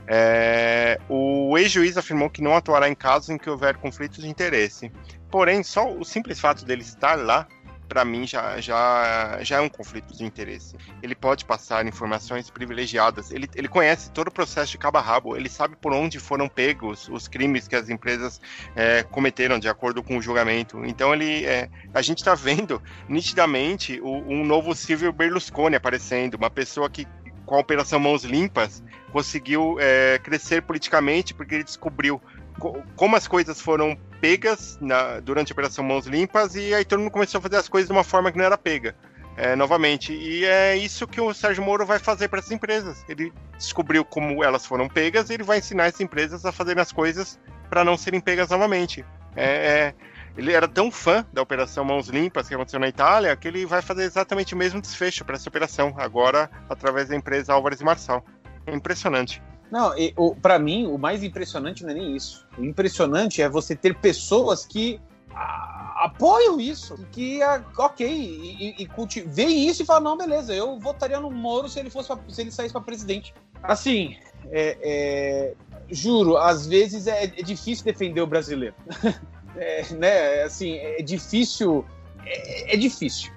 É, 0.06 0.98
o 1.08 1.56
ex-juiz 1.58 1.96
afirmou 1.96 2.30
que 2.30 2.42
não 2.42 2.56
atuará 2.56 2.88
em 2.88 2.94
casos 2.94 3.30
em 3.30 3.38
que 3.38 3.48
houver 3.48 3.76
conflitos 3.76 4.22
de 4.22 4.28
interesse. 4.28 4.90
Porém, 5.30 5.62
só 5.62 5.92
o 5.92 6.04
simples 6.04 6.38
fato 6.38 6.64
dele 6.64 6.82
estar 6.82 7.16
lá, 7.16 7.46
para 7.88 8.04
mim, 8.04 8.26
já, 8.26 8.60
já, 8.60 9.38
já 9.42 9.56
é 9.56 9.60
um 9.60 9.68
conflito 9.68 10.16
de 10.16 10.24
interesse. 10.24 10.76
Ele 11.02 11.14
pode 11.14 11.44
passar 11.44 11.86
informações 11.86 12.50
privilegiadas, 12.50 13.30
ele, 13.30 13.48
ele 13.54 13.68
conhece 13.68 14.10
todo 14.10 14.28
o 14.28 14.30
processo 14.30 14.72
de 14.72 14.78
cabo 14.78 14.98
a 14.98 15.00
rabo, 15.00 15.36
ele 15.36 15.48
sabe 15.48 15.76
por 15.76 15.92
onde 15.92 16.18
foram 16.18 16.48
pegos 16.48 17.08
os 17.08 17.28
crimes 17.28 17.68
que 17.68 17.76
as 17.76 17.88
empresas 17.88 18.40
é, 18.74 19.02
cometeram 19.02 19.58
de 19.58 19.68
acordo 19.68 20.02
com 20.02 20.16
o 20.16 20.22
julgamento. 20.22 20.84
Então, 20.84 21.12
ele, 21.14 21.44
é, 21.44 21.68
a 21.92 22.02
gente 22.02 22.18
está 22.18 22.34
vendo 22.34 22.82
nitidamente 23.08 24.00
o, 24.00 24.10
um 24.28 24.44
novo 24.44 24.74
Silvio 24.74 25.12
Berlusconi 25.12 25.76
aparecendo, 25.76 26.34
uma 26.34 26.50
pessoa 26.50 26.88
que 26.88 27.06
com 27.44 27.54
a 27.54 27.58
Operação 27.58 27.98
Mãos 28.00 28.24
Limpas, 28.24 28.82
conseguiu 29.12 29.76
é, 29.80 30.18
crescer 30.18 30.62
politicamente 30.62 31.34
porque 31.34 31.56
ele 31.56 31.64
descobriu 31.64 32.20
co 32.58 32.82
como 32.96 33.16
as 33.16 33.26
coisas 33.26 33.60
foram 33.60 33.96
pegas 34.20 34.78
na, 34.80 35.20
durante 35.20 35.52
a 35.52 35.54
Operação 35.54 35.84
Mãos 35.84 36.06
Limpas 36.06 36.54
e 36.54 36.72
aí 36.72 36.84
todo 36.84 37.00
mundo 37.00 37.10
começou 37.10 37.38
a 37.38 37.42
fazer 37.42 37.56
as 37.56 37.68
coisas 37.68 37.88
de 37.88 37.92
uma 37.92 38.04
forma 38.04 38.32
que 38.32 38.38
não 38.38 38.44
era 38.44 38.58
pega. 38.58 38.94
É, 39.36 39.56
novamente. 39.56 40.12
E 40.12 40.44
é 40.44 40.76
isso 40.76 41.08
que 41.08 41.20
o 41.20 41.34
Sérgio 41.34 41.60
Moro 41.60 41.84
vai 41.84 41.98
fazer 41.98 42.28
para 42.28 42.38
essas 42.38 42.52
empresas. 42.52 43.04
Ele 43.08 43.32
descobriu 43.56 44.04
como 44.04 44.44
elas 44.44 44.64
foram 44.64 44.88
pegas 44.88 45.28
e 45.28 45.34
ele 45.34 45.42
vai 45.42 45.58
ensinar 45.58 45.86
essas 45.86 46.00
empresas 46.00 46.46
a 46.46 46.52
fazerem 46.52 46.80
as 46.80 46.92
coisas 46.92 47.36
para 47.68 47.82
não 47.82 47.96
serem 47.96 48.20
pegas 48.20 48.50
novamente. 48.50 49.04
É, 49.34 49.44
é, 49.44 49.94
ele 50.36 50.52
era 50.52 50.66
tão 50.66 50.90
fã 50.90 51.24
da 51.32 51.42
Operação 51.42 51.84
Mãos 51.84 52.08
Limpas 52.08 52.48
que 52.48 52.54
aconteceu 52.54 52.80
na 52.80 52.88
Itália 52.88 53.36
que 53.36 53.46
ele 53.46 53.64
vai 53.64 53.80
fazer 53.80 54.02
exatamente 54.02 54.54
o 54.54 54.56
mesmo 54.56 54.80
desfecho 54.80 55.24
para 55.24 55.36
essa 55.36 55.48
operação, 55.48 55.94
agora 55.96 56.50
através 56.68 57.08
da 57.08 57.16
empresa 57.16 57.52
Álvares 57.52 57.80
e 57.80 57.84
Marçal. 57.84 58.24
É 58.66 58.74
impressionante. 58.74 59.42
Não, 59.70 59.92
para 60.40 60.58
mim, 60.58 60.86
o 60.86 60.98
mais 60.98 61.22
impressionante 61.22 61.82
não 61.82 61.90
é 61.90 61.94
nem 61.94 62.16
isso. 62.16 62.46
O 62.56 62.64
impressionante 62.64 63.42
é 63.42 63.48
você 63.48 63.74
ter 63.74 63.96
pessoas 63.96 64.64
que 64.64 65.00
a, 65.32 66.04
apoiam 66.04 66.60
isso, 66.60 66.96
que, 67.10 67.40
ok, 67.78 68.06
e, 68.06 68.82
e, 68.82 68.84
e 68.84 69.20
veem 69.26 69.66
isso 69.66 69.82
e 69.82 69.86
falam, 69.86 70.02
não, 70.02 70.16
beleza, 70.16 70.54
eu 70.54 70.78
votaria 70.78 71.18
no 71.18 71.30
Moro 71.30 71.68
se 71.68 71.80
ele, 71.80 71.90
fosse 71.90 72.08
pra, 72.08 72.18
se 72.28 72.40
ele 72.40 72.50
saísse 72.50 72.72
para 72.72 72.82
presidente. 72.82 73.34
Assim, 73.62 74.16
é, 74.50 74.78
é, 74.82 75.54
juro, 75.90 76.36
às 76.36 76.66
vezes 76.66 77.06
é, 77.06 77.24
é 77.24 77.42
difícil 77.42 77.84
defender 77.84 78.20
o 78.20 78.26
brasileiro. 78.26 78.74
é, 79.56 79.84
né, 79.92 80.42
assim, 80.42 80.76
é 80.76 81.02
difícil. 81.02 81.84
É, 82.24 82.74
é 82.74 82.76
difícil. 82.76 83.32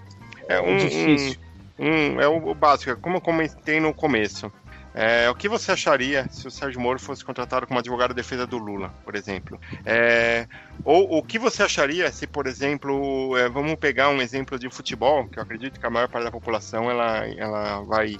É, 0.47 0.59
um, 0.59 0.75
é 0.75 0.77
difícil. 0.77 1.39
Um, 1.79 1.85
um, 1.85 2.21
é 2.21 2.27
o 2.27 2.53
básico, 2.53 2.99
como 3.01 3.17
eu 3.17 3.21
comentei 3.21 3.79
no 3.79 3.93
começo. 3.93 4.51
É, 4.99 5.29
o 5.29 5.35
que 5.35 5.47
você 5.47 5.71
acharia 5.71 6.27
se 6.31 6.47
o 6.47 6.49
Sérgio 6.49 6.81
Moro 6.81 6.97
fosse 6.99 7.23
contratado 7.23 7.67
como 7.67 7.79
advogado 7.79 8.09
de 8.09 8.15
defesa 8.15 8.47
do 8.47 8.57
Lula, 8.57 8.91
por 9.05 9.15
exemplo? 9.15 9.61
É, 9.85 10.47
ou 10.83 11.19
o 11.19 11.21
que 11.21 11.37
você 11.37 11.61
acharia 11.61 12.11
se, 12.11 12.25
por 12.25 12.47
exemplo, 12.47 13.37
é, 13.37 13.47
vamos 13.47 13.75
pegar 13.75 14.09
um 14.09 14.19
exemplo 14.19 14.57
de 14.57 14.67
futebol, 14.71 15.27
que 15.27 15.37
eu 15.37 15.43
acredito 15.43 15.79
que 15.79 15.85
a 15.85 15.89
maior 15.91 16.09
parte 16.09 16.23
da 16.23 16.31
população 16.31 16.89
ela, 16.89 17.27
ela 17.27 17.81
vai 17.81 18.17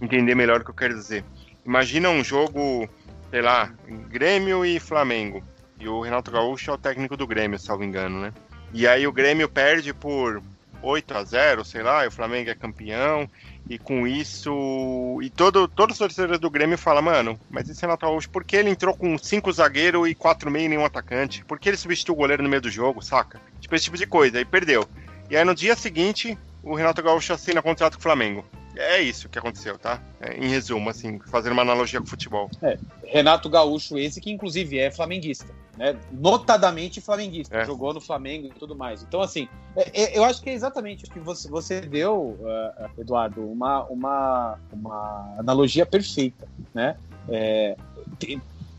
entender 0.00 0.36
melhor 0.36 0.60
o 0.60 0.64
que 0.64 0.70
eu 0.70 0.74
quero 0.74 0.94
dizer. 0.94 1.24
Imagina 1.66 2.08
um 2.10 2.22
jogo, 2.22 2.88
sei 3.28 3.42
lá, 3.42 3.74
Grêmio 4.08 4.64
e 4.64 4.78
Flamengo 4.78 5.42
e 5.80 5.88
o 5.88 6.02
Renato 6.02 6.30
Gaúcho 6.30 6.70
é 6.70 6.74
o 6.74 6.78
técnico 6.78 7.16
do 7.16 7.26
Grêmio, 7.26 7.58
salvo 7.58 7.82
engano, 7.82 8.20
né? 8.20 8.32
E 8.72 8.86
aí 8.86 9.06
o 9.06 9.12
Grêmio 9.12 9.48
perde 9.48 9.92
por 9.92 10.42
8 10.82 11.14
a 11.14 11.24
0 11.24 11.64
sei 11.64 11.82
lá, 11.82 12.04
e 12.04 12.08
o 12.08 12.12
Flamengo 12.12 12.50
é 12.50 12.54
campeão, 12.54 13.28
e 13.68 13.78
com 13.78 14.06
isso. 14.06 15.18
E 15.22 15.30
todo, 15.30 15.66
todos 15.66 15.94
os 15.94 15.98
torcedores 15.98 16.38
do 16.38 16.50
Grêmio 16.50 16.78
falam, 16.78 17.02
mano, 17.02 17.40
mas 17.48 17.68
esse 17.68 17.80
Renato 17.80 18.06
Gaúcho, 18.06 18.30
por 18.30 18.44
que 18.44 18.56
ele 18.56 18.70
entrou 18.70 18.94
com 18.94 19.16
cinco 19.18 19.50
zagueiros 19.52 20.08
e 20.08 20.14
quatro 20.14 20.50
meio 20.50 20.66
e 20.66 20.68
nenhum 20.68 20.84
atacante? 20.84 21.44
Por 21.44 21.58
que 21.58 21.70
ele 21.70 21.76
substituiu 21.76 22.14
o 22.14 22.18
goleiro 22.18 22.42
no 22.42 22.48
meio 22.48 22.62
do 22.62 22.70
jogo, 22.70 23.02
saca? 23.02 23.40
Tipo, 23.60 23.74
esse 23.74 23.84
tipo 23.84 23.96
de 23.96 24.06
coisa, 24.06 24.38
aí 24.38 24.44
perdeu. 24.44 24.86
E 25.30 25.36
aí 25.36 25.44
no 25.44 25.54
dia 25.54 25.74
seguinte, 25.76 26.36
o 26.62 26.74
Renato 26.74 27.02
Gaúcho 27.02 27.32
assina 27.32 27.62
contrato 27.62 27.94
com 27.94 28.00
o 28.00 28.02
Flamengo. 28.02 28.44
É 28.76 29.00
isso 29.00 29.28
que 29.28 29.38
aconteceu, 29.38 29.76
tá? 29.78 30.00
É, 30.20 30.36
em 30.36 30.48
resumo, 30.48 30.88
assim, 30.88 31.18
fazendo 31.26 31.52
uma 31.52 31.62
analogia 31.62 31.98
com 31.98 32.06
o 32.06 32.08
futebol. 32.08 32.48
É, 32.62 32.78
Renato 33.04 33.48
Gaúcho, 33.48 33.98
esse 33.98 34.20
que 34.20 34.30
inclusive 34.30 34.78
é 34.78 34.90
flamenguista. 34.90 35.52
né? 35.76 35.96
Notadamente 36.12 37.00
flamenguista, 37.00 37.56
é. 37.56 37.64
jogou 37.64 37.92
no 37.92 38.00
Flamengo 38.00 38.46
e 38.46 38.50
tudo 38.50 38.76
mais. 38.76 39.02
Então, 39.02 39.20
assim, 39.20 39.48
é, 39.76 40.02
é, 40.02 40.18
eu 40.18 40.24
acho 40.24 40.40
que 40.40 40.50
é 40.50 40.52
exatamente 40.52 41.04
o 41.04 41.10
que 41.10 41.18
você, 41.18 41.48
você 41.48 41.80
deu, 41.80 42.38
uh, 42.40 43.00
Eduardo, 43.00 43.44
uma, 43.50 43.84
uma, 43.84 44.58
uma 44.72 45.34
analogia 45.38 45.84
perfeita, 45.84 46.48
né? 46.72 46.96
É, 47.28 47.76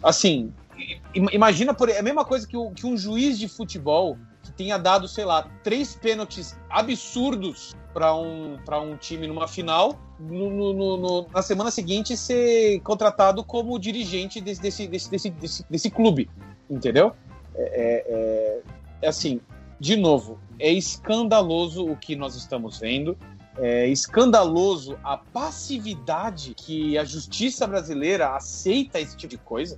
assim, 0.02 0.54
imagina 1.14 1.74
por 1.74 1.90
é 1.90 2.00
a 2.00 2.04
mesma 2.04 2.26
coisa 2.26 2.48
que, 2.48 2.58
o, 2.58 2.72
que 2.72 2.86
um 2.86 2.98
juiz 2.98 3.38
de 3.38 3.48
futebol 3.48 4.18
que 4.52 4.58
tenha 4.58 4.78
dado, 4.78 5.08
sei 5.08 5.26
lá, 5.26 5.50
três 5.64 5.96
pênaltis 5.96 6.56
absurdos 6.70 7.76
para 7.94 8.14
um, 8.16 8.58
um 8.84 8.98
time 8.98 9.28
numa 9.28 9.48
final, 9.48 10.00
no, 10.20 10.50
no, 10.50 10.98
no, 10.98 11.28
na 11.34 11.42
semana 11.42 11.72
seguinte 11.72 12.16
ser 12.16 12.80
contratado 12.82 13.44
como 13.44 13.80
dirigente 13.80 14.40
desse, 14.40 14.62
desse, 14.62 14.88
desse, 14.88 15.30
desse, 15.30 15.66
desse, 15.70 15.90
clube, 15.90 16.30
entendeu? 16.70 17.14
É, 17.56 17.62
é, 17.62 18.06
é, 18.08 18.62
é, 19.02 19.08
assim, 19.08 19.42
de 19.80 19.96
novo, 19.96 20.40
é 20.60 20.72
escandaloso 20.72 21.86
o 21.86 21.98
que 21.98 22.16
nós 22.16 22.36
estamos 22.36 22.80
vendo. 22.80 23.18
É 23.58 23.88
escandaloso 23.88 24.98
a 25.04 25.18
passividade 25.18 26.54
que 26.56 26.98
a 26.98 27.04
justiça 27.04 27.68
brasileira 27.68 28.30
aceita 28.30 29.00
esse 29.00 29.18
tipo 29.18 29.32
de 29.32 29.38
coisa 29.38 29.78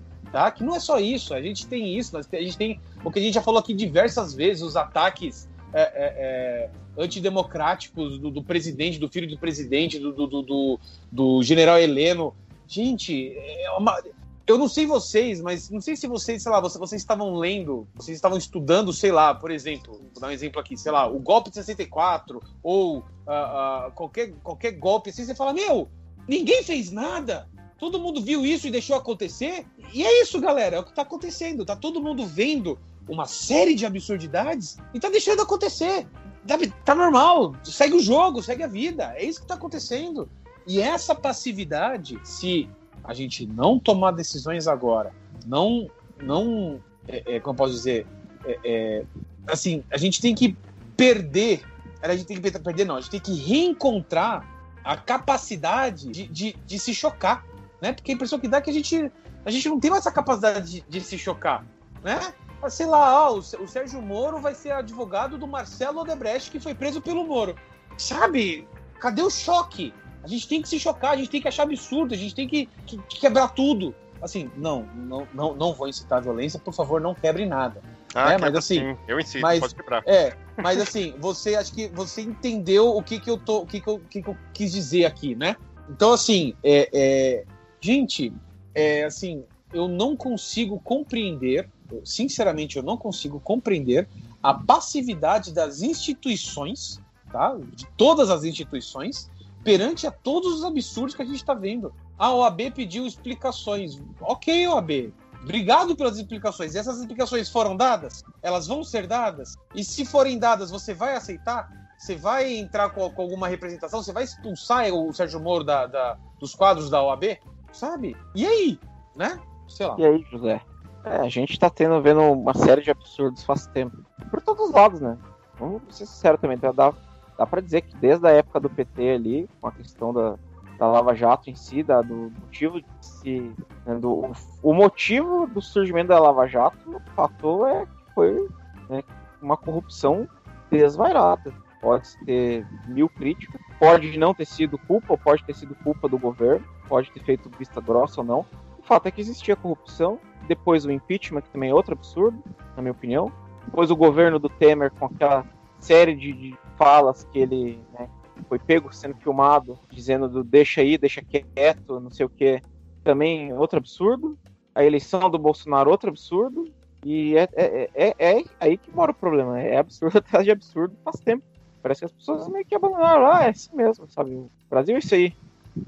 Que 0.52 0.64
não 0.64 0.76
é 0.76 0.80
só 0.80 1.00
isso, 1.00 1.34
a 1.34 1.42
gente 1.42 1.68
tem 1.68 1.98
isso, 1.98 2.18
a 2.18 2.22
gente 2.22 2.58
tem 2.58 2.80
o 3.04 3.12
que 3.12 3.20
a 3.20 3.22
gente 3.22 3.34
já 3.34 3.42
falou 3.42 3.60
aqui 3.60 3.74
diversas 3.74 4.34
vezes, 4.34 4.64
os 4.64 4.76
ataques 4.76 5.48
é, 5.74 5.82
é, 5.82 5.90
é, 5.96 6.70
antidemocráticos 6.98 8.20
do, 8.20 8.30
do, 8.30 8.44
presidente, 8.44 9.00
do 9.00 9.10
filho 9.10 9.28
do 9.28 9.38
presidente, 9.38 10.00
do, 10.00 10.12
do, 10.12 10.42
do, 10.42 10.80
do 11.12 11.44
general 11.44 11.80
Heleno. 11.80 12.36
Gente, 12.68 13.36
é 13.38 13.72
uma, 13.78 14.00
eu 14.46 14.58
não 14.58 14.68
sei 14.68 14.86
vocês, 14.86 15.42
mas 15.42 15.70
não 15.70 15.80
sei 15.80 15.96
se 15.96 16.06
vocês, 16.06 16.44
sei 16.44 16.52
lá, 16.52 16.60
vocês, 16.60 16.80
vocês 16.80 17.02
estavam 17.02 17.36
lendo, 17.36 17.88
vocês 17.96 18.18
estavam 18.18 18.38
estudando, 18.38 18.92
sei 18.92 19.12
lá, 19.12 19.34
por 19.34 19.52
exemplo, 19.52 20.02
vou 20.14 20.22
dar 20.22 20.28
um 20.28 20.32
exemplo 20.32 20.60
aqui, 20.60 20.76
sei 20.76 20.92
lá, 20.92 21.08
o 21.08 21.18
golpe 21.18 21.50
de 21.50 21.56
64, 21.56 22.42
ou 22.62 22.98
uh, 22.98 23.02
uh, 23.02 23.92
qualquer, 23.94 24.34
qualquer 24.44 24.72
golpe 24.74 25.10
assim, 25.10 25.24
você 25.24 25.34
fala, 25.34 25.54
meu, 25.54 25.90
ninguém 26.28 26.62
fez 26.62 26.92
nada. 26.92 27.48
Todo 27.84 28.00
mundo 28.00 28.22
viu 28.22 28.46
isso 28.46 28.66
e 28.66 28.72
deixou 28.72 28.96
acontecer. 28.96 29.66
E 29.94 30.06
é 30.06 30.22
isso, 30.22 30.40
galera. 30.40 30.78
É 30.78 30.80
o 30.80 30.86
que 30.86 30.92
está 30.92 31.02
acontecendo. 31.02 31.66
Tá 31.66 31.76
todo 31.76 32.02
mundo 32.02 32.26
vendo 32.26 32.80
uma 33.10 33.26
série 33.26 33.76
de 33.76 33.86
absurdidades 33.86 34.78
e 34.94 35.02
tá 35.02 35.10
deixando 35.10 35.42
acontecer. 35.42 36.08
Tá, 36.48 36.58
tá 36.86 36.96
normal. 36.96 37.54
Segue 37.62 37.96
o 37.96 38.00
jogo, 38.00 38.42
segue 38.42 38.64
a 38.64 38.68
vida. 38.68 39.14
É 39.18 39.26
isso 39.26 39.40
que 39.40 39.44
está 39.44 39.56
acontecendo. 39.56 40.30
E 40.66 40.80
essa 40.80 41.14
passividade, 41.14 42.18
se 42.24 42.70
a 43.04 43.14
gente 43.14 43.46
não 43.46 43.78
tomar 43.78 44.12
decisões 44.12 44.66
agora, 44.66 45.14
não, 45.46 45.92
não, 46.22 46.82
é, 47.06 47.36
é, 47.36 47.40
como 47.42 47.54
eu 47.54 47.58
posso 47.58 47.74
dizer, 47.74 48.08
é, 48.46 48.60
é, 48.64 49.06
assim, 49.46 49.84
a 49.92 49.98
gente 49.98 50.22
tem 50.22 50.34
que 50.34 50.56
perder, 50.96 51.66
a 52.02 52.16
gente 52.16 52.28
tem 52.28 52.40
que 52.40 52.60
perder, 52.60 52.86
não, 52.86 52.96
a 52.96 53.02
gente 53.02 53.12
tem 53.12 53.20
que 53.20 53.34
reencontrar 53.34 54.50
a 54.86 54.96
capacidade 54.96 56.08
de, 56.08 56.28
de, 56.28 56.56
de 56.66 56.80
se 56.80 56.96
chocar 56.96 57.46
né? 57.84 57.92
Porque 57.92 58.14
a 58.14 58.16
impressão 58.16 58.40
que 58.40 58.48
dá 58.48 58.60
é 58.60 58.62
que 58.62 58.70
a 58.70 58.74
gente, 58.74 59.12
a 59.46 59.52
gente 59.52 59.68
não 59.68 59.78
tem 59.78 59.92
mais 59.92 60.04
essa 60.04 60.12
capacidade 60.12 60.72
de, 60.72 60.82
de 60.88 61.02
se 61.02 61.18
chocar, 61.18 61.66
né? 62.02 62.34
Sei 62.70 62.86
lá, 62.86 63.28
ó, 63.30 63.34
o, 63.34 63.40
o 63.40 63.68
Sérgio 63.68 64.02
Moro 64.02 64.40
vai 64.40 64.56
ser 64.56 64.72
advogado 64.72 65.38
do 65.38 65.46
Marcelo 65.46 66.00
Odebrecht, 66.00 66.50
que 66.50 66.62
foi 66.62 66.74
preso 66.74 67.02
pelo 67.02 67.26
Moro. 67.26 67.56
Sabe? 67.98 68.66
Cadê 69.02 69.22
o 69.22 69.30
choque? 69.30 69.94
A 70.24 70.28
gente 70.30 70.48
tem 70.48 70.62
que 70.62 70.70
se 70.70 70.80
chocar, 70.80 71.12
a 71.12 71.18
gente 71.18 71.30
tem 71.30 71.42
que 71.42 71.48
achar 71.50 71.64
absurdo, 71.64 72.14
a 72.14 72.18
gente 72.18 72.34
tem 72.34 72.48
que, 72.48 72.70
que, 72.86 72.98
que 72.98 73.20
quebrar 73.20 73.50
tudo. 73.50 73.94
Assim, 74.22 74.50
não, 74.56 74.88
não, 74.96 75.28
não, 75.34 75.54
não 75.54 75.74
vou 75.74 75.90
incitar 75.90 76.22
violência, 76.22 76.58
por 76.58 76.74
favor, 76.74 77.02
não 77.02 77.14
quebre 77.14 77.46
nada. 77.46 77.82
Ah, 78.16 78.32
é, 78.32 78.38
mas 78.38 78.56
assim, 78.56 78.80
sim. 78.80 78.98
eu 79.10 79.20
insisto, 79.20 79.42
mas, 79.42 79.60
pode 79.60 79.76
quebrar. 79.76 80.02
É, 80.06 80.34
mas 80.56 80.80
assim, 80.80 81.16
você 81.20 81.56
acho 81.56 81.74
que 81.74 81.90
você 81.90 82.22
entendeu 82.22 82.96
o 82.96 83.04
que 83.04 83.20
que 83.20 83.30
eu 83.30 83.38
tô, 83.38 83.64
o 83.64 83.66
que 83.66 83.82
que 83.82 83.90
eu, 83.90 84.00
que 84.10 84.22
que 84.22 84.30
eu 84.30 84.38
quis 84.54 84.72
dizer 84.72 85.04
aqui, 85.04 85.36
né? 85.36 85.58
Então 85.90 86.14
assim, 86.14 86.56
é, 86.64 86.90
é, 86.94 87.44
Gente, 87.84 88.32
é, 88.74 89.04
assim, 89.04 89.44
eu 89.74 89.90
não 89.90 90.16
consigo 90.16 90.80
compreender, 90.80 91.70
sinceramente, 92.06 92.78
eu 92.78 92.82
não 92.82 92.96
consigo 92.96 93.42
compreender 93.42 94.08
a 94.42 94.54
passividade 94.54 95.52
das 95.52 95.82
instituições, 95.82 97.02
tá? 97.30 97.58
De 97.76 97.86
todas 97.98 98.30
as 98.30 98.46
instituições, 98.46 99.30
perante 99.66 100.08
a 100.08 100.12
todos 100.12 100.54
os 100.54 100.64
absurdos 100.64 101.14
que 101.14 101.24
a 101.24 101.26
gente 101.26 101.36
está 101.36 101.54
vendo. 101.54 101.94
A 102.18 102.34
OAB 102.34 102.72
pediu 102.74 103.06
explicações. 103.06 104.02
Ok, 104.22 104.66
OAB. 104.66 105.14
Obrigado 105.42 105.94
pelas 105.94 106.18
explicações. 106.18 106.76
E 106.76 106.78
essas 106.78 107.00
explicações 107.02 107.50
foram 107.50 107.76
dadas? 107.76 108.24
Elas 108.42 108.66
vão 108.66 108.82
ser 108.82 109.08
dadas? 109.08 109.58
E 109.76 109.84
se 109.84 110.06
forem 110.06 110.40
dadas, 110.40 110.72
você 110.72 110.94
vai 110.94 111.18
aceitar? 111.18 111.70
Você 111.98 112.16
vai 112.16 112.56
entrar 112.56 112.92
com, 112.92 113.10
com 113.10 113.22
alguma 113.22 113.50
representação? 113.50 114.02
Você 114.02 114.14
vai 114.14 114.24
expulsar 114.24 114.90
o 114.94 115.14
Sérgio 115.14 115.42
Moro 115.42 115.66
da, 115.66 115.86
da, 115.86 116.18
dos 116.40 116.56
quadros 116.56 116.90
da 116.90 117.04
OAB? 117.04 117.38
Sabe? 117.74 118.16
E 118.34 118.46
aí? 118.46 118.80
Né? 119.16 119.40
Sei 119.68 119.86
lá. 119.86 119.96
E 119.98 120.06
aí, 120.06 120.26
José? 120.32 120.62
É, 121.04 121.18
a 121.18 121.30
gente 121.30 121.60
tá 121.60 121.70
tendo, 121.70 122.02
vendo 122.02 122.22
uma 122.22 122.54
série 122.54 122.82
de 122.82 122.92
absurdos 122.92 123.44
faz 123.44 123.68
tempo. 123.68 123.98
Por 124.32 124.42
todos 124.42 124.68
os 124.68 124.72
lados, 124.72 125.02
né? 125.02 125.18
Vamos 125.60 125.82
ser 125.90 126.06
sinceros 126.06 126.40
também, 126.40 126.58
dá, 126.58 126.72
dá 126.72 127.46
pra 127.46 127.62
dizer 127.62 127.82
que 127.82 127.96
desde 127.98 128.26
a 128.28 128.32
época 128.32 128.60
do 128.60 128.70
PT 128.70 129.12
ali, 129.12 129.50
com 129.60 129.68
a 129.68 129.72
questão 129.72 130.14
da, 130.14 130.36
da 130.78 130.88
Lava 130.88 131.14
Jato 131.14 131.50
em 131.50 131.56
si, 131.56 131.84
da, 131.84 132.02
do 132.02 132.32
motivo 132.42 132.82
se. 133.02 133.54
Né, 133.86 133.96
do, 133.96 134.32
o, 134.62 134.74
motivo 134.74 135.46
do 135.48 135.62
surgimento 135.62 136.08
da 136.08 136.20
Lava 136.20 136.48
Jato, 136.48 136.96
o 136.96 137.02
fator 137.16 137.68
é 137.68 137.86
que 137.86 138.14
foi 138.16 138.50
né, 138.90 139.04
uma 139.42 139.58
corrupção 139.58 140.28
desvairada. 140.72 141.54
Pode 141.82 142.18
ter 142.26 142.66
mil 142.88 143.10
críticas, 143.10 143.60
pode 143.84 144.18
não 144.18 144.34
ter 144.34 144.46
sido 144.46 144.78
culpa, 144.78 145.18
pode 145.18 145.44
ter 145.44 145.54
sido 145.54 145.76
culpa 145.76 146.08
do 146.08 146.18
governo, 146.18 146.66
pode 146.88 147.12
ter 147.12 147.22
feito 147.22 147.52
vista 147.60 147.82
grossa 147.82 148.22
ou 148.22 148.26
não. 148.26 148.46
O 148.80 148.84
fato 148.84 149.08
é 149.08 149.12
que 149.12 149.20
existia 149.20 149.58
corrupção, 149.58 150.18
depois 150.48 150.86
o 150.86 150.92
impeachment, 150.92 151.42
que 151.42 151.50
também 151.50 151.70
é 151.70 151.74
outro 151.74 151.92
absurdo, 151.92 152.42
na 152.78 152.82
minha 152.82 152.94
opinião. 152.94 153.30
Depois 153.66 153.92
o 153.92 153.96
governo 153.98 154.40
do 154.40 154.48
Temer 154.48 154.90
com 154.92 155.08
aquela 155.08 155.46
série 155.80 156.16
de, 156.16 156.32
de 156.32 156.58
falas 156.78 157.26
que 157.26 157.40
ele 157.40 157.78
né, 157.92 158.08
foi 158.48 158.58
pego 158.58 158.90
sendo 158.96 159.18
filmado, 159.18 159.78
dizendo 159.92 160.30
do 160.30 160.46
deixa 160.46 160.80
aí, 160.80 160.98
deixa 160.98 161.22
quieto, 161.22 162.00
não 162.00 162.10
sei 162.10 162.26
o 162.26 162.30
que. 162.30 162.62
Também 163.04 163.52
outro 163.52 163.80
absurdo. 163.80 164.40
A 164.74 164.86
eleição 164.86 165.30
do 165.30 165.38
Bolsonaro, 165.38 165.92
outro 165.92 166.10
absurdo. 166.10 166.72
E 167.06 167.36
é, 167.36 167.50
é, 167.54 167.90
é, 167.94 168.16
é 168.18 168.44
aí 168.62 168.78
que 168.78 168.96
mora 168.96 169.12
o 169.12 169.16
problema. 169.16 169.60
É 169.60 169.78
absurdo 169.78 170.20
atrás 170.20 170.44
de 170.46 170.52
absurdo 170.52 170.96
faz 171.04 171.20
tempo. 171.20 171.44
Parece 171.84 172.00
que 172.00 172.06
as 172.06 172.12
pessoas 172.14 172.48
meio 172.48 172.66
que 172.66 172.74
abandonaram. 172.74 173.28
Ah, 173.28 173.44
é 173.44 173.50
assim 173.50 173.76
mesmo, 173.76 174.08
sabe? 174.08 174.32
O 174.32 174.50
Brasil 174.70 174.96
é 174.96 175.00
isso 175.00 175.14
aí. 175.14 175.36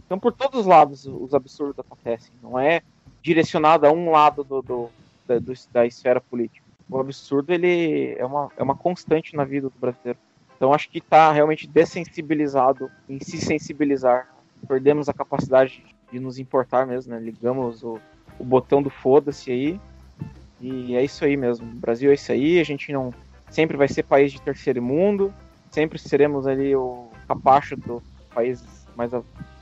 Então, 0.06 0.20
por 0.20 0.34
todos 0.34 0.60
os 0.60 0.66
lados, 0.66 1.06
os 1.06 1.34
absurdos 1.34 1.80
acontecem. 1.80 2.34
Não 2.43 2.60
é 2.60 2.82
direcionado 3.24 3.88
a 3.88 3.91
um 3.91 4.12
lado 4.12 4.43
do, 4.43 4.62
do, 4.62 4.89
da, 5.26 5.39
do, 5.39 5.54
da 5.72 5.86
esfera 5.86 6.20
política. 6.20 6.66
O 6.89 7.00
absurdo 7.00 7.54
ele 7.54 8.14
é 8.18 8.26
uma, 8.26 8.52
é 8.58 8.62
uma 8.62 8.76
constante 8.76 9.38
na 9.38 9.46
vida 9.46 9.70
do 9.70 9.80
brasileiro. 9.80 10.20
Então, 10.58 10.74
acho 10.74 10.89
que 10.89 10.98
está 10.98 11.32
realmente 11.32 11.66
dessensibilizado 11.66 12.91
em 13.08 13.18
se 13.22 13.38
sensibilizar. 13.38 14.28
Perdemos 14.68 15.08
a 15.08 15.14
capacidade 15.14 15.82
de 16.12 16.20
nos 16.20 16.38
importar 16.38 16.86
mesmo, 16.86 17.14
né? 17.14 17.20
Ligamos 17.22 17.84
o, 17.84 18.00
o 18.38 18.43
botão 18.43 18.84
do 18.84 18.89
foda-se 18.89 19.50
aí. 19.50 19.80
E 20.60 20.93
é 20.93 21.04
isso 21.04 21.24
aí 21.24 21.38
mesmo. 21.38 21.66
O 21.66 21.76
Brasil 21.76 22.12
é 22.12 22.16
isso 22.16 22.34
aí. 22.34 22.60
A 22.60 22.66
gente 22.66 22.91
não 22.91 23.14
sempre 23.50 23.78
vai 23.78 23.88
ser 23.88 24.04
país 24.04 24.34
de 24.34 24.41
terceiro 24.41 24.82
mundo 24.82 25.34
sempre 25.76 26.00
seremos 26.00 26.48
ali 26.48 26.74
o 26.74 27.10
capacho 27.28 27.76
dos 27.76 28.02
países 28.34 28.88
mais, 28.96 29.12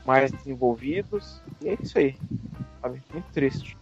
mais 0.06 0.30
desenvolvidos. 0.30 1.42
E 1.60 1.70
é 1.70 1.76
isso 1.82 1.98
aí. 1.98 2.16
Sabe? 2.80 3.02
Muito 3.12 3.26
triste. 3.32 3.76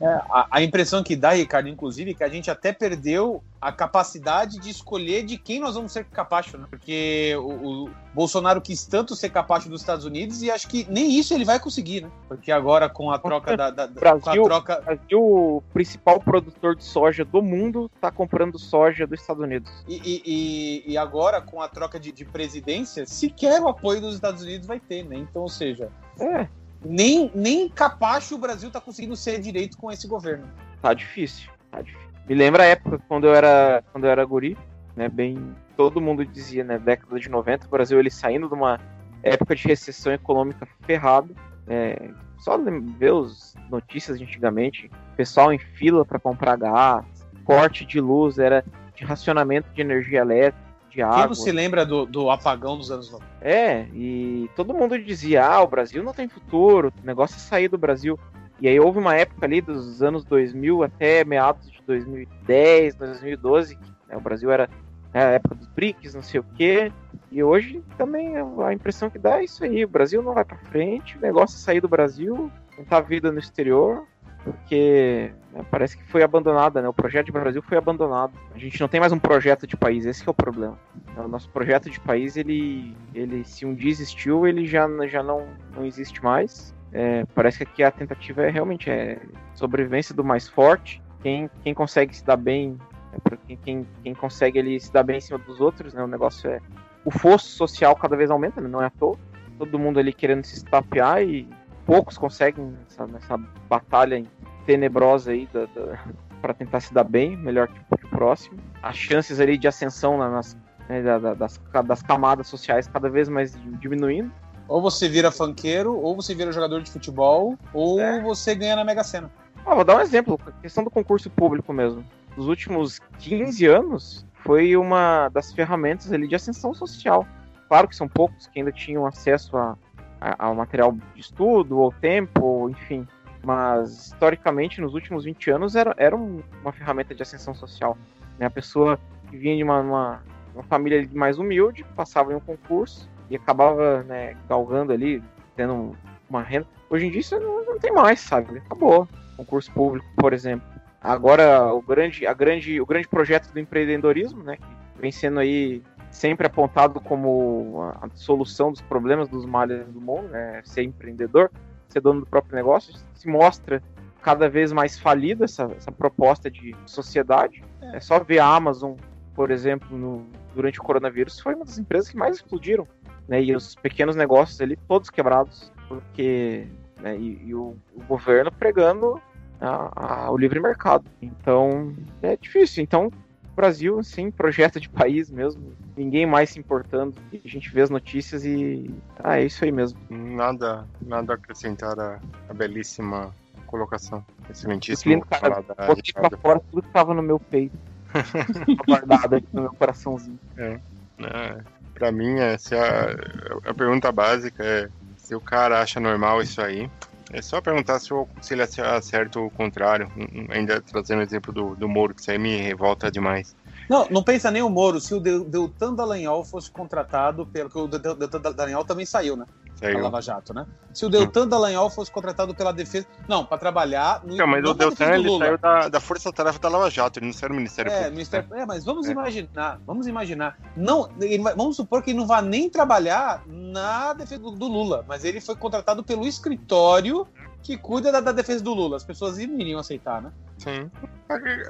É, 0.00 0.06
a, 0.06 0.46
a, 0.50 0.62
impressão 0.62 1.02
que 1.02 1.16
dá, 1.16 1.30
Ricardo, 1.30 1.68
inclusive, 1.68 2.12
é 2.12 2.14
que 2.14 2.22
a 2.22 2.28
gente 2.28 2.50
até 2.50 2.72
perdeu 2.72 3.42
a 3.60 3.72
capacidade 3.72 4.58
de 4.60 4.70
escolher 4.70 5.24
de 5.24 5.36
quem 5.36 5.58
nós 5.58 5.74
vamos 5.74 5.90
ser 5.90 6.04
capacho, 6.04 6.56
né? 6.56 6.66
Porque 6.70 7.34
o, 7.36 7.86
o, 7.86 7.90
Bolsonaro 8.14 8.60
quis 8.60 8.86
tanto 8.86 9.16
ser 9.16 9.30
capacho 9.30 9.68
dos 9.68 9.80
Estados 9.80 10.04
Unidos 10.04 10.42
e 10.42 10.50
acho 10.50 10.68
que 10.68 10.86
nem 10.88 11.18
isso 11.18 11.34
ele 11.34 11.44
vai 11.44 11.58
conseguir, 11.58 12.02
né? 12.02 12.10
Porque 12.28 12.52
agora 12.52 12.88
com 12.88 13.10
a 13.10 13.18
troca 13.18 13.56
da, 13.56 13.70
da, 13.70 13.86
Brasil, 13.88 14.22
com 14.22 14.30
a 14.30 14.60
troca... 14.60 14.80
Brasil, 14.80 15.20
o 15.20 15.62
principal 15.72 16.20
produtor 16.20 16.76
de 16.76 16.84
soja 16.84 17.24
do 17.24 17.42
mundo, 17.42 17.90
está 17.96 18.12
comprando 18.12 18.58
soja 18.58 19.06
dos 19.06 19.20
Estados 19.20 19.42
Unidos. 19.42 19.70
E, 19.88 20.22
e, 20.24 20.92
e 20.92 20.96
agora 20.96 21.40
com 21.40 21.60
a 21.60 21.68
troca 21.68 21.98
de, 21.98 22.12
de 22.12 22.24
presidência, 22.24 23.04
sequer 23.04 23.60
o 23.60 23.68
apoio 23.68 24.00
dos 24.00 24.14
Estados 24.14 24.42
Unidos 24.42 24.66
vai 24.66 24.78
ter, 24.78 25.04
né? 25.04 25.16
Então, 25.16 25.42
ou 25.42 25.48
seja, 25.48 25.90
é 26.20 26.46
nem, 26.84 27.30
nem 27.34 27.68
capaz 27.68 28.30
o 28.30 28.38
Brasil 28.38 28.70
tá 28.70 28.80
conseguindo 28.80 29.16
ser 29.16 29.40
direito 29.40 29.76
com 29.76 29.90
esse 29.90 30.06
governo. 30.06 30.46
Tá 30.80 30.94
difícil, 30.94 31.50
tá 31.70 31.82
difícil. 31.82 32.08
Me 32.28 32.34
lembra 32.34 32.62
a 32.62 32.66
época 32.66 33.00
quando 33.08 33.26
eu 33.26 33.34
era, 33.34 33.82
quando 33.92 34.04
eu 34.04 34.10
era 34.10 34.24
guri, 34.24 34.56
né, 34.94 35.08
bem, 35.08 35.54
todo 35.76 36.00
mundo 36.00 36.24
dizia, 36.24 36.62
né, 36.62 36.78
década 36.78 37.18
de 37.18 37.28
90, 37.28 37.66
o 37.66 37.70
Brasil 37.70 37.98
ele 37.98 38.10
saindo 38.10 38.48
de 38.48 38.54
uma 38.54 38.78
época 39.22 39.54
de 39.54 39.66
recessão 39.66 40.12
econômica 40.12 40.66
ferrada, 40.84 41.28
é, 41.66 42.10
só 42.38 42.58
ver 42.58 43.12
as 43.12 43.54
notícias 43.70 44.18
de 44.18 44.24
antigamente, 44.24 44.90
pessoal 45.16 45.52
em 45.52 45.58
fila 45.58 46.04
para 46.04 46.18
comprar 46.18 46.56
gás, 46.56 47.04
corte 47.44 47.84
de 47.84 48.00
luz, 48.00 48.38
era 48.38 48.64
de 48.94 49.04
racionamento 49.04 49.70
de 49.72 49.80
energia 49.80 50.20
elétrica, 50.20 50.67
de 50.98 51.02
água. 51.02 51.18
Quem 51.18 51.26
não 51.26 51.34
se 51.34 51.52
lembra 51.52 51.86
do, 51.86 52.04
do 52.04 52.28
apagão 52.28 52.76
dos 52.76 52.90
anos 52.90 53.10
90? 53.10 53.30
É, 53.40 53.86
e 53.94 54.50
todo 54.56 54.74
mundo 54.74 54.98
dizia, 54.98 55.46
ah, 55.46 55.62
o 55.62 55.68
Brasil 55.68 56.02
não 56.02 56.12
tem 56.12 56.28
futuro, 56.28 56.92
o 57.02 57.06
negócio 57.06 57.36
é 57.36 57.38
sair 57.38 57.68
do 57.68 57.78
Brasil. 57.78 58.18
E 58.60 58.66
aí 58.66 58.80
houve 58.80 58.98
uma 58.98 59.14
época 59.14 59.46
ali 59.46 59.60
dos 59.60 60.02
anos 60.02 60.24
2000 60.24 60.82
até 60.82 61.24
meados 61.24 61.70
de 61.70 61.80
2010, 61.86 62.96
2012, 62.96 63.76
que 63.76 63.82
né, 64.08 64.16
o 64.16 64.20
Brasil 64.20 64.50
era 64.50 64.68
né, 65.14 65.24
a 65.24 65.30
época 65.30 65.54
dos 65.54 65.68
BRICS, 65.68 66.14
não 66.14 66.22
sei 66.22 66.40
o 66.40 66.44
quê. 66.56 66.92
E 67.30 67.42
hoje 67.44 67.80
também 67.96 68.32
a 68.36 68.72
impressão 68.72 69.08
que 69.08 69.18
dá 69.18 69.38
é 69.38 69.44
isso 69.44 69.62
aí, 69.62 69.84
o 69.84 69.88
Brasil 69.88 70.20
não 70.20 70.34
vai 70.34 70.44
para 70.44 70.58
frente, 70.58 71.16
o 71.16 71.20
negócio 71.20 71.54
é 71.54 71.60
sair 71.60 71.80
do 71.80 71.88
Brasil, 71.88 72.50
tentar 72.74 73.00
vida 73.02 73.30
no 73.30 73.38
exterior, 73.38 74.04
porque 74.44 75.32
né, 75.52 75.64
parece 75.70 75.96
que 75.96 76.04
foi 76.04 76.22
abandonada, 76.22 76.80
né? 76.80 76.88
O 76.88 76.92
projeto 76.92 77.26
de 77.26 77.32
Brasil 77.32 77.62
foi 77.62 77.76
abandonado. 77.78 78.32
A 78.54 78.58
gente 78.58 78.80
não 78.80 78.88
tem 78.88 79.00
mais 79.00 79.12
um 79.12 79.18
projeto 79.18 79.66
de 79.66 79.76
país, 79.76 80.06
esse 80.06 80.26
é 80.26 80.30
o 80.30 80.34
problema. 80.34 80.78
O 81.16 81.28
nosso 81.28 81.50
projeto 81.50 81.90
de 81.90 82.00
país, 82.00 82.36
ele, 82.36 82.96
ele 83.14 83.44
se 83.44 83.66
um 83.66 83.74
dia 83.74 83.90
existiu, 83.90 84.46
ele 84.46 84.66
já, 84.66 84.88
já 85.06 85.22
não, 85.22 85.46
não 85.74 85.84
existe 85.84 86.22
mais. 86.22 86.74
É, 86.92 87.24
parece 87.34 87.58
que 87.58 87.64
aqui 87.64 87.82
a 87.82 87.90
tentativa 87.90 88.42
é 88.42 88.50
realmente 88.50 88.90
é 88.90 89.20
sobrevivência 89.54 90.14
do 90.14 90.24
mais 90.24 90.48
forte. 90.48 91.02
Quem, 91.22 91.50
quem 91.62 91.74
consegue 91.74 92.16
se 92.16 92.24
dar 92.24 92.36
bem, 92.36 92.78
é 93.12 93.36
quem, 93.46 93.56
quem, 93.56 93.88
quem 94.02 94.14
consegue 94.14 94.58
ele 94.58 94.78
se 94.80 94.92
dar 94.92 95.02
bem 95.02 95.18
em 95.18 95.20
cima 95.20 95.38
dos 95.38 95.60
outros, 95.60 95.92
né? 95.92 96.02
O 96.02 96.06
negócio 96.06 96.48
é 96.48 96.60
o 97.04 97.10
fosso 97.10 97.48
social 97.48 97.96
cada 97.96 98.16
vez 98.16 98.30
aumenta, 98.30 98.60
né? 98.60 98.68
não 98.68 98.82
é 98.82 98.86
à 98.86 98.90
toa. 98.90 99.16
Todo 99.58 99.78
mundo 99.78 99.98
ali 99.98 100.12
querendo 100.12 100.44
se 100.44 100.56
estapear 100.56 101.22
e 101.22 101.48
poucos 101.88 102.18
conseguem 102.18 102.66
nessa, 102.66 103.06
nessa 103.06 103.38
batalha 103.66 104.22
tenebrosa 104.66 105.30
aí 105.30 105.48
da, 105.50 105.64
da 105.64 105.98
para 106.42 106.52
tentar 106.52 106.80
se 106.80 106.92
dar 106.92 107.02
bem, 107.02 107.34
melhor 107.34 107.66
que, 107.66 107.80
o 108.04 108.08
próximo. 108.10 108.58
As 108.82 108.94
chances 108.94 109.40
ali 109.40 109.56
de 109.56 109.66
ascensão 109.66 110.18
nas, 110.18 110.56
né, 110.86 111.02
da, 111.02 111.32
das, 111.34 111.58
das 111.84 112.02
camadas 112.02 112.46
sociais 112.46 112.86
cada 112.86 113.08
vez 113.08 113.28
mais 113.28 113.56
diminuindo. 113.80 114.30
Ou 114.68 114.82
você 114.82 115.08
vira 115.08 115.32
fanqueiro, 115.32 115.96
ou 115.96 116.14
você 116.14 116.34
vira 116.34 116.52
jogador 116.52 116.82
de 116.82 116.90
futebol, 116.90 117.56
ou 117.72 117.98
é. 117.98 118.22
você 118.22 118.54
ganha 118.54 118.76
na 118.76 118.84
Mega 118.84 119.02
Sena. 119.02 119.32
Ah, 119.64 119.74
vou 119.74 119.82
dar 119.82 119.96
um 119.96 120.00
exemplo, 120.00 120.38
a 120.46 120.52
questão 120.60 120.84
do 120.84 120.90
concurso 120.90 121.30
público 121.30 121.72
mesmo. 121.72 122.04
Nos 122.36 122.46
últimos 122.46 123.00
15 123.18 123.66
anos, 123.66 124.26
foi 124.44 124.76
uma 124.76 125.28
das 125.30 125.52
ferramentas 125.52 126.12
ali 126.12 126.28
de 126.28 126.36
ascensão 126.36 126.74
social. 126.74 127.26
Claro 127.66 127.88
que 127.88 127.96
são 127.96 128.06
poucos 128.06 128.46
que 128.46 128.60
ainda 128.60 128.70
tinham 128.70 129.06
acesso 129.06 129.56
a, 129.56 129.76
ao 130.20 130.54
material 130.54 130.92
de 130.92 131.20
estudo, 131.20 131.78
ou 131.78 131.92
tempo, 131.92 132.68
enfim. 132.68 133.06
Mas, 133.44 134.06
historicamente, 134.06 134.80
nos 134.80 134.94
últimos 134.94 135.24
20 135.24 135.50
anos, 135.50 135.76
era, 135.76 135.94
era 135.96 136.16
uma 136.16 136.72
ferramenta 136.72 137.14
de 137.14 137.22
ascensão 137.22 137.54
social. 137.54 137.96
Né? 138.38 138.46
A 138.46 138.50
pessoa 138.50 138.98
que 139.28 139.36
vinha 139.36 139.56
de 139.56 139.62
uma, 139.62 139.80
uma, 139.80 140.22
uma 140.54 140.62
família 140.64 141.08
mais 141.12 141.38
humilde, 141.38 141.84
passava 141.94 142.32
em 142.32 142.36
um 142.36 142.40
concurso 142.40 143.08
e 143.30 143.36
acabava 143.36 144.02
né, 144.04 144.36
galgando 144.48 144.92
ali, 144.92 145.22
tendo 145.54 145.96
uma 146.28 146.42
renda. 146.42 146.66
Hoje 146.90 147.06
em 147.06 147.10
dia 147.10 147.20
isso 147.20 147.38
não, 147.38 147.64
não 147.64 147.78
tem 147.78 147.92
mais, 147.92 148.20
sabe? 148.20 148.58
Acabou. 148.58 149.06
Concurso 149.36 149.70
público, 149.72 150.06
por 150.16 150.32
exemplo. 150.32 150.66
Agora, 151.00 151.72
o 151.72 151.80
grande, 151.80 152.26
a 152.26 152.34
grande, 152.34 152.80
o 152.80 152.86
grande 152.86 153.06
projeto 153.06 153.52
do 153.52 153.60
empreendedorismo, 153.60 154.42
né, 154.42 154.56
que 154.56 155.00
vem 155.00 155.12
sendo 155.12 155.38
aí 155.38 155.82
sempre 156.10 156.46
apontado 156.46 157.00
como 157.00 157.92
a 158.00 158.08
solução 158.14 158.72
dos 158.72 158.80
problemas 158.80 159.28
dos 159.28 159.44
males 159.44 159.86
do 159.88 160.00
mundo, 160.00 160.28
né? 160.28 160.60
Ser 160.64 160.82
empreendedor, 160.82 161.50
ser 161.88 162.00
dono 162.00 162.20
do 162.20 162.26
próprio 162.26 162.54
negócio, 162.54 162.94
se 163.14 163.28
mostra 163.28 163.82
cada 164.22 164.48
vez 164.48 164.72
mais 164.72 164.98
falida 164.98 165.44
essa, 165.44 165.64
essa 165.76 165.92
proposta 165.92 166.50
de 166.50 166.74
sociedade. 166.86 167.64
É. 167.80 167.96
é 167.96 168.00
só 168.00 168.18
ver 168.18 168.40
a 168.40 168.46
Amazon, 168.46 168.94
por 169.34 169.50
exemplo, 169.50 169.96
no, 169.96 170.26
durante 170.54 170.80
o 170.80 170.82
coronavírus, 170.82 171.38
foi 171.38 171.54
uma 171.54 171.64
das 171.64 171.78
empresas 171.78 172.10
que 172.10 172.16
mais 172.16 172.36
explodiram, 172.36 172.86
né? 173.28 173.42
E 173.42 173.54
os 173.54 173.74
pequenos 173.74 174.16
negócios 174.16 174.60
ali 174.60 174.76
todos 174.88 175.10
quebrados, 175.10 175.72
porque 175.88 176.66
né, 177.00 177.16
e, 177.16 177.46
e 177.46 177.54
o, 177.54 177.76
o, 177.94 178.02
governo 178.04 178.50
pregando 178.50 179.20
a, 179.60 180.24
a, 180.24 180.30
o 180.30 180.36
livre 180.36 180.60
mercado. 180.60 181.04
Então 181.22 181.94
é 182.22 182.36
difícil. 182.36 182.82
Então 182.82 183.10
Brasil, 183.58 184.00
sim, 184.04 184.30
projeto 184.30 184.78
de 184.78 184.88
país 184.88 185.28
mesmo. 185.28 185.72
Ninguém 185.96 186.24
mais 186.24 186.50
se 186.50 186.60
importando. 186.60 187.16
A 187.32 187.48
gente 187.48 187.74
vê 187.74 187.82
as 187.82 187.90
notícias 187.90 188.44
e. 188.44 188.88
Ah, 189.18 189.40
é 189.40 189.46
isso 189.46 189.64
aí 189.64 189.72
mesmo. 189.72 189.98
Nada, 190.08 190.86
nada 191.02 191.32
a 191.32 191.34
acrescentar 191.34 191.98
a, 191.98 192.20
a 192.48 192.54
belíssima 192.54 193.34
colocação. 193.66 194.24
Excelentíssimo. 194.48 195.26
Cara, 195.26 195.60
botei 195.88 196.12
pra 196.12 196.38
fora 196.38 196.60
tudo 196.70 196.82
que 196.82 196.92
tava 196.92 197.12
no 197.12 197.20
meu 197.20 197.40
peito. 197.40 197.76
guardado 198.86 199.34
aqui 199.34 199.48
no 199.52 199.62
meu 199.62 199.74
coraçãozinho. 199.74 200.38
É. 200.56 200.78
é. 201.18 201.58
Pra 201.94 202.12
mim, 202.12 202.38
essa 202.38 202.76
é 202.76 202.78
a, 202.80 203.70
a 203.70 203.74
pergunta 203.74 204.12
básica 204.12 204.64
é 204.64 204.88
se 205.16 205.34
o 205.34 205.40
cara 205.40 205.80
acha 205.80 205.98
normal 205.98 206.40
isso 206.40 206.62
aí, 206.62 206.88
é 207.32 207.42
só 207.42 207.60
perguntar 207.60 207.98
se, 207.98 208.10
eu, 208.10 208.28
se 208.40 208.54
ele 208.54 208.62
acerta 208.62 209.38
o 209.38 209.50
contrário, 209.50 210.10
ainda 210.50 210.80
trazendo 210.80 211.20
o 211.20 211.22
exemplo 211.22 211.52
do, 211.52 211.76
do 211.76 211.88
Moro, 211.88 212.14
que 212.14 212.20
isso 212.20 212.30
aí 212.30 212.38
me 212.38 212.56
revolta 212.56 213.10
demais. 213.10 213.54
Não, 213.88 214.06
não 214.10 214.22
pensa 214.22 214.50
nem 214.50 214.62
o 214.62 214.68
Moro, 214.68 215.00
se 215.00 215.14
o 215.14 215.20
Deltan 215.20 215.94
Dallagnol 215.94 216.44
fosse 216.44 216.70
contratado, 216.70 217.46
pelo 217.46 217.70
que 217.70 217.78
o 217.78 217.86
Deltan 217.86 218.40
Dallagnol 218.40 218.84
também 218.84 219.06
saiu, 219.06 219.36
né? 219.36 219.46
Saiu. 219.78 219.98
A 219.98 220.02
Lava 220.02 220.20
Jato, 220.20 220.52
né? 220.52 220.66
Se 220.92 221.06
o 221.06 221.08
Deltan 221.08 221.42
hum. 221.42 221.48
Dallagnol 221.48 221.90
fosse 221.90 222.10
contratado 222.10 222.54
pela 222.54 222.72
defesa. 222.72 223.06
Não, 223.28 223.44
para 223.44 223.58
trabalhar. 223.58 224.22
No, 224.24 224.36
não, 224.36 224.46
mas 224.46 224.64
o 224.64 224.74
Deltan 224.74 225.14
ele 225.14 225.38
saiu 225.38 225.58
da, 225.58 225.88
da 225.88 226.00
Força 226.00 226.32
Tarefa 226.32 226.58
da 226.58 226.68
Lava 226.68 226.90
Jato, 226.90 227.18
ele 227.18 227.26
não 227.26 227.32
saiu 227.32 227.50
do 227.50 227.56
Ministério 227.56 227.92
é, 227.92 228.10
Ministério, 228.10 228.48
é, 228.54 228.66
mas 228.66 228.84
vamos 228.84 229.08
é. 229.08 229.12
imaginar, 229.12 229.80
vamos 229.86 230.06
imaginar. 230.06 230.58
Não, 230.76 231.08
vamos 231.56 231.76
supor 231.76 232.02
que 232.02 232.10
ele 232.10 232.18
não 232.18 232.26
vá 232.26 232.42
nem 232.42 232.68
trabalhar 232.68 233.42
na 233.46 234.12
defesa 234.12 234.42
do, 234.42 234.50
do 234.50 234.66
Lula, 234.66 235.04
mas 235.06 235.24
ele 235.24 235.40
foi 235.40 235.54
contratado 235.54 236.02
pelo 236.02 236.26
escritório 236.26 237.26
que 237.62 237.76
cuida 237.76 238.10
da, 238.10 238.20
da, 238.20 238.32
defesa 238.32 238.62
do 238.62 238.72
Lula. 238.72 238.96
As 238.96 239.04
pessoas 239.04 239.38
iriam 239.38 239.80
aceitar, 239.80 240.22
né? 240.22 240.32
Sim. 240.58 240.90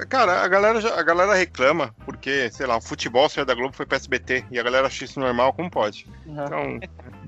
Cara, 0.09 0.43
a 0.43 0.49
galera, 0.49 0.78
a 0.99 1.03
galera 1.03 1.34
reclama 1.34 1.95
porque, 2.05 2.51
sei 2.51 2.66
lá, 2.66 2.76
o 2.76 2.80
futebol 2.80 3.28
saiu 3.28 3.45
da 3.45 3.55
Globo 3.55 3.74
foi 3.74 3.86
pra 3.86 3.97
SBT 3.97 4.45
e 4.51 4.59
a 4.59 4.62
galera 4.62 4.86
acha 4.86 5.05
isso 5.05 5.18
normal, 5.18 5.53
como 5.53 5.70
pode? 5.70 6.07
Uhum. 6.26 6.45
Então, 6.45 6.80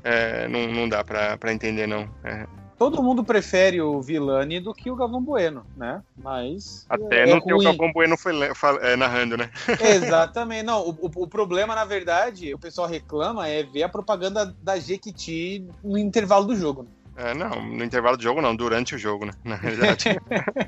é, 0.04 0.48
não, 0.48 0.66
não 0.68 0.88
dá 0.88 1.02
pra, 1.04 1.36
pra 1.36 1.52
entender, 1.52 1.86
não. 1.86 2.08
É. 2.24 2.46
Todo 2.80 3.02
mundo 3.02 3.22
prefere 3.22 3.82
o 3.82 4.00
Vilani 4.00 4.58
do 4.58 4.72
que 4.72 4.90
o 4.90 4.96
Galvão 4.96 5.22
Bueno, 5.22 5.66
né? 5.76 6.02
Mas. 6.16 6.86
Até 6.88 7.24
é 7.24 7.26
não 7.26 7.38
tem 7.38 7.52
o 7.52 7.58
Galvão 7.58 7.92
Bueno 7.92 8.16
foi, 8.16 8.32
é, 8.80 8.96
narrando, 8.96 9.36
né? 9.36 9.50
Exatamente. 9.84 10.62
Não, 10.62 10.88
o, 10.88 11.10
o, 11.14 11.26
problema, 11.28 11.74
na 11.74 11.84
verdade, 11.84 12.54
o 12.54 12.58
pessoal 12.58 12.88
reclama 12.88 13.46
é 13.46 13.62
ver 13.62 13.82
a 13.82 13.88
propaganda 13.90 14.46
da 14.62 14.78
Jequiti 14.78 15.68
no 15.84 15.98
intervalo 15.98 16.46
do 16.46 16.56
jogo. 16.56 16.84
Né? 16.84 16.88
É, 17.16 17.34
não, 17.34 17.62
no 17.62 17.84
intervalo 17.84 18.16
do 18.16 18.22
jogo 18.22 18.40
não, 18.40 18.54
durante 18.54 18.94
o 18.94 18.98
jogo, 18.98 19.26
né? 19.26 19.32
Na 19.44 19.56
realidade. 19.56 20.04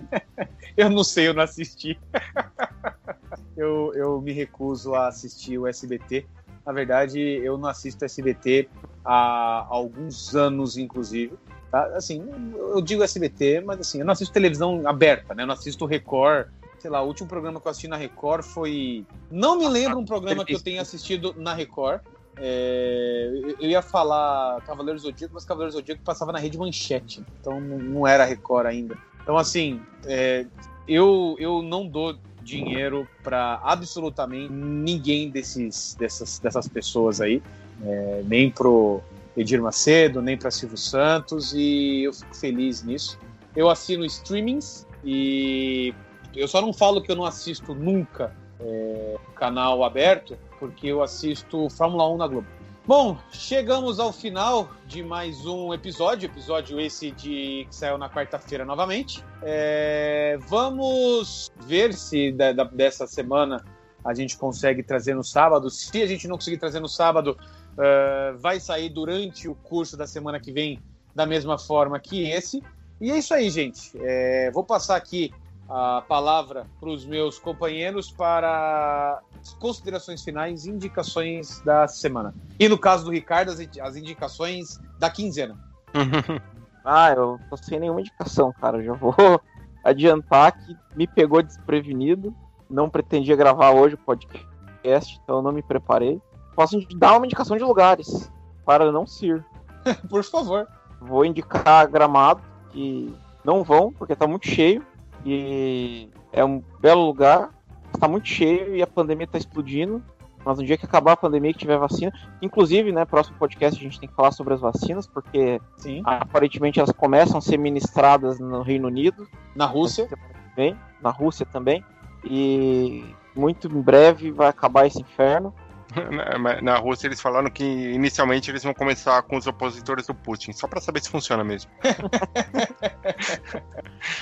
eu 0.76 0.90
não 0.90 1.04
sei, 1.04 1.28
eu 1.28 1.34
não 1.34 1.42
assisti. 1.42 1.98
eu, 3.56 3.92
eu 3.94 4.20
me 4.20 4.32
recuso 4.32 4.94
a 4.94 5.08
assistir 5.08 5.58
o 5.58 5.66
SBT. 5.66 6.26
Na 6.64 6.72
verdade, 6.72 7.20
eu 7.20 7.58
não 7.58 7.68
assisto 7.68 8.04
SBT 8.04 8.68
há 9.04 9.66
alguns 9.68 10.34
anos, 10.34 10.76
inclusive. 10.76 11.34
Tá? 11.70 11.84
Assim, 11.96 12.22
eu 12.54 12.80
digo 12.80 13.02
SBT, 13.02 13.62
mas 13.62 13.80
assim, 13.80 14.00
eu 14.00 14.04
não 14.04 14.12
assisto 14.12 14.32
televisão 14.32 14.86
aberta, 14.86 15.34
né? 15.34 15.42
Eu 15.42 15.46
não 15.46 15.54
assisto 15.54 15.86
Record. 15.86 16.48
Sei 16.78 16.90
lá, 16.90 17.00
o 17.00 17.06
último 17.06 17.28
programa 17.28 17.60
que 17.60 17.66
eu 17.66 17.70
assisti 17.70 17.88
na 17.88 17.96
Record 17.96 18.44
foi. 18.44 19.06
Não 19.30 19.56
me 19.56 19.68
lembro 19.68 19.98
um 19.98 20.04
programa 20.04 20.44
que 20.44 20.54
eu 20.54 20.60
tenha 20.60 20.82
assistido 20.82 21.34
na 21.38 21.54
Record. 21.54 22.00
É, 22.36 23.30
eu 23.60 23.68
ia 23.68 23.82
falar 23.82 24.60
Cavaleiros 24.62 25.02
Zodíaco, 25.02 25.34
mas 25.34 25.44
Cavaleiros 25.44 25.74
Zodíaco 25.74 26.02
passava 26.02 26.32
na 26.32 26.38
rede 26.38 26.58
manchete, 26.58 27.22
então 27.40 27.60
não 27.60 28.06
era 28.06 28.24
Record 28.24 28.66
ainda. 28.66 28.96
Então, 29.22 29.36
assim, 29.36 29.80
é, 30.06 30.46
eu, 30.88 31.36
eu 31.38 31.62
não 31.62 31.86
dou 31.86 32.16
dinheiro 32.42 33.06
para 33.22 33.60
absolutamente 33.62 34.52
ninguém 34.52 35.30
desses, 35.30 35.94
dessas, 35.94 36.38
dessas 36.38 36.66
pessoas 36.66 37.20
aí, 37.20 37.42
é, 37.84 38.22
nem 38.26 38.50
pro 38.50 39.00
Edir 39.36 39.62
Macedo, 39.62 40.20
nem 40.20 40.36
para 40.36 40.50
Silvio 40.50 40.76
Santos, 40.76 41.52
e 41.54 42.04
eu 42.04 42.12
fico 42.12 42.34
feliz 42.34 42.82
nisso. 42.82 43.18
Eu 43.54 43.68
assino 43.68 44.04
streamings 44.04 44.86
e 45.04 45.94
eu 46.34 46.48
só 46.48 46.60
não 46.60 46.72
falo 46.72 47.02
que 47.02 47.10
eu 47.10 47.16
não 47.16 47.24
assisto 47.24 47.74
nunca 47.74 48.34
é, 48.64 49.16
canal 49.34 49.84
aberto, 49.84 50.38
porque 50.58 50.88
eu 50.88 51.02
assisto 51.02 51.68
Fórmula 51.70 52.08
1 52.10 52.16
na 52.16 52.26
Globo. 52.26 52.46
Bom, 52.84 53.16
chegamos 53.30 54.00
ao 54.00 54.12
final 54.12 54.68
de 54.88 55.04
mais 55.04 55.46
um 55.46 55.72
episódio, 55.72 56.26
episódio 56.26 56.80
esse 56.80 57.12
de 57.12 57.64
que 57.70 57.76
saiu 57.76 57.96
na 57.96 58.10
quarta-feira 58.10 58.64
novamente. 58.64 59.24
É, 59.40 60.36
vamos 60.48 61.48
ver 61.64 61.94
se 61.94 62.32
da, 62.32 62.52
da, 62.52 62.64
dessa 62.64 63.06
semana 63.06 63.64
a 64.04 64.12
gente 64.14 64.36
consegue 64.36 64.82
trazer 64.82 65.14
no 65.14 65.22
sábado. 65.22 65.70
Se 65.70 66.02
a 66.02 66.06
gente 66.06 66.26
não 66.26 66.36
conseguir 66.36 66.58
trazer 66.58 66.80
no 66.80 66.88
sábado, 66.88 67.36
uh, 67.72 68.36
vai 68.38 68.58
sair 68.58 68.88
durante 68.88 69.48
o 69.48 69.54
curso 69.54 69.96
da 69.96 70.06
semana 70.06 70.40
que 70.40 70.50
vem 70.50 70.82
da 71.14 71.24
mesma 71.24 71.58
forma 71.58 72.00
que 72.00 72.28
esse. 72.28 72.62
E 73.00 73.12
é 73.12 73.18
isso 73.18 73.32
aí, 73.32 73.48
gente. 73.48 73.92
É, 73.96 74.50
vou 74.52 74.64
passar 74.64 74.96
aqui 74.96 75.32
a 75.68 76.02
palavra 76.06 76.66
para 76.78 76.88
os 76.88 77.04
meus 77.04 77.38
companheiros 77.38 78.10
para 78.10 79.20
considerações 79.58 80.22
finais, 80.22 80.66
indicações 80.66 81.60
da 81.60 81.88
semana. 81.88 82.34
E 82.58 82.68
no 82.68 82.78
caso 82.78 83.04
do 83.04 83.10
Ricardo, 83.10 83.50
as 83.50 83.96
indicações 83.96 84.78
da 84.98 85.10
quinzena. 85.10 85.58
ah, 86.84 87.10
eu 87.12 87.38
tô 87.48 87.56
sem 87.56 87.80
nenhuma 87.80 88.00
indicação, 88.00 88.52
cara. 88.52 88.82
Já 88.82 88.92
vou 88.92 89.14
adiantar 89.82 90.52
que 90.52 90.76
me 90.94 91.06
pegou 91.06 91.42
desprevenido. 91.42 92.34
Não 92.68 92.88
pretendia 92.88 93.36
gravar 93.36 93.70
hoje 93.70 93.94
o 93.94 93.98
podcast, 93.98 95.20
então 95.22 95.36
eu 95.36 95.42
não 95.42 95.52
me 95.52 95.62
preparei. 95.62 96.20
Posso 96.54 96.78
dar 96.96 97.16
uma 97.16 97.26
indicação 97.26 97.56
de 97.56 97.64
lugares 97.64 98.30
para 98.64 98.90
não 98.92 99.06
ser. 99.06 99.44
Por 100.08 100.24
favor. 100.24 100.66
Vou 101.00 101.24
indicar 101.24 101.88
Gramado, 101.88 102.42
que 102.70 103.14
não 103.44 103.64
vão, 103.64 103.92
porque 103.92 104.14
tá 104.14 104.26
muito 104.26 104.46
cheio. 104.46 104.84
E 105.24 106.08
é 106.32 106.44
um 106.44 106.62
belo 106.80 107.04
lugar. 107.04 107.50
Está 107.94 108.08
muito 108.08 108.28
cheio 108.28 108.74
e 108.74 108.82
a 108.82 108.86
pandemia 108.86 109.24
está 109.24 109.38
explodindo. 109.38 110.02
Mas 110.44 110.58
no 110.58 110.64
dia 110.64 110.76
que 110.76 110.84
acabar 110.84 111.12
a 111.12 111.16
pandemia 111.16 111.52
e 111.52 111.54
tiver 111.54 111.78
vacina, 111.78 112.12
inclusive, 112.40 112.90
né, 112.90 113.04
próximo 113.04 113.38
podcast 113.38 113.78
a 113.78 113.82
gente 113.82 114.00
tem 114.00 114.08
que 114.08 114.14
falar 114.14 114.32
sobre 114.32 114.54
as 114.54 114.60
vacinas, 114.60 115.06
porque 115.06 115.60
Sim. 115.76 116.02
aparentemente 116.04 116.80
elas 116.80 116.90
começam 116.90 117.38
a 117.38 117.40
ser 117.40 117.56
ministradas 117.56 118.40
no 118.40 118.62
Reino 118.62 118.88
Unido. 118.88 119.28
Na 119.54 119.66
Rússia. 119.66 120.08
Também, 120.50 120.76
na 121.00 121.10
Rússia 121.10 121.46
também. 121.46 121.84
E 122.24 123.04
muito 123.36 123.68
em 123.68 123.80
breve 123.80 124.30
vai 124.30 124.48
acabar 124.48 124.86
esse 124.86 125.00
inferno. 125.00 125.54
Na 126.62 126.76
Rússia 126.76 127.06
eles 127.06 127.20
falaram 127.20 127.50
que 127.50 127.64
inicialmente 127.64 128.50
eles 128.50 128.62
vão 128.62 128.74
começar 128.74 129.22
com 129.22 129.36
os 129.36 129.46
opositores 129.46 130.06
do 130.06 130.14
Putin, 130.14 130.52
só 130.52 130.66
para 130.66 130.80
saber 130.80 131.02
se 131.02 131.10
funciona 131.10 131.44
mesmo. 131.44 131.70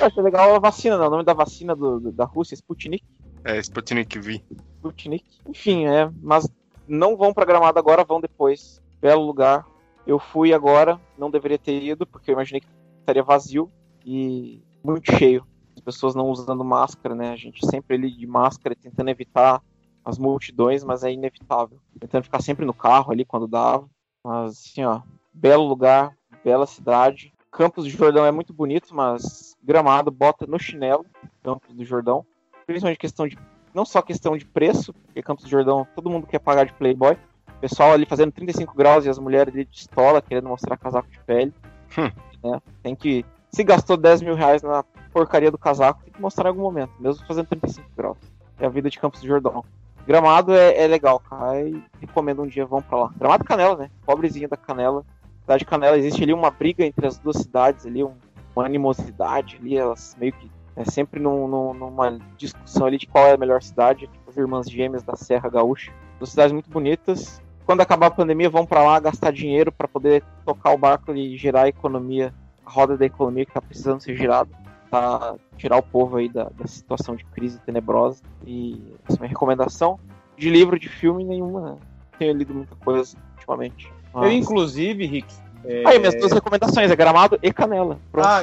Eu 0.00 0.06
achei 0.06 0.22
legal 0.22 0.54
a 0.54 0.58
vacina, 0.58 0.98
né? 0.98 1.06
O 1.06 1.10
nome 1.10 1.24
da 1.24 1.34
vacina 1.34 1.74
do, 1.74 2.00
do, 2.00 2.12
da 2.12 2.24
Rússia 2.24 2.54
é 2.54 2.56
Sputnik. 2.56 3.04
É, 3.44 3.58
Sputnik 3.58 4.18
V. 4.18 4.42
Sputnik. 4.78 5.24
Enfim, 5.48 5.86
é, 5.86 6.10
mas 6.22 6.48
não 6.86 7.16
vão 7.16 7.32
pra 7.32 7.44
Gramado 7.44 7.78
agora, 7.78 8.04
vão 8.04 8.20
depois. 8.20 8.82
Belo 9.00 9.24
lugar. 9.24 9.64
Eu 10.06 10.18
fui 10.18 10.52
agora, 10.52 11.00
não 11.16 11.30
deveria 11.30 11.58
ter 11.58 11.82
ido, 11.82 12.06
porque 12.06 12.30
eu 12.30 12.32
imaginei 12.32 12.60
que 12.60 12.66
estaria 13.00 13.22
vazio 13.22 13.70
e 14.04 14.62
muito 14.82 15.12
cheio. 15.12 15.46
As 15.76 15.80
pessoas 15.80 16.14
não 16.14 16.28
usando 16.28 16.64
máscara, 16.64 17.14
né? 17.14 17.30
A 17.32 17.36
gente 17.36 17.64
sempre 17.66 17.96
ali 17.96 18.10
de 18.10 18.26
máscara, 18.26 18.74
tentando 18.74 19.10
evitar 19.10 19.62
as 20.04 20.18
multidões, 20.18 20.82
mas 20.84 21.04
é 21.04 21.12
inevitável. 21.12 21.78
Tentando 21.98 22.24
ficar 22.24 22.42
sempre 22.42 22.64
no 22.64 22.74
carro 22.74 23.12
ali 23.12 23.24
quando 23.24 23.46
dava. 23.46 23.88
Mas 24.24 24.52
assim, 24.52 24.84
ó, 24.84 25.00
belo 25.32 25.64
lugar, 25.64 26.16
bela 26.44 26.66
cidade. 26.66 27.32
Campos 27.50 27.84
do 27.84 27.90
Jordão 27.90 28.24
é 28.24 28.30
muito 28.30 28.52
bonito, 28.52 28.94
mas 28.94 29.56
gramado 29.62 30.10
bota 30.10 30.46
no 30.46 30.58
chinelo, 30.58 31.04
Campos 31.42 31.74
do 31.74 31.84
Jordão. 31.84 32.24
Principalmente 32.66 32.98
questão 32.98 33.26
de. 33.26 33.36
Não 33.74 33.84
só 33.84 34.02
questão 34.02 34.36
de 34.36 34.44
preço, 34.44 34.92
porque 34.92 35.22
Campos 35.22 35.44
do 35.44 35.50
Jordão 35.50 35.86
todo 35.94 36.10
mundo 36.10 36.26
quer 36.26 36.38
pagar 36.38 36.64
de 36.64 36.72
Playboy. 36.74 37.16
O 37.48 37.60
pessoal 37.60 37.92
ali 37.92 38.06
fazendo 38.06 38.32
35 38.32 38.74
graus 38.74 39.04
e 39.04 39.08
as 39.08 39.18
mulheres 39.18 39.52
ali 39.52 39.64
de 39.64 39.76
estola, 39.76 40.22
querendo 40.22 40.48
mostrar 40.48 40.76
casaco 40.76 41.10
de 41.10 41.18
pele. 41.20 41.52
Hum. 41.98 42.10
Né? 42.42 42.62
Tem 42.82 42.94
que. 42.94 43.24
Se 43.52 43.64
gastou 43.64 43.96
10 43.96 44.22
mil 44.22 44.34
reais 44.34 44.62
na 44.62 44.84
porcaria 45.12 45.50
do 45.50 45.58
casaco, 45.58 46.02
tem 46.04 46.12
que 46.12 46.20
mostrar 46.20 46.46
em 46.46 46.48
algum 46.48 46.62
momento, 46.62 46.92
mesmo 47.00 47.26
fazendo 47.26 47.48
35 47.48 47.88
graus. 47.96 48.18
É 48.58 48.66
a 48.66 48.68
vida 48.68 48.88
de 48.88 48.98
Campos 48.98 49.20
do 49.20 49.26
Jordão. 49.26 49.64
Gramado 50.10 50.52
é, 50.52 50.76
é 50.76 50.88
legal, 50.88 51.20
cara. 51.20 51.60
E 51.60 51.80
recomendo 52.00 52.42
um 52.42 52.46
dia, 52.48 52.66
vão 52.66 52.82
pra 52.82 52.98
lá. 52.98 53.12
Gramado 53.16 53.44
Canela, 53.44 53.76
né? 53.76 53.90
Pobrezinha 54.04 54.48
da 54.48 54.56
Canela. 54.56 55.04
Cidade 55.42 55.60
de 55.60 55.64
Canela, 55.66 55.96
existe 55.96 56.24
ali 56.24 56.32
uma 56.32 56.50
briga 56.50 56.84
entre 56.84 57.06
as 57.06 57.16
duas 57.16 57.36
cidades 57.36 57.86
ali, 57.86 58.02
um, 58.02 58.14
uma 58.54 58.66
animosidade 58.66 59.56
ali, 59.60 59.76
elas 59.76 60.16
meio 60.18 60.32
que 60.32 60.50
é 60.74 60.84
sempre 60.84 61.20
num, 61.20 61.46
num, 61.46 61.74
numa 61.74 62.18
discussão 62.36 62.88
ali 62.88 62.98
de 62.98 63.06
qual 63.06 63.24
é 63.24 63.34
a 63.34 63.36
melhor 63.36 63.62
cidade, 63.62 64.08
tipo 64.08 64.28
as 64.28 64.36
irmãs 64.36 64.68
gêmeas 64.68 65.04
da 65.04 65.14
Serra 65.14 65.48
Gaúcha. 65.48 65.92
Duas 66.18 66.30
cidades 66.30 66.52
muito 66.52 66.68
bonitas. 66.68 67.40
Quando 67.64 67.80
acabar 67.80 68.06
a 68.06 68.10
pandemia, 68.10 68.50
vão 68.50 68.66
para 68.66 68.82
lá 68.82 68.98
gastar 68.98 69.32
dinheiro 69.32 69.70
para 69.70 69.86
poder 69.86 70.24
tocar 70.44 70.72
o 70.72 70.78
barco 70.78 71.14
e 71.14 71.36
gerar 71.36 71.62
a 71.62 71.68
economia, 71.68 72.34
a 72.66 72.70
roda 72.70 72.96
da 72.96 73.06
economia 73.06 73.46
que 73.46 73.52
tá 73.52 73.62
precisando 73.62 74.00
ser 74.00 74.16
girada 74.16 74.50
tentar 74.90 75.36
tirar 75.56 75.76
o 75.76 75.82
povo 75.82 76.16
aí 76.16 76.28
da, 76.28 76.50
da 76.50 76.66
situação 76.66 77.14
de 77.14 77.24
crise 77.26 77.60
tenebrosa. 77.60 78.22
E 78.44 78.92
essa 79.08 79.16
é 79.16 79.20
minha 79.20 79.28
recomendação. 79.28 79.98
De 80.36 80.50
livro, 80.50 80.78
de 80.78 80.88
filme, 80.88 81.24
nenhuma. 81.24 81.72
Né? 81.72 81.76
Tenho 82.18 82.36
lido 82.36 82.54
muita 82.54 82.74
coisa 82.76 83.16
ultimamente. 83.34 83.92
Mas... 84.12 84.24
Eu, 84.24 84.32
inclusive, 84.32 85.06
Rick. 85.06 85.32
É... 85.64 85.86
Aí, 85.86 85.98
minhas 85.98 86.14
duas 86.16 86.32
recomendações: 86.32 86.90
é 86.90 86.96
gramado 86.96 87.38
e 87.42 87.52
canela. 87.52 87.98
Pronto. 88.10 88.26
Ah, 88.26 88.40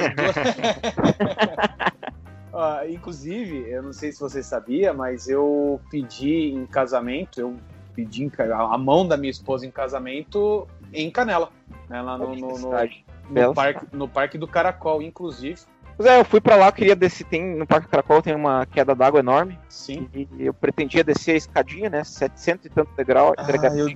ah, 2.80 2.88
inclusive, 2.88 3.68
eu 3.68 3.82
não 3.82 3.92
sei 3.92 4.12
se 4.12 4.20
você 4.20 4.42
sabia, 4.42 4.94
mas 4.94 5.28
eu 5.28 5.80
pedi 5.90 6.52
em 6.52 6.64
casamento, 6.66 7.40
eu 7.40 7.56
pedi 7.94 8.30
a 8.52 8.78
mão 8.78 9.06
da 9.06 9.16
minha 9.16 9.30
esposa 9.30 9.66
em 9.66 9.72
casamento 9.72 10.68
em 10.92 11.10
Canela. 11.10 11.50
Né, 11.88 12.00
lá 12.00 12.16
no, 12.16 12.36
no, 12.36 12.36
no, 12.36 12.58
no, 12.58 12.70
parque, 13.54 13.86
no 13.92 14.08
Parque 14.08 14.38
do 14.38 14.46
Caracol, 14.46 15.02
inclusive. 15.02 15.58
Pois 15.98 16.08
é, 16.08 16.20
eu 16.20 16.24
fui 16.24 16.40
pra 16.40 16.54
lá, 16.54 16.70
queria 16.70 16.94
descer. 16.94 17.24
Tem, 17.24 17.56
no 17.56 17.66
Parque 17.66 17.88
Caracol 17.88 18.22
tem 18.22 18.32
uma 18.32 18.64
queda 18.66 18.94
d'água 18.94 19.18
enorme. 19.18 19.58
Sim. 19.68 20.08
E 20.14 20.28
eu 20.38 20.54
pretendia 20.54 21.02
descer 21.02 21.32
a 21.32 21.36
escadinha, 21.36 21.90
né? 21.90 22.04
700 22.04 22.66
e 22.66 22.68
tanto 22.68 22.94
degrau, 22.96 23.34
ah, 23.36 23.44
eu, 23.76 23.88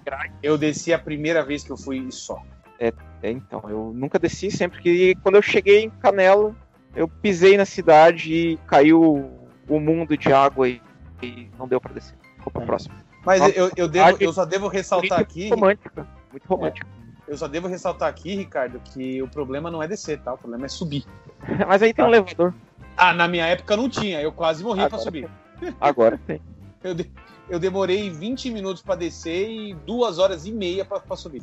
eu 0.43 0.59
desci 0.59 0.93
a 0.93 0.99
primeira 0.99 1.45
vez 1.45 1.63
que 1.63 1.71
eu 1.71 1.77
fui 1.77 2.11
só. 2.11 2.43
É, 2.81 2.93
é, 3.23 3.31
então, 3.31 3.63
eu 3.69 3.93
nunca 3.95 4.19
desci, 4.19 4.51
sempre 4.51 4.83
que. 4.83 5.15
Quando 5.23 5.37
eu 5.37 5.43
cheguei 5.43 5.85
em 5.85 5.91
Canela, 5.91 6.53
eu 6.97 7.07
pisei 7.07 7.57
na 7.57 7.65
cidade 7.65 8.35
e 8.35 8.57
caiu 8.67 9.31
o 9.69 9.79
mundo 9.79 10.19
de 10.19 10.33
água 10.33 10.69
e, 10.69 10.83
e 11.23 11.49
não 11.57 11.69
deu 11.69 11.81
para 11.81 11.93
descer. 11.93 12.17
Ficou 12.37 12.53
pro 12.53 12.63
é. 12.63 12.67
próximo. 12.67 12.97
Mas 13.25 13.41
Nossa, 13.41 13.53
eu, 13.53 13.71
eu, 13.77 13.89
devo, 13.89 14.17
eu 14.19 14.33
só 14.33 14.45
devo 14.45 14.67
ressaltar 14.67 15.21
aqui. 15.21 15.43
Muito 15.43 15.55
romântica, 15.55 16.09
muito 16.33 16.47
romântica. 16.49 16.85
É. 16.99 17.02
Eu 17.27 17.37
só 17.37 17.47
devo 17.47 17.69
ressaltar 17.69 18.09
aqui, 18.09 18.35
Ricardo, 18.35 18.81
que 18.81 19.23
o 19.23 19.29
problema 19.29 19.71
não 19.71 19.83
é 19.83 19.89
descer, 19.89 20.21
tá? 20.21 20.35
O 20.35 20.39
problema 20.39 20.67
é 20.67 20.69
subir. 20.69 21.05
Mas 21.67 21.83
aí 21.83 21.95
tem 21.95 22.05
um 22.05 22.11
tá. 22.11 22.17
elevador. 22.17 22.55
Ah, 22.97 23.13
na 23.13 23.27
minha 23.27 23.47
época 23.47 23.77
não 23.77 23.89
tinha, 23.89 24.21
eu 24.21 24.33
quase 24.33 24.63
morri 24.63 24.89
para 24.89 24.99
subir. 24.99 25.29
Tem. 25.59 25.75
Agora 25.81 26.19
tem. 26.27 26.41
eu, 26.83 26.95
de... 26.95 27.11
eu 27.49 27.59
demorei 27.59 28.11
20 28.11 28.51
minutos 28.51 28.83
para 28.83 28.97
descer 28.97 29.49
e 29.51 29.75
duas 29.75 30.19
horas 30.19 30.47
e 30.47 30.53
meia 30.53 30.85
para 30.85 31.17
subir. 31.17 31.43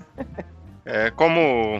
É, 0.85 1.09
como 1.11 1.79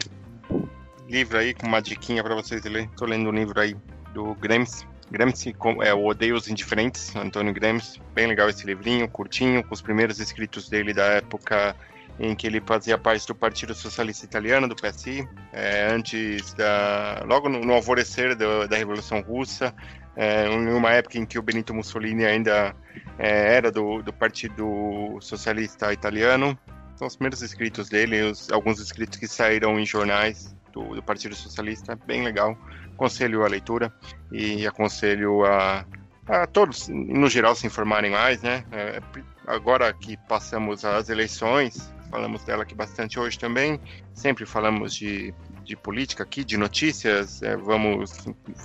livro 1.08 1.38
aí, 1.38 1.54
com 1.54 1.68
uma 1.68 1.82
diquinha 1.82 2.24
para 2.24 2.36
vocês 2.36 2.64
lerem, 2.64 2.90
tô 2.96 3.06
lendo 3.06 3.30
um 3.30 3.34
livro 3.34 3.60
aí 3.60 3.76
do 4.14 4.36
Gramsci. 4.36 4.88
Gramsci 5.12 5.56
é 5.82 5.94
o 5.94 6.06
Odeio 6.06 6.36
os 6.36 6.48
Indiferentes, 6.48 7.16
Antônio 7.16 7.54
Gramsci. 7.54 8.00
Bem 8.14 8.28
legal 8.28 8.48
esse 8.48 8.66
livrinho, 8.66 9.10
curtinho, 9.10 9.64
com 9.64 9.74
os 9.74 9.82
primeiros 9.82 10.20
escritos 10.20 10.70
dele 10.70 10.94
da 10.94 11.06
época 11.06 11.76
em 12.20 12.36
que 12.36 12.46
ele 12.46 12.62
fazia 12.62 12.98
parte 12.98 13.26
do 13.26 13.34
Partido 13.34 13.74
Socialista 13.74 14.26
Italiano, 14.26 14.68
do 14.68 14.76
PSI, 14.76 15.28
é, 15.54 15.88
antes 15.90 16.54
da. 16.54 17.24
logo 17.26 17.48
no, 17.48 17.62
no 17.62 17.74
alvorecer 17.74 18.36
do, 18.36 18.68
da 18.68 18.76
Revolução 18.76 19.22
Russa, 19.22 19.74
é, 20.16 20.48
em 20.48 20.68
uma 20.74 20.92
época 20.92 21.18
em 21.18 21.26
que 21.26 21.40
o 21.40 21.42
Benito 21.42 21.74
Mussolini 21.74 22.26
ainda 22.26 22.76
é, 23.18 23.56
era 23.56 23.72
do, 23.72 24.02
do 24.02 24.12
Partido 24.12 25.18
Socialista 25.22 25.94
Italiano. 25.94 26.60
São 26.98 27.08
os 27.08 27.16
primeiros 27.16 27.42
escritos 27.42 27.88
dele, 27.88 28.24
os, 28.24 28.52
alguns 28.52 28.82
escritos 28.82 29.18
que 29.18 29.28
saíram 29.28 29.80
em 29.80 29.86
jornais 29.86 30.54
do, 30.74 30.96
do 30.96 31.02
Partido 31.02 31.34
Socialista, 31.36 31.98
bem 32.06 32.24
legal. 32.26 32.58
Aconselho 32.94 33.46
a 33.46 33.48
leitura 33.48 33.94
e 34.30 34.68
aconselho 34.68 35.46
a, 35.46 35.86
a 36.28 36.46
todos, 36.46 36.90
no 36.90 37.30
geral, 37.30 37.56
se 37.56 37.66
informarem 37.66 38.12
mais, 38.12 38.42
né? 38.42 38.66
É, 38.74 39.02
agora 39.48 39.94
que 39.94 40.18
passamos 40.28 40.84
as 40.84 41.08
eleições, 41.08 41.94
falamos 42.10 42.44
dela 42.44 42.64
aqui 42.64 42.76
bastante 42.76 43.20
hoje 43.20 43.38
também. 43.38 43.80
Sempre 44.14 44.46
falamos 44.46 44.94
de, 44.94 45.34
de 45.64 45.76
política 45.76 46.24
aqui, 46.24 46.44
de 46.44 46.58
notícias. 46.58 47.42
É, 47.42 47.56
vamos 47.56 48.14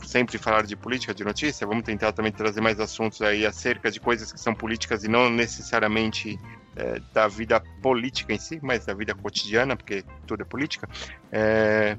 sempre 0.04 0.38
falar 0.38 0.64
de 0.64 0.76
política, 0.76 1.14
de 1.14 1.24
notícia. 1.24 1.66
Vamos 1.66 1.84
tentar 1.84 2.12
também 2.12 2.32
trazer 2.32 2.60
mais 2.60 2.80
assuntos 2.80 3.22
aí 3.22 3.46
acerca 3.46 3.90
de 3.90 4.00
coisas 4.00 4.32
que 4.32 4.40
são 4.40 4.54
políticas 4.54 5.04
e 5.04 5.08
não 5.08 5.30
necessariamente 5.30 6.38
é, 6.76 7.00
da 7.12 7.28
vida 7.28 7.60
política 7.82 8.32
em 8.32 8.38
si, 8.38 8.58
mas 8.62 8.86
da 8.86 8.94
vida 8.94 9.14
cotidiana, 9.14 9.76
porque 9.76 10.04
tudo 10.26 10.42
é 10.42 10.44
política. 10.44 10.88
É, 11.30 11.96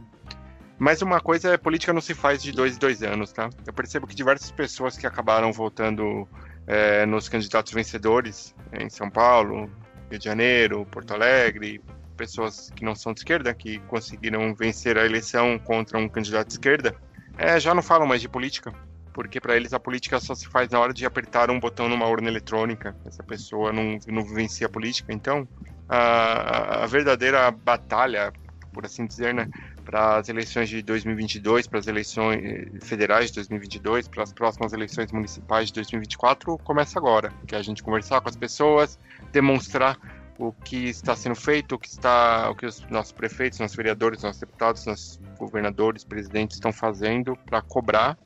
mas 0.77 1.01
uma 1.01 1.21
coisa 1.21 1.53
é 1.53 1.57
política 1.57 1.93
não 1.93 2.01
se 2.01 2.13
faz 2.13 2.43
de 2.43 2.51
dois 2.51 2.75
em 2.75 2.79
dois 2.79 3.01
anos, 3.01 3.31
tá? 3.31 3.49
Eu 3.65 3.71
percebo 3.71 4.05
que 4.05 4.15
diversas 4.15 4.51
pessoas 4.51 4.97
que 4.97 5.07
acabaram 5.07 5.53
votando 5.53 6.27
é, 6.67 7.05
nos 7.05 7.29
candidatos 7.29 7.71
vencedores 7.71 8.53
em 8.73 8.89
São 8.89 9.09
Paulo, 9.09 9.69
Rio 10.09 10.19
de 10.19 10.25
Janeiro, 10.25 10.85
Porto 10.85 11.13
Alegre, 11.13 11.81
pessoas 12.15 12.71
que 12.75 12.83
não 12.83 12.95
são 12.95 13.13
de 13.13 13.19
esquerda, 13.19 13.53
que 13.53 13.79
conseguiram 13.81 14.53
vencer 14.55 14.97
a 14.97 15.05
eleição 15.05 15.59
contra 15.59 15.97
um 15.97 16.07
candidato 16.07 16.47
de 16.47 16.53
esquerda, 16.53 16.95
é, 17.37 17.59
já 17.59 17.73
não 17.73 17.81
falam 17.81 18.07
mais 18.07 18.21
de 18.21 18.29
política, 18.29 18.71
porque 19.13 19.39
para 19.39 19.55
eles 19.55 19.73
a 19.73 19.79
política 19.79 20.19
só 20.19 20.33
se 20.33 20.47
faz 20.47 20.69
na 20.69 20.79
hora 20.79 20.93
de 20.93 21.05
apertar 21.05 21.49
um 21.51 21.59
botão 21.59 21.89
numa 21.89 22.07
urna 22.07 22.29
eletrônica. 22.29 22.95
Essa 23.05 23.23
pessoa 23.23 23.71
não, 23.71 23.97
não 24.07 24.23
vivencia 24.23 24.67
a 24.67 24.69
política. 24.69 25.13
Então, 25.13 25.47
a, 25.87 26.83
a 26.83 26.85
verdadeira 26.87 27.51
batalha, 27.51 28.31
por 28.73 28.85
assim 28.85 29.05
dizer, 29.05 29.33
né, 29.33 29.47
para 29.85 30.17
as 30.17 30.27
eleições 30.27 30.67
de 30.67 30.81
2022, 30.81 31.67
para 31.67 31.79
as 31.79 31.87
eleições 31.87 32.67
federais 32.81 33.29
de 33.29 33.35
2022, 33.35 34.07
para 34.07 34.23
as 34.23 34.33
próximas 34.33 34.73
eleições 34.73 35.11
municipais 35.11 35.67
de 35.67 35.75
2024, 35.75 36.57
começa 36.57 36.97
agora, 36.99 37.31
que 37.47 37.55
é 37.55 37.59
a 37.59 37.61
gente 37.61 37.83
conversar 37.83 38.19
com 38.19 38.27
as 38.27 38.35
pessoas, 38.35 38.99
demonstrar 39.31 39.97
o 40.37 40.51
que 40.51 40.89
está 40.89 41.15
sendo 41.15 41.35
feito, 41.35 41.75
o 41.75 41.79
que 41.79 41.87
está, 41.87 42.49
o 42.49 42.55
que 42.55 42.65
os 42.65 42.81
nossos 42.89 43.13
prefeitos, 43.13 43.59
nossos 43.59 43.77
vereadores, 43.77 44.21
nossos 44.21 44.41
deputados, 44.41 44.85
nossos 44.85 45.19
governadores, 45.37 46.03
presidentes 46.03 46.57
estão 46.57 46.73
fazendo 46.73 47.37
para 47.45 47.61
cobrar 47.61 48.17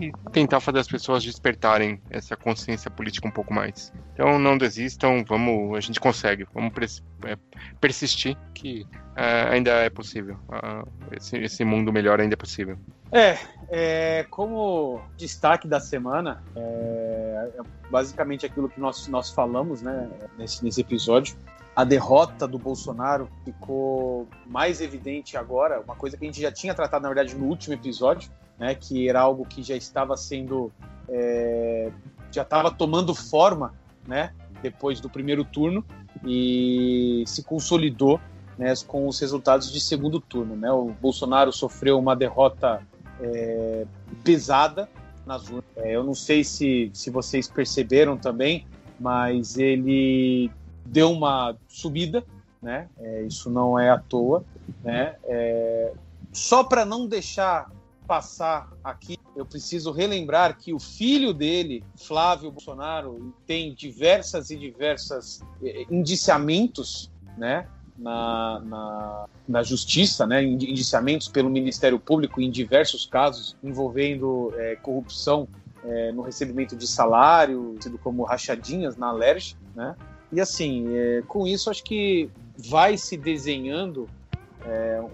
e 0.00 0.12
tentar 0.32 0.60
fazer 0.60 0.80
as 0.80 0.88
pessoas 0.88 1.22
despertarem 1.22 2.00
essa 2.10 2.36
consciência 2.36 2.90
política 2.90 3.28
um 3.28 3.30
pouco 3.30 3.52
mais. 3.52 3.92
Então 4.12 4.38
não 4.38 4.58
desistam, 4.58 5.24
vamos, 5.24 5.76
a 5.76 5.80
gente 5.80 6.00
consegue, 6.00 6.46
vamos 6.52 7.02
é, 7.24 7.36
persistir 7.80 8.36
que 8.52 8.86
é, 9.16 9.48
ainda 9.50 9.70
é 9.70 9.90
possível, 9.90 10.36
uh, 10.48 10.88
esse, 11.12 11.36
esse, 11.36 11.64
mundo 11.64 11.92
melhor 11.92 12.20
ainda 12.20 12.34
é 12.34 12.36
possível. 12.36 12.76
É, 13.12 13.38
é 13.68 14.26
como 14.28 15.00
destaque 15.16 15.68
da 15.68 15.78
semana, 15.78 16.42
é, 16.56 17.50
é, 17.56 17.62
basicamente 17.88 18.44
aquilo 18.44 18.68
que 18.68 18.80
nós, 18.80 19.06
nós 19.06 19.30
falamos 19.30 19.82
né, 19.82 20.10
nesse, 20.36 20.64
nesse 20.64 20.80
episódio. 20.80 21.36
A 21.76 21.82
derrota 21.82 22.46
do 22.46 22.56
Bolsonaro 22.56 23.28
ficou 23.44 24.28
mais 24.46 24.80
evidente 24.80 25.36
agora, 25.36 25.80
uma 25.80 25.96
coisa 25.96 26.16
que 26.16 26.24
a 26.24 26.26
gente 26.26 26.40
já 26.40 26.50
tinha 26.50 26.72
tratado, 26.72 27.02
na 27.02 27.08
verdade, 27.08 27.36
no 27.36 27.46
último 27.46 27.74
episódio, 27.74 28.30
né, 28.58 28.74
que 28.74 29.08
era 29.08 29.20
algo 29.20 29.44
que 29.44 29.62
já 29.62 29.76
estava 29.76 30.16
sendo. 30.16 30.72
É, 31.08 31.90
já 32.30 32.42
estava 32.42 32.70
tomando 32.70 33.14
forma 33.14 33.74
né, 34.06 34.32
depois 34.62 35.00
do 35.00 35.08
primeiro 35.08 35.44
turno 35.44 35.84
e 36.24 37.22
se 37.26 37.42
consolidou 37.42 38.20
né, 38.58 38.72
com 38.86 39.06
os 39.06 39.20
resultados 39.20 39.72
de 39.72 39.80
segundo 39.80 40.20
turno. 40.20 40.56
Né? 40.56 40.70
O 40.72 40.90
Bolsonaro 41.00 41.52
sofreu 41.52 41.98
uma 41.98 42.16
derrota 42.16 42.82
é, 43.20 43.86
pesada 44.22 44.88
nas 45.26 45.48
urnas. 45.48 45.64
É, 45.76 45.94
eu 45.94 46.04
não 46.04 46.14
sei 46.14 46.44
se, 46.44 46.90
se 46.92 47.10
vocês 47.10 47.48
perceberam 47.48 48.16
também, 48.16 48.66
mas 48.98 49.56
ele 49.58 50.50
deu 50.84 51.10
uma 51.10 51.56
subida, 51.68 52.24
né? 52.62 52.88
É, 52.98 53.22
isso 53.22 53.50
não 53.50 53.78
é 53.78 53.90
à 53.90 53.98
toa, 53.98 54.44
né? 54.82 55.16
É, 55.24 55.92
só 56.32 56.64
para 56.64 56.84
não 56.84 57.06
deixar 57.06 57.70
passar 58.06 58.70
aqui, 58.82 59.18
eu 59.34 59.44
preciso 59.44 59.90
relembrar 59.90 60.56
que 60.58 60.72
o 60.72 60.78
filho 60.78 61.32
dele, 61.32 61.82
Flávio 61.96 62.50
Bolsonaro, 62.50 63.34
tem 63.46 63.74
diversas 63.74 64.50
e 64.50 64.56
diversas 64.56 65.40
eh, 65.62 65.84
indiciamentos, 65.90 67.10
né? 67.36 67.68
Na, 67.96 68.60
na, 68.64 69.26
na, 69.46 69.62
justiça, 69.62 70.26
né, 70.26 70.42
indiciamentos 70.42 71.28
pelo 71.28 71.48
Ministério 71.48 71.96
Público 71.96 72.40
em 72.40 72.50
diversos 72.50 73.06
casos 73.06 73.56
envolvendo 73.62 74.52
é, 74.56 74.74
corrupção 74.74 75.46
é, 75.84 76.10
no 76.10 76.22
recebimento 76.22 76.74
de 76.74 76.88
salário, 76.88 77.76
tido 77.80 77.96
como 77.96 78.24
rachadinhas 78.24 78.96
na 78.96 79.10
Alerj, 79.10 79.56
né? 79.76 79.94
E 80.32 80.40
assim, 80.40 80.86
é, 80.88 81.22
com 81.28 81.46
isso 81.46 81.70
acho 81.70 81.84
que 81.84 82.28
vai 82.58 82.96
se 82.96 83.16
desenhando 83.16 84.08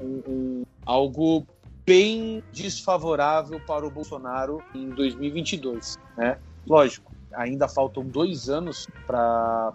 um, 0.02 0.22
um, 0.26 0.62
algo 0.86 1.46
bem 1.84 2.42
desfavorável 2.52 3.60
para 3.60 3.86
o 3.86 3.90
Bolsonaro 3.90 4.62
em 4.74 4.88
2022. 4.90 5.98
Né? 6.16 6.38
Lógico, 6.66 7.12
ainda 7.32 7.68
faltam 7.68 8.04
dois 8.04 8.48
anos 8.48 8.88
para 9.06 9.74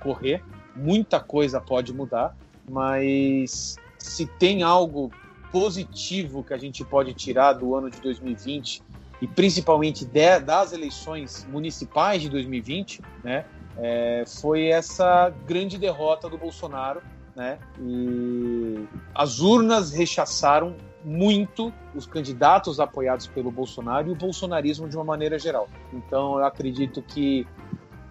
correr, 0.00 0.42
muita 0.74 1.20
coisa 1.20 1.60
pode 1.60 1.92
mudar, 1.92 2.36
mas 2.68 3.76
se 3.98 4.26
tem 4.26 4.62
algo 4.62 5.10
positivo 5.50 6.42
que 6.42 6.52
a 6.52 6.58
gente 6.58 6.84
pode 6.84 7.14
tirar 7.14 7.54
do 7.54 7.74
ano 7.74 7.90
de 7.90 8.00
2020 8.00 8.82
e 9.22 9.26
principalmente 9.26 10.04
de, 10.04 10.40
das 10.40 10.72
eleições 10.72 11.46
municipais 11.50 12.20
de 12.20 12.28
2020, 12.28 13.00
né, 13.24 13.44
é, 13.78 14.24
foi 14.26 14.66
essa 14.66 15.32
grande 15.46 15.78
derrota 15.78 16.28
do 16.28 16.36
Bolsonaro, 16.36 17.00
né, 17.34 17.58
e 17.80 18.86
as 19.14 19.40
urnas 19.40 19.92
rechaçaram 19.92 20.74
muito 21.06 21.72
os 21.94 22.04
candidatos 22.04 22.80
apoiados 22.80 23.28
pelo 23.28 23.48
Bolsonaro 23.48 24.08
e 24.08 24.10
o 24.10 24.14
bolsonarismo 24.16 24.88
de 24.88 24.96
uma 24.96 25.04
maneira 25.04 25.38
geral. 25.38 25.68
Então, 25.92 26.40
eu 26.40 26.44
acredito 26.44 27.00
que 27.00 27.46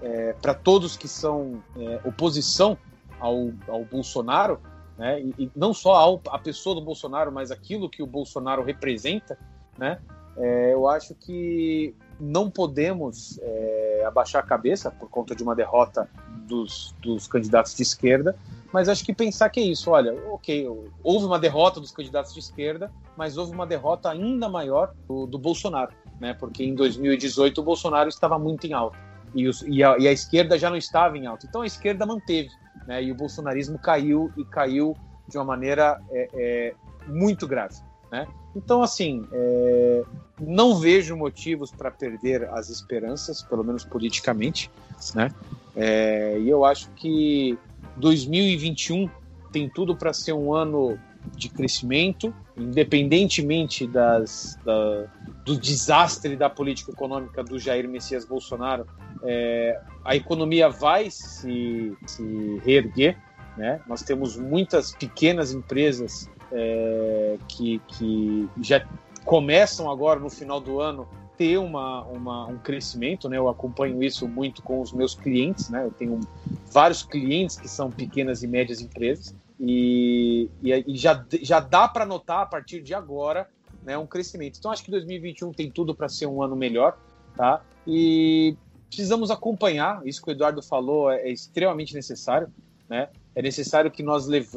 é, 0.02 0.32
para 0.42 0.54
todos 0.54 0.96
que 0.96 1.08
são 1.08 1.62
é, 1.78 2.00
oposição 2.06 2.78
ao, 3.20 3.50
ao 3.68 3.84
Bolsonaro, 3.84 4.62
né, 4.98 5.20
e, 5.20 5.34
e, 5.38 5.52
não 5.54 5.74
só 5.74 5.96
ao, 5.96 6.22
a 6.30 6.40
pessoa 6.40 6.74
do 6.74 6.82
Bolsonaro, 6.82 7.34
mas 7.34 7.52
aquilo 7.52 7.90
que 7.90 8.02
o 8.02 8.08
Bolsonaro 8.08 8.64
representa, 8.64 9.38
né, 9.78 10.00
é, 10.38 10.74
eu 10.74 10.88
acho 10.88 11.14
que 11.16 11.94
não 12.18 12.50
podemos 12.50 13.38
é, 13.42 14.04
abaixar 14.06 14.42
a 14.42 14.46
cabeça 14.46 14.90
por 14.90 15.10
conta 15.10 15.36
de 15.36 15.44
uma 15.44 15.54
derrota 15.54 16.10
dos, 16.46 16.96
dos 17.02 17.28
candidatos 17.28 17.76
de 17.76 17.84
esquerda, 17.84 18.36
mas 18.72 18.90
acho 18.90 19.06
que 19.06 19.14
pensar 19.14 19.50
que 19.50 19.60
é 19.60 19.64
isso, 19.64 19.90
olha, 19.90 20.14
ok, 20.30 20.68
houve 21.04 21.26
uma 21.26 21.40
derrota 21.40 21.80
dos 21.80 21.92
candidatos 21.92 22.34
de 22.34 22.40
esquerda, 22.40 22.92
mas 23.16 23.38
houve 23.38 23.54
uma 23.54 23.66
derrota 23.66 24.10
ainda 24.10 24.50
maior 24.50 24.94
do, 25.08 25.26
do 25.26 25.38
Bolsonaro, 25.38 25.94
né? 26.20 26.34
Porque 26.34 26.64
em 26.64 26.76
2018 26.76 27.62
o 27.62 27.64
Bolsonaro 27.64 28.10
estava 28.10 28.38
muito 28.38 28.68
em 28.68 28.74
alta 28.74 28.98
e, 29.34 29.48
os, 29.48 29.62
e, 29.64 29.84
a, 29.84 29.98
e, 29.98 30.08
a, 30.08 30.12
esquerda 30.12 30.58
já 30.58 30.70
não 30.70 30.78
estava 30.78 31.18
em 31.18 31.28
alta. 31.28 31.46
Então 31.46 31.62
a 31.62 31.66
esquerda 31.66 32.06
manteve, 32.06 32.50
né? 32.88 33.04
E 33.04 33.12
o 33.12 33.16
bolsonarismo 33.16 33.78
caiu 33.78 34.32
e 34.38 34.46
caiu 34.46 34.96
de 35.28 35.38
uma 35.38 35.46
maneira 35.46 36.02
é, 36.10 36.30
é, 36.34 36.74
muito 37.08 37.46
grave, 37.46 37.76
né? 38.12 38.28
Então 38.56 38.82
assim, 38.82 39.28
é, 39.32 40.04
não 40.40 40.80
vejo 40.80 41.16
motivos 41.16 41.72
para 41.72 41.92
perder 41.92 42.50
as 42.50 42.70
esperanças, 42.70 43.42
pelo 43.42 43.64
menos 43.64 43.84
politicamente, 43.84 44.72
né? 45.14 45.34
É, 45.76 46.38
e 46.40 46.50
eu 46.50 46.64
acho 46.64 46.90
que 46.92 47.58
2021 47.98 49.10
tem 49.52 49.70
tudo 49.70 49.96
para 49.96 50.14
ser 50.14 50.34
um 50.34 50.54
ano 50.54 50.98
de 51.36 51.50
crescimento, 51.50 52.34
independentemente 52.56 53.88
das, 53.88 54.58
da, 54.64 55.06
do 55.44 55.58
desastre 55.60 56.36
da 56.36 56.50
política 56.50 56.92
econômica 56.92 57.44
do 57.44 57.58
Jair 57.60 57.88
Messias 57.90 58.26
Bolsonaro, 58.26 58.86
é, 59.24 59.80
a 60.04 60.16
economia 60.16 60.70
vai 60.70 61.10
se, 61.10 61.96
se 62.06 62.62
reerguer. 62.64 63.18
Né? 63.58 63.82
Nós 63.88 64.04
temos 64.04 64.38
muitas 64.38 64.92
pequenas 64.92 65.54
empresas 65.54 66.30
é, 66.52 67.38
que, 67.48 67.82
que 67.88 68.48
já 68.62 68.86
começam 69.24 69.90
agora 69.90 70.20
no 70.20 70.30
final 70.30 70.60
do 70.60 70.80
ano 70.80 71.08
ter 71.38 71.58
uma, 71.58 72.04
uma, 72.04 72.48
um 72.48 72.58
crescimento, 72.58 73.30
né? 73.30 73.38
Eu 73.38 73.50
acompanho 73.50 74.02
isso 74.04 74.28
muito 74.28 74.62
com 74.62 74.82
os 74.82 74.92
meus 74.92 75.16
clientes, 75.16 75.70
né? 75.70 75.86
Eu 75.86 75.92
tenho 75.92 76.20
vários 76.72 77.04
clientes 77.04 77.58
que 77.58 77.68
são 77.68 77.92
pequenas 77.92 78.44
e 78.44 78.48
médias 78.48 78.82
empresas 78.82 79.36
e, 79.60 80.50
e, 80.64 80.96
já, 80.96 81.26
já 81.42 81.60
dá 81.60 81.88
para 81.88 82.06
notar 82.06 82.42
a 82.42 82.46
partir 82.46 82.82
de 82.82 82.94
agora 82.94 83.48
né, 83.84 83.98
um 83.98 84.08
crescimento. 84.08 84.58
Então 84.58 84.72
acho 84.72 84.84
que 84.84 84.92
2021 84.92 85.52
tem 85.54 85.70
tudo 85.70 85.94
para 85.94 86.10
ser 86.10 86.26
um 86.26 86.42
ano 86.42 86.56
melhor, 86.56 86.98
tá? 87.36 87.62
E 87.86 88.56
precisamos 88.88 89.30
acompanhar, 89.30 90.06
isso 90.06 90.22
que 90.22 90.30
o 90.30 90.32
Eduardo 90.32 90.62
falou 90.62 91.12
é, 91.12 91.22
é 91.22 91.32
extremamente 91.32 91.94
necessário, 91.94 92.48
né? 92.90 93.10
É 93.36 93.42
necessário 93.42 93.92
que 93.92 94.02
nós 94.02 94.28
lev 94.28 94.48